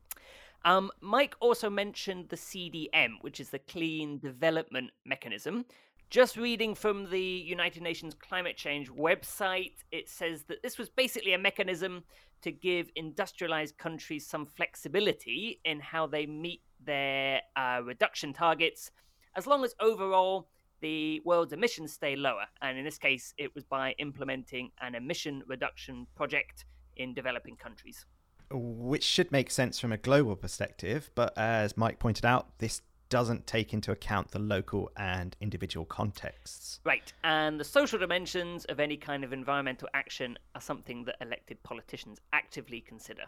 Um, 0.66 0.92
Mike 1.02 1.36
also 1.40 1.70
mentioned 1.70 2.30
the 2.30 2.36
CDM, 2.36 3.16
which 3.22 3.40
is 3.40 3.50
the 3.50 3.60
Clean 3.60 4.20
Development 4.20 4.92
Mechanism. 5.06 5.66
Just 6.10 6.38
reading 6.38 6.74
from 6.74 7.10
the 7.10 7.22
United 7.22 7.84
Nations 7.84 8.14
Climate 8.14 8.56
Change 8.56 8.90
website, 8.90 9.74
it 9.92 10.08
says 10.08 10.44
that 10.44 10.64
this 10.64 10.78
was 10.78 10.90
basically 10.90 11.34
a 11.34 11.38
mechanism 11.38 12.04
to 12.42 12.52
give 12.52 12.90
industrialized 12.96 13.78
countries 13.78 14.26
some 14.26 14.46
flexibility 14.46 15.60
in 15.66 15.80
how 15.80 16.08
they 16.08 16.26
meet 16.26 16.62
their 16.84 17.42
uh, 17.56 17.82
reduction 17.84 18.32
targets, 18.32 18.92
as 19.36 19.48
long 19.48 19.64
as 19.64 19.76
overall 19.82 20.48
the 20.80 21.22
world's 21.26 21.54
emissions 21.54 21.92
stay 21.92 22.16
lower. 22.16 22.46
And 22.62 22.78
in 22.78 22.86
this 22.86 22.98
case, 22.98 23.34
it 23.38 23.54
was 23.56 23.64
by 23.64 23.94
implementing 24.00 24.72
an 24.82 24.96
emission 24.96 25.44
reduction 25.48 26.08
project 26.16 26.66
in 26.96 27.14
developing 27.14 27.56
countries. 27.56 28.06
Which 28.52 29.04
should 29.04 29.32
make 29.32 29.52
sense 29.52 29.80
from 29.80 29.92
a 29.92 29.98
global 29.98 30.36
perspective, 30.36 31.12
but 31.16 31.38
as 31.38 31.76
Mike 31.76 32.00
pointed 32.00 32.26
out, 32.26 32.58
this 32.60 32.82
doesn't 33.10 33.48
take 33.48 33.74
into 33.74 33.92
account 33.92 34.32
the 34.32 34.40
local 34.40 34.92
and 34.98 35.36
individual 35.40 35.86
contexts. 35.86 36.80
Right, 36.84 37.12
and 37.24 37.60
the 37.60 37.64
social 37.64 38.00
dimensions 38.00 38.66
of 38.66 38.80
any 38.80 38.98
kind 38.98 39.24
of 39.24 39.34
environmental 39.34 39.88
action 39.94 40.38
are 40.56 40.62
something 40.62 41.06
that 41.06 41.16
elected 41.22 41.62
politicians 41.64 42.20
actively 42.34 42.82
consider. 42.82 43.24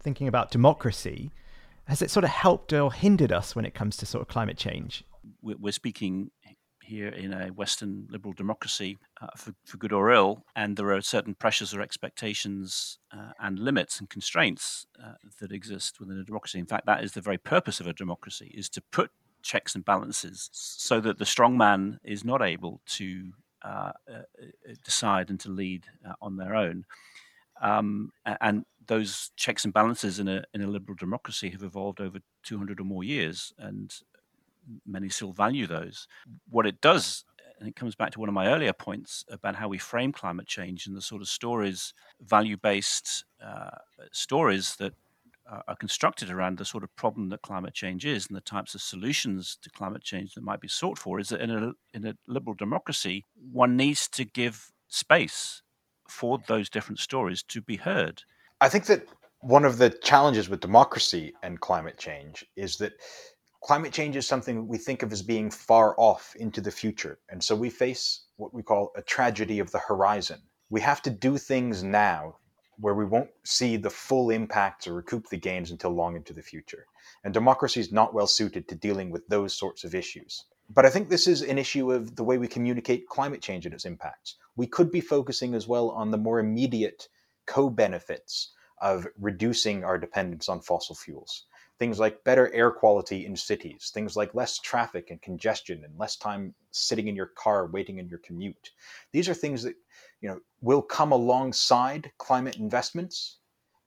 Thinking 0.00 0.28
about 0.28 0.50
democracy, 0.50 1.32
has 1.86 2.02
it 2.02 2.10
sort 2.10 2.24
of 2.24 2.30
helped 2.30 2.72
or 2.72 2.92
hindered 2.92 3.32
us 3.32 3.56
when 3.56 3.64
it 3.64 3.74
comes 3.74 3.96
to 3.98 4.06
sort 4.06 4.22
of 4.22 4.28
climate 4.28 4.56
change? 4.56 5.04
We're 5.42 5.72
speaking 5.72 6.30
here 6.88 7.08
in 7.08 7.32
a 7.32 7.48
Western 7.48 8.06
liberal 8.10 8.32
democracy 8.32 8.98
uh, 9.20 9.28
for, 9.36 9.52
for, 9.64 9.76
good 9.76 9.92
or 9.92 10.10
ill, 10.10 10.44
and 10.56 10.76
there 10.76 10.90
are 10.90 11.00
certain 11.00 11.34
pressures 11.34 11.74
or 11.74 11.80
expectations 11.80 12.98
uh, 13.12 13.32
and 13.40 13.58
limits 13.58 14.00
and 14.00 14.08
constraints 14.08 14.86
uh, 15.02 15.12
that 15.40 15.52
exist 15.52 16.00
within 16.00 16.18
a 16.18 16.24
democracy. 16.24 16.58
In 16.58 16.66
fact, 16.66 16.86
that 16.86 17.04
is 17.04 17.12
the 17.12 17.20
very 17.20 17.38
purpose 17.38 17.78
of 17.78 17.86
a 17.86 17.92
democracy: 17.92 18.50
is 18.54 18.68
to 18.70 18.80
put 18.90 19.10
checks 19.42 19.74
and 19.74 19.84
balances 19.84 20.48
so 20.52 21.00
that 21.00 21.18
the 21.18 21.26
strong 21.26 21.56
man 21.56 22.00
is 22.02 22.24
not 22.24 22.42
able 22.42 22.80
to 22.86 23.32
uh, 23.62 23.92
uh, 24.12 24.22
decide 24.84 25.30
and 25.30 25.40
to 25.40 25.50
lead 25.50 25.84
uh, 26.08 26.14
on 26.22 26.36
their 26.36 26.54
own. 26.54 26.84
Um, 27.60 28.12
and 28.24 28.64
those 28.86 29.30
checks 29.36 29.64
and 29.64 29.74
balances 29.74 30.18
in 30.18 30.28
a 30.28 30.44
in 30.54 30.62
a 30.62 30.66
liberal 30.66 30.96
democracy 30.96 31.50
have 31.50 31.62
evolved 31.62 32.00
over 32.00 32.18
200 32.44 32.80
or 32.80 32.84
more 32.84 33.04
years, 33.04 33.52
and 33.58 33.92
many 34.86 35.08
still 35.08 35.32
value 35.32 35.66
those. 35.66 36.06
What 36.48 36.66
it 36.66 36.80
does, 36.80 37.24
and 37.58 37.68
it 37.68 37.76
comes 37.76 37.94
back 37.94 38.12
to 38.12 38.20
one 38.20 38.28
of 38.28 38.34
my 38.34 38.48
earlier 38.48 38.72
points 38.72 39.24
about 39.30 39.56
how 39.56 39.68
we 39.68 39.78
frame 39.78 40.12
climate 40.12 40.46
change 40.46 40.86
and 40.86 40.96
the 40.96 41.02
sort 41.02 41.22
of 41.22 41.28
stories, 41.28 41.92
value 42.20 42.56
based 42.56 43.24
uh, 43.44 43.70
stories 44.12 44.76
that 44.76 44.94
are 45.66 45.76
constructed 45.76 46.30
around 46.30 46.58
the 46.58 46.64
sort 46.64 46.84
of 46.84 46.94
problem 46.96 47.30
that 47.30 47.42
climate 47.42 47.72
change 47.72 48.04
is 48.04 48.26
and 48.26 48.36
the 48.36 48.40
types 48.42 48.74
of 48.74 48.82
solutions 48.82 49.56
to 49.62 49.70
climate 49.70 50.02
change 50.02 50.34
that 50.34 50.44
might 50.44 50.60
be 50.60 50.68
sought 50.68 50.98
for 50.98 51.18
is 51.18 51.30
that 51.30 51.40
in 51.40 51.50
a, 51.50 51.72
in 51.94 52.06
a 52.06 52.14
liberal 52.26 52.54
democracy, 52.54 53.24
one 53.50 53.76
needs 53.76 54.08
to 54.08 54.24
give 54.24 54.70
space 54.88 55.62
for 56.08 56.38
those 56.48 56.68
different 56.68 56.98
stories 56.98 57.42
to 57.42 57.62
be 57.62 57.76
heard. 57.76 58.22
I 58.60 58.68
think 58.68 58.86
that 58.86 59.06
one 59.40 59.64
of 59.64 59.78
the 59.78 59.90
challenges 59.90 60.48
with 60.48 60.60
democracy 60.60 61.32
and 61.42 61.60
climate 61.60 61.96
change 61.96 62.44
is 62.56 62.76
that 62.78 62.92
climate 63.60 63.92
change 63.92 64.16
is 64.16 64.26
something 64.26 64.68
we 64.68 64.78
think 64.78 65.02
of 65.02 65.12
as 65.12 65.22
being 65.22 65.50
far 65.50 65.94
off 65.98 66.34
into 66.36 66.60
the 66.60 66.70
future. 66.70 67.18
And 67.28 67.42
so 67.42 67.54
we 67.56 67.70
face 67.70 68.22
what 68.36 68.54
we 68.54 68.62
call 68.62 68.92
a 68.96 69.02
tragedy 69.02 69.58
of 69.58 69.70
the 69.72 69.78
horizon. 69.78 70.40
We 70.70 70.80
have 70.82 71.02
to 71.02 71.10
do 71.10 71.38
things 71.38 71.82
now 71.82 72.36
where 72.78 72.94
we 72.94 73.04
won't 73.04 73.30
see 73.44 73.76
the 73.76 73.90
full 73.90 74.30
impacts 74.30 74.86
or 74.86 74.94
recoup 74.94 75.28
the 75.28 75.36
gains 75.36 75.70
until 75.70 75.90
long 75.90 76.14
into 76.14 76.32
the 76.32 76.42
future. 76.42 76.86
And 77.24 77.34
democracy 77.34 77.80
is 77.80 77.90
not 77.90 78.14
well 78.14 78.28
suited 78.28 78.68
to 78.68 78.74
dealing 78.76 79.10
with 79.10 79.26
those 79.26 79.52
sorts 79.52 79.82
of 79.82 79.94
issues. 79.94 80.44
But 80.70 80.86
I 80.86 80.90
think 80.90 81.08
this 81.08 81.26
is 81.26 81.42
an 81.42 81.58
issue 81.58 81.92
of 81.92 82.14
the 82.14 82.22
way 82.22 82.38
we 82.38 82.46
communicate 82.46 83.08
climate 83.08 83.42
change 83.42 83.66
and 83.66 83.74
its 83.74 83.86
impacts. 83.86 84.36
We 84.54 84.66
could 84.66 84.92
be 84.92 85.00
focusing 85.00 85.54
as 85.54 85.66
well 85.66 85.90
on 85.90 86.10
the 86.10 86.18
more 86.18 86.38
immediate 86.38 87.08
co 87.46 87.70
benefits 87.70 88.52
of 88.80 89.08
reducing 89.18 89.82
our 89.82 89.98
dependence 89.98 90.48
on 90.48 90.60
fossil 90.60 90.94
fuels 90.94 91.46
things 91.78 91.98
like 91.98 92.24
better 92.24 92.52
air 92.52 92.70
quality 92.70 93.24
in 93.24 93.36
cities, 93.36 93.90
things 93.94 94.16
like 94.16 94.34
less 94.34 94.58
traffic 94.58 95.10
and 95.10 95.22
congestion 95.22 95.84
and 95.84 95.98
less 95.98 96.16
time 96.16 96.54
sitting 96.70 97.08
in 97.08 97.16
your 97.16 97.30
car 97.36 97.66
waiting 97.66 97.98
in 97.98 98.08
your 98.08 98.18
commute. 98.18 98.70
These 99.12 99.28
are 99.28 99.34
things 99.34 99.62
that 99.62 99.74
you 100.20 100.28
know 100.28 100.40
will 100.60 100.82
come 100.82 101.12
alongside 101.12 102.10
climate 102.18 102.56
investments 102.56 103.38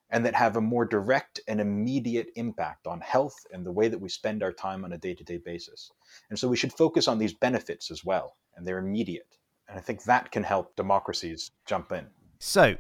and 0.10 0.26
that 0.26 0.36
have 0.36 0.58
a 0.58 0.62
more 0.62 0.86
direct 0.86 1.40
and 1.48 1.62
immediate 1.62 2.30
impact 2.36 2.86
on 2.86 3.00
health 3.00 3.36
and 3.54 3.66
the 3.66 3.72
way 3.72 3.88
that 3.88 4.00
we 4.00 4.10
spend 4.10 4.44
our 4.44 4.52
time 4.52 4.84
on 4.84 4.92
a 4.92 4.98
day-to-day 4.98 5.38
basis. 5.38 5.90
And 6.30 6.38
so 6.38 6.50
we 6.50 6.58
should 6.58 6.74
focus 6.74 7.08
on 7.08 7.18
these 7.18 7.34
benefits 7.34 7.90
as 7.90 8.04
well, 8.04 8.36
and 8.56 8.68
they're 8.68 8.78
immediate. 8.78 9.38
And 9.70 9.78
I 9.78 9.82
think 9.82 10.04
that 10.04 10.30
can 10.32 10.44
help 10.44 10.76
democracies 10.76 11.52
jump 11.66 11.94
in. 11.94 12.08
So, 12.40 12.76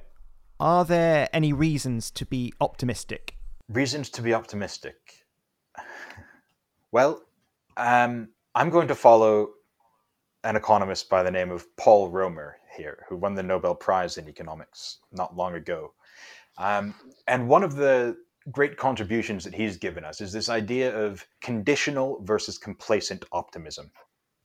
are 0.59 0.83
there 0.83 1.29
any 1.31 1.53
reasons 1.53 2.11
to 2.11 2.25
be 2.25 2.53
optimistic 2.59 3.37
Reasons 3.73 4.09
to 4.09 4.21
be 4.21 4.33
optimistic. 4.33 5.25
Well, 6.91 7.21
um, 7.77 8.27
I'm 8.53 8.69
going 8.69 8.89
to 8.89 8.95
follow 8.95 9.51
an 10.43 10.57
economist 10.57 11.09
by 11.09 11.23
the 11.23 11.31
name 11.31 11.51
of 11.51 11.65
Paul 11.77 12.09
Romer 12.09 12.57
here, 12.75 13.05
who 13.07 13.15
won 13.15 13.33
the 13.33 13.43
Nobel 13.43 13.73
Prize 13.73 14.17
in 14.17 14.27
economics 14.27 14.97
not 15.13 15.37
long 15.37 15.55
ago. 15.55 15.93
Um, 16.57 16.93
and 17.29 17.47
one 17.47 17.63
of 17.63 17.77
the 17.77 18.17
great 18.51 18.75
contributions 18.75 19.45
that 19.45 19.53
he's 19.53 19.77
given 19.77 20.03
us 20.03 20.19
is 20.19 20.33
this 20.33 20.49
idea 20.49 20.93
of 20.93 21.25
conditional 21.39 22.21
versus 22.25 22.57
complacent 22.57 23.23
optimism. 23.31 23.89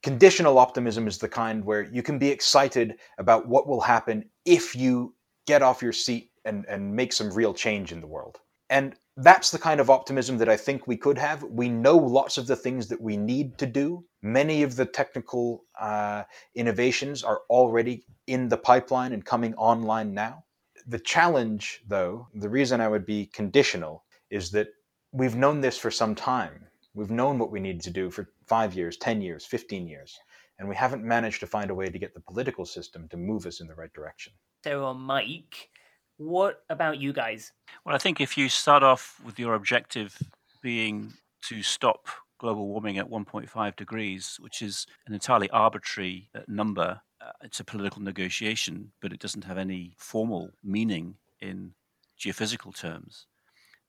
Conditional 0.04 0.56
optimism 0.56 1.08
is 1.08 1.18
the 1.18 1.28
kind 1.28 1.64
where 1.64 1.82
you 1.82 2.02
can 2.02 2.20
be 2.20 2.28
excited 2.28 2.94
about 3.18 3.48
what 3.48 3.66
will 3.66 3.80
happen 3.80 4.30
if 4.44 4.76
you 4.76 5.16
get 5.48 5.62
off 5.62 5.82
your 5.82 5.92
seat 5.92 6.30
and, 6.44 6.64
and 6.68 6.94
make 6.94 7.12
some 7.12 7.32
real 7.32 7.52
change 7.52 7.90
in 7.90 8.00
the 8.00 8.06
world. 8.06 8.38
And 8.70 8.94
that's 9.16 9.50
the 9.50 9.58
kind 9.58 9.80
of 9.80 9.88
optimism 9.88 10.36
that 10.38 10.48
I 10.48 10.56
think 10.56 10.86
we 10.86 10.96
could 10.96 11.16
have. 11.16 11.42
We 11.42 11.68
know 11.68 11.96
lots 11.96 12.36
of 12.36 12.46
the 12.46 12.56
things 12.56 12.88
that 12.88 13.00
we 13.00 13.16
need 13.16 13.56
to 13.58 13.66
do. 13.66 14.04
Many 14.20 14.62
of 14.62 14.76
the 14.76 14.84
technical 14.84 15.64
uh, 15.80 16.24
innovations 16.54 17.24
are 17.24 17.40
already 17.48 18.04
in 18.26 18.48
the 18.48 18.58
pipeline 18.58 19.12
and 19.12 19.24
coming 19.24 19.54
online 19.54 20.12
now. 20.12 20.44
The 20.86 20.98
challenge, 20.98 21.82
though, 21.88 22.28
the 22.34 22.48
reason 22.48 22.80
I 22.80 22.88
would 22.88 23.06
be 23.06 23.26
conditional 23.26 24.04
is 24.30 24.50
that 24.50 24.68
we've 25.12 25.34
known 25.34 25.62
this 25.62 25.78
for 25.78 25.90
some 25.90 26.14
time. 26.14 26.66
We've 26.94 27.10
known 27.10 27.38
what 27.38 27.50
we 27.50 27.60
need 27.60 27.80
to 27.82 27.90
do 27.90 28.10
for 28.10 28.28
five 28.46 28.74
years, 28.74 28.96
10 28.98 29.22
years, 29.22 29.46
15 29.46 29.88
years, 29.88 30.18
and 30.58 30.68
we 30.68 30.76
haven't 30.76 31.04
managed 31.04 31.40
to 31.40 31.46
find 31.46 31.70
a 31.70 31.74
way 31.74 31.88
to 31.88 31.98
get 31.98 32.14
the 32.14 32.20
political 32.20 32.66
system 32.66 33.08
to 33.08 33.16
move 33.16 33.46
us 33.46 33.60
in 33.60 33.66
the 33.66 33.74
right 33.74 33.92
direction. 33.92 34.32
So, 34.64 34.92
Mike, 34.94 35.70
what 36.18 36.62
about 36.70 36.98
you 36.98 37.12
guys? 37.12 37.52
Well, 37.84 37.94
I 37.94 37.98
think 37.98 38.20
if 38.20 38.36
you 38.38 38.48
start 38.48 38.82
off 38.82 39.20
with 39.24 39.38
your 39.38 39.54
objective 39.54 40.16
being 40.62 41.12
to 41.42 41.62
stop 41.62 42.08
global 42.38 42.66
warming 42.66 42.98
at 42.98 43.08
1.5 43.08 43.76
degrees, 43.76 44.36
which 44.40 44.62
is 44.62 44.86
an 45.06 45.14
entirely 45.14 45.48
arbitrary 45.50 46.28
uh, 46.34 46.40
number, 46.48 47.00
uh, 47.20 47.32
it's 47.42 47.60
a 47.60 47.64
political 47.64 48.02
negotiation, 48.02 48.92
but 49.00 49.12
it 49.12 49.20
doesn't 49.20 49.44
have 49.44 49.58
any 49.58 49.94
formal 49.96 50.50
meaning 50.62 51.16
in 51.40 51.72
geophysical 52.18 52.78
terms. 52.78 53.26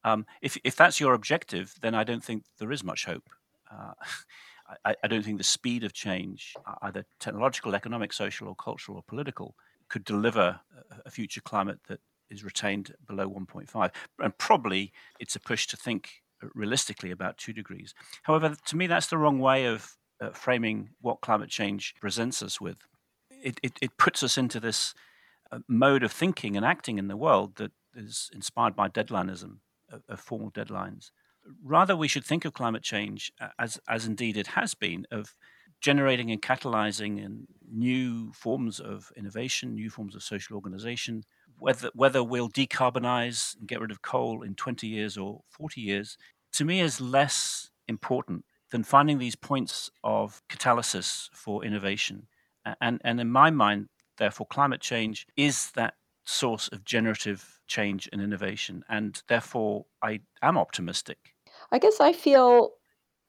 Um, 0.04 0.26
if, 0.42 0.58
if 0.64 0.76
that's 0.76 1.00
your 1.00 1.14
objective, 1.14 1.74
then 1.82 1.96
I 1.96 2.04
don't 2.04 2.24
think 2.24 2.44
there 2.60 2.72
is 2.72 2.84
much 2.84 3.06
hope. 3.06 3.30
Uh, 3.72 3.94
I, 4.86 4.96
I, 5.02 5.08
don't 5.08 5.24
think 5.24 5.38
the 5.38 5.46
speed 5.46 5.86
of 5.86 5.94
change, 5.94 6.54
uh, 6.66 6.76
either 6.82 7.06
technological, 7.22 7.74
economic, 7.74 8.12
social, 8.12 8.50
or 8.50 8.56
cultural, 8.56 8.98
or 8.98 9.04
political, 9.08 9.56
could 9.88 10.04
deliver 10.04 10.60
a 11.06 11.10
future 11.10 11.40
climate 11.40 11.80
that 11.88 12.02
is 12.30 12.44
retained 12.44 12.94
below 13.06 13.30
1.5. 13.30 13.92
And 14.20 14.38
probably 14.38 14.92
it's 15.20 15.36
a 15.36 15.40
push 15.40 15.68
to 15.68 15.78
think 15.78 16.10
realistically 16.54 17.12
about 17.12 17.38
two 17.38 17.54
degrees. 17.54 17.94
However, 18.24 18.56
to 18.66 18.76
me, 18.76 18.88
that's 18.88 19.08
the 19.08 19.18
wrong 19.18 19.40
way 19.40 19.66
of 19.66 19.96
uh, 20.22 20.30
framing 20.32 20.90
what 21.02 21.22
climate 21.22 21.50
change 21.50 21.96
presents 22.00 22.42
us 22.42 22.62
with. 22.62 22.78
It, 23.44 23.60
it, 23.64 23.78
it 23.82 23.98
puts 23.98 24.24
us 24.24 24.38
into 24.38 24.60
this 24.60 24.94
uh, 25.52 25.60
mode 25.68 26.04
of 26.04 26.12
thinking 26.12 26.56
and 26.56 26.66
acting 26.66 26.98
in 26.98 27.08
the 27.08 27.18
world 27.18 27.56
that 27.56 27.72
is 27.96 28.30
inspired 28.34 28.76
by 28.76 28.90
deadlineism, 28.90 29.58
of, 29.92 30.04
of 30.10 30.20
formal 30.20 30.52
deadlines, 30.52 31.10
Rather, 31.64 31.96
we 31.96 32.08
should 32.08 32.26
think 32.26 32.46
of 32.46 32.54
climate 32.54 32.84
change 32.84 33.32
as, 33.58 33.80
as 33.88 34.06
indeed 34.06 34.38
it 34.38 34.48
has 34.48 34.74
been, 34.74 35.06
of 35.12 35.36
generating 35.80 36.32
and 36.32 36.42
catalyzing 36.42 37.24
in 37.24 37.48
new 37.72 38.32
forms 38.34 38.80
of 38.80 39.12
innovation, 39.16 39.76
new 39.76 39.90
forms 39.90 40.16
of 40.16 40.24
social 40.24 40.56
organization. 40.56 41.24
Whether, 41.60 41.90
whether 41.94 42.24
we'll 42.24 42.50
decarbonize 42.50 43.58
and 43.58 43.68
get 43.68 43.82
rid 43.82 43.92
of 43.92 44.02
coal 44.02 44.44
in 44.44 44.56
20 44.56 44.88
years 44.88 45.18
or 45.18 45.42
40 45.50 45.82
years, 45.82 46.18
to 46.54 46.66
me 46.66 46.82
is 46.82 47.02
less 47.02 47.70
important 47.88 48.46
than 48.72 48.84
finding 48.84 49.18
these 49.18 49.36
points 49.36 49.90
of 50.04 50.42
catalysis 50.50 51.30
for 51.34 51.64
innovation. 51.64 52.28
And, 52.82 53.02
and 53.04 53.20
in 53.20 53.30
my 53.30 53.50
mind, 53.50 53.88
therefore, 54.18 54.48
climate 54.48 54.82
change 54.82 55.26
is 55.38 55.72
that 55.72 55.94
source 56.26 56.68
of 56.70 56.84
generative 56.84 57.60
change 57.68 58.10
and 58.12 58.22
innovation. 58.22 58.84
And 58.90 59.22
therefore, 59.28 59.86
I 60.02 60.20
am 60.42 60.58
optimistic. 60.58 61.18
I 61.72 61.80
guess 61.80 62.00
I 62.00 62.14
feel 62.14 62.74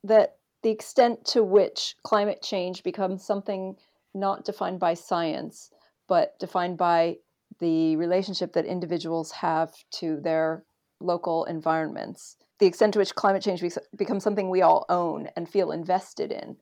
that 0.03 0.37
the 0.61 0.69
extent 0.69 1.25
to 1.25 1.43
which 1.43 1.95
climate 2.03 2.41
change 2.41 2.83
becomes 2.83 3.23
something 3.23 3.75
not 4.13 4.43
defined 4.43 4.79
by 4.79 4.93
science, 4.93 5.71
but 6.07 6.37
defined 6.39 6.77
by 6.77 7.17
the 7.59 7.95
relationship 7.97 8.53
that 8.53 8.65
individuals 8.65 9.31
have 9.31 9.73
to 9.91 10.19
their 10.21 10.63
local 10.99 11.45
environments, 11.45 12.37
the 12.59 12.65
extent 12.65 12.93
to 12.93 12.99
which 12.99 13.15
climate 13.15 13.41
change 13.41 13.63
becomes 13.95 14.23
something 14.23 14.49
we 14.49 14.61
all 14.61 14.85
own 14.89 15.29
and 15.35 15.47
feel 15.47 15.71
invested 15.71 16.31
in, 16.31 16.57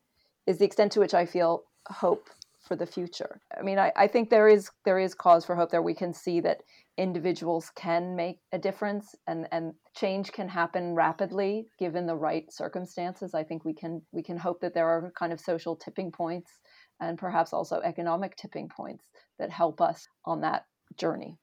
is 0.46 0.58
the 0.58 0.66
extent 0.66 0.92
to 0.94 1.00
which 1.00 1.14
I 1.14 1.26
feel 1.26 1.64
hope 1.88 2.30
for 2.68 2.76
the 2.76 2.86
future. 2.86 3.40
I 3.58 3.62
mean, 3.62 3.80
I, 3.80 3.92
I 3.96 4.08
think 4.08 4.30
there 4.30 4.48
is 4.50 4.70
there 4.84 5.00
is 5.00 5.16
cause 5.16 5.46
for 5.46 5.56
hope 5.56 5.72
there. 5.72 5.82
We 5.82 5.94
can 5.94 6.14
see 6.14 6.42
that 6.42 6.62
individuals 6.98 7.72
can 7.76 8.16
make 8.16 8.40
a 8.52 8.58
difference 8.58 9.16
and, 9.28 9.48
and 9.52 9.74
change 9.96 10.32
can 10.32 10.50
happen 10.50 10.94
rapidly 10.94 11.68
given 11.80 12.06
the 12.06 12.16
right 12.16 12.52
circumstances. 12.52 13.34
I 13.34 13.44
think 13.44 13.64
we 13.64 13.74
can 13.74 14.02
we 14.12 14.22
can 14.22 14.38
hope 14.38 14.60
that 14.62 14.74
there 14.74 14.88
are 14.88 15.12
kind 15.18 15.32
of 15.32 15.40
social 15.40 15.76
tipping 15.76 16.12
points 16.12 16.52
and 17.00 17.18
perhaps 17.18 17.54
also 17.54 17.80
economic 17.82 18.36
tipping 18.36 18.68
points 18.68 19.06
that 19.40 19.52
help 19.52 19.80
us 19.80 20.08
on 20.26 20.42
that 20.42 20.66
journey. 20.96 21.38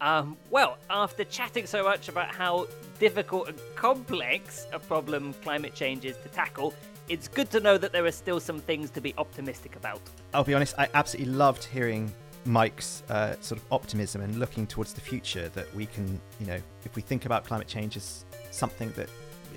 Um, 0.00 0.36
well, 0.50 0.78
after 0.88 1.24
chatting 1.24 1.66
so 1.66 1.84
much 1.84 2.08
about 2.08 2.34
how 2.34 2.66
difficult 2.98 3.48
and 3.48 3.58
complex 3.76 4.66
a 4.72 4.78
problem 4.78 5.34
climate 5.42 5.74
change 5.74 6.06
is 6.06 6.16
to 6.18 6.28
tackle, 6.30 6.72
it's 7.08 7.28
good 7.28 7.50
to 7.50 7.60
know 7.60 7.76
that 7.76 7.92
there 7.92 8.06
are 8.06 8.12
still 8.12 8.40
some 8.40 8.60
things 8.60 8.88
to 8.90 9.00
be 9.00 9.14
optimistic 9.18 9.76
about. 9.76 10.00
I'll 10.32 10.44
be 10.44 10.54
honest, 10.54 10.74
I 10.78 10.88
absolutely 10.94 11.34
loved 11.34 11.64
hearing 11.64 12.12
Mike's 12.46 13.02
uh, 13.10 13.34
sort 13.40 13.60
of 13.60 13.66
optimism 13.70 14.22
and 14.22 14.38
looking 14.38 14.66
towards 14.66 14.94
the 14.94 15.00
future 15.02 15.50
that 15.50 15.74
we 15.74 15.86
can, 15.86 16.20
you 16.38 16.46
know, 16.46 16.58
if 16.84 16.96
we 16.96 17.02
think 17.02 17.26
about 17.26 17.44
climate 17.44 17.66
change 17.66 17.96
as 17.96 18.24
something 18.50 18.90
that 18.96 19.10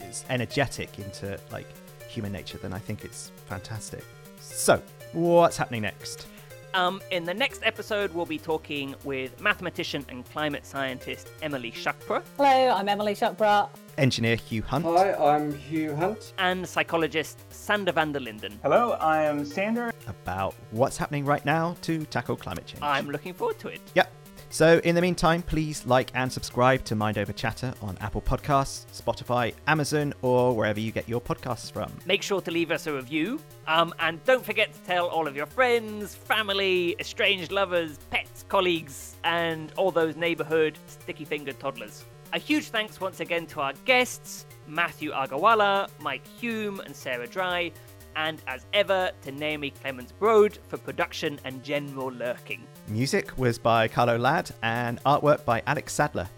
is 0.09 0.25
energetic 0.29 0.99
into 0.99 1.39
like 1.51 1.67
human 2.07 2.31
nature, 2.31 2.57
then 2.57 2.73
I 2.73 2.79
think 2.79 3.05
it's 3.05 3.31
fantastic. 3.47 4.03
So, 4.41 4.81
what's 5.13 5.55
happening 5.55 5.83
next? 5.83 6.27
Um, 6.73 7.01
in 7.11 7.23
the 7.23 7.33
next 7.33 7.61
episode, 7.63 8.13
we'll 8.13 8.25
be 8.25 8.39
talking 8.39 8.95
with 9.03 9.39
mathematician 9.39 10.03
and 10.09 10.25
climate 10.31 10.65
scientist 10.65 11.29
Emily 11.43 11.71
Shuckburgh. 11.71 12.23
Hello, 12.37 12.73
I'm 12.73 12.89
Emily 12.89 13.13
Shuckburgh. 13.13 13.69
Engineer 13.99 14.35
Hugh 14.35 14.63
Hunt. 14.63 14.83
Hi, 14.85 15.13
I'm 15.13 15.53
Hugh 15.53 15.95
Hunt. 15.95 16.33
And 16.39 16.67
psychologist 16.67 17.37
Sander 17.53 17.91
van 17.91 18.11
der 18.11 18.21
Linden. 18.21 18.59
Hello, 18.63 18.93
I 18.93 19.21
am 19.23 19.45
Sander. 19.45 19.91
About 20.07 20.55
what's 20.71 20.97
happening 20.97 21.25
right 21.25 21.45
now 21.45 21.75
to 21.83 22.05
tackle 22.05 22.35
climate 22.35 22.65
change. 22.65 22.81
I'm 22.81 23.07
looking 23.07 23.35
forward 23.35 23.59
to 23.59 23.67
it. 23.67 23.81
Yep. 23.93 24.11
So, 24.53 24.79
in 24.83 24.93
the 24.93 25.01
meantime, 25.01 25.41
please 25.41 25.83
like 25.87 26.11
and 26.13 26.31
subscribe 26.31 26.83
to 26.83 26.93
Mind 26.93 27.17
Over 27.17 27.33
Chatter 27.33 27.73
on 27.81 27.97
Apple 28.01 28.21
Podcasts, 28.21 28.85
Spotify, 28.93 29.55
Amazon, 29.65 30.13
or 30.21 30.55
wherever 30.55 30.79
you 30.79 30.91
get 30.91 31.09
your 31.09 31.19
podcasts 31.19 31.71
from. 31.71 31.91
Make 32.05 32.21
sure 32.21 32.39
to 32.39 32.51
leave 32.51 32.69
us 32.69 32.85
a 32.85 32.93
review. 32.93 33.39
Um, 33.65 33.95
and 33.97 34.23
don't 34.25 34.45
forget 34.45 34.71
to 34.71 34.79
tell 34.81 35.07
all 35.07 35.27
of 35.27 35.35
your 35.35 35.47
friends, 35.47 36.13
family, 36.13 36.95
estranged 36.99 37.51
lovers, 37.51 37.97
pets, 38.11 38.45
colleagues, 38.47 39.15
and 39.23 39.73
all 39.75 39.89
those 39.89 40.15
neighborhood 40.15 40.77
sticky 40.85 41.25
fingered 41.25 41.59
toddlers. 41.59 42.05
A 42.33 42.37
huge 42.37 42.65
thanks 42.65 43.01
once 43.01 43.21
again 43.21 43.47
to 43.47 43.61
our 43.61 43.73
guests, 43.85 44.45
Matthew 44.67 45.13
Agarwala, 45.13 45.89
Mike 45.99 46.27
Hulme, 46.39 46.79
and 46.85 46.95
Sarah 46.95 47.25
Dry 47.25 47.71
and 48.15 48.39
as 48.45 48.67
ever 48.73 49.09
to 49.23 49.31
Naomi 49.31 49.71
Clements 49.71 50.11
Broad 50.11 50.59
for 50.67 50.77
production 50.77 51.39
and 51.43 51.63
general 51.63 52.11
lurking. 52.11 52.61
Music 52.87 53.37
was 53.37 53.57
by 53.57 53.87
Carlo 53.87 54.17
Ladd 54.17 54.51
and 54.61 55.01
artwork 55.03 55.45
by 55.45 55.61
Alex 55.65 55.93
Sadler. 55.93 56.29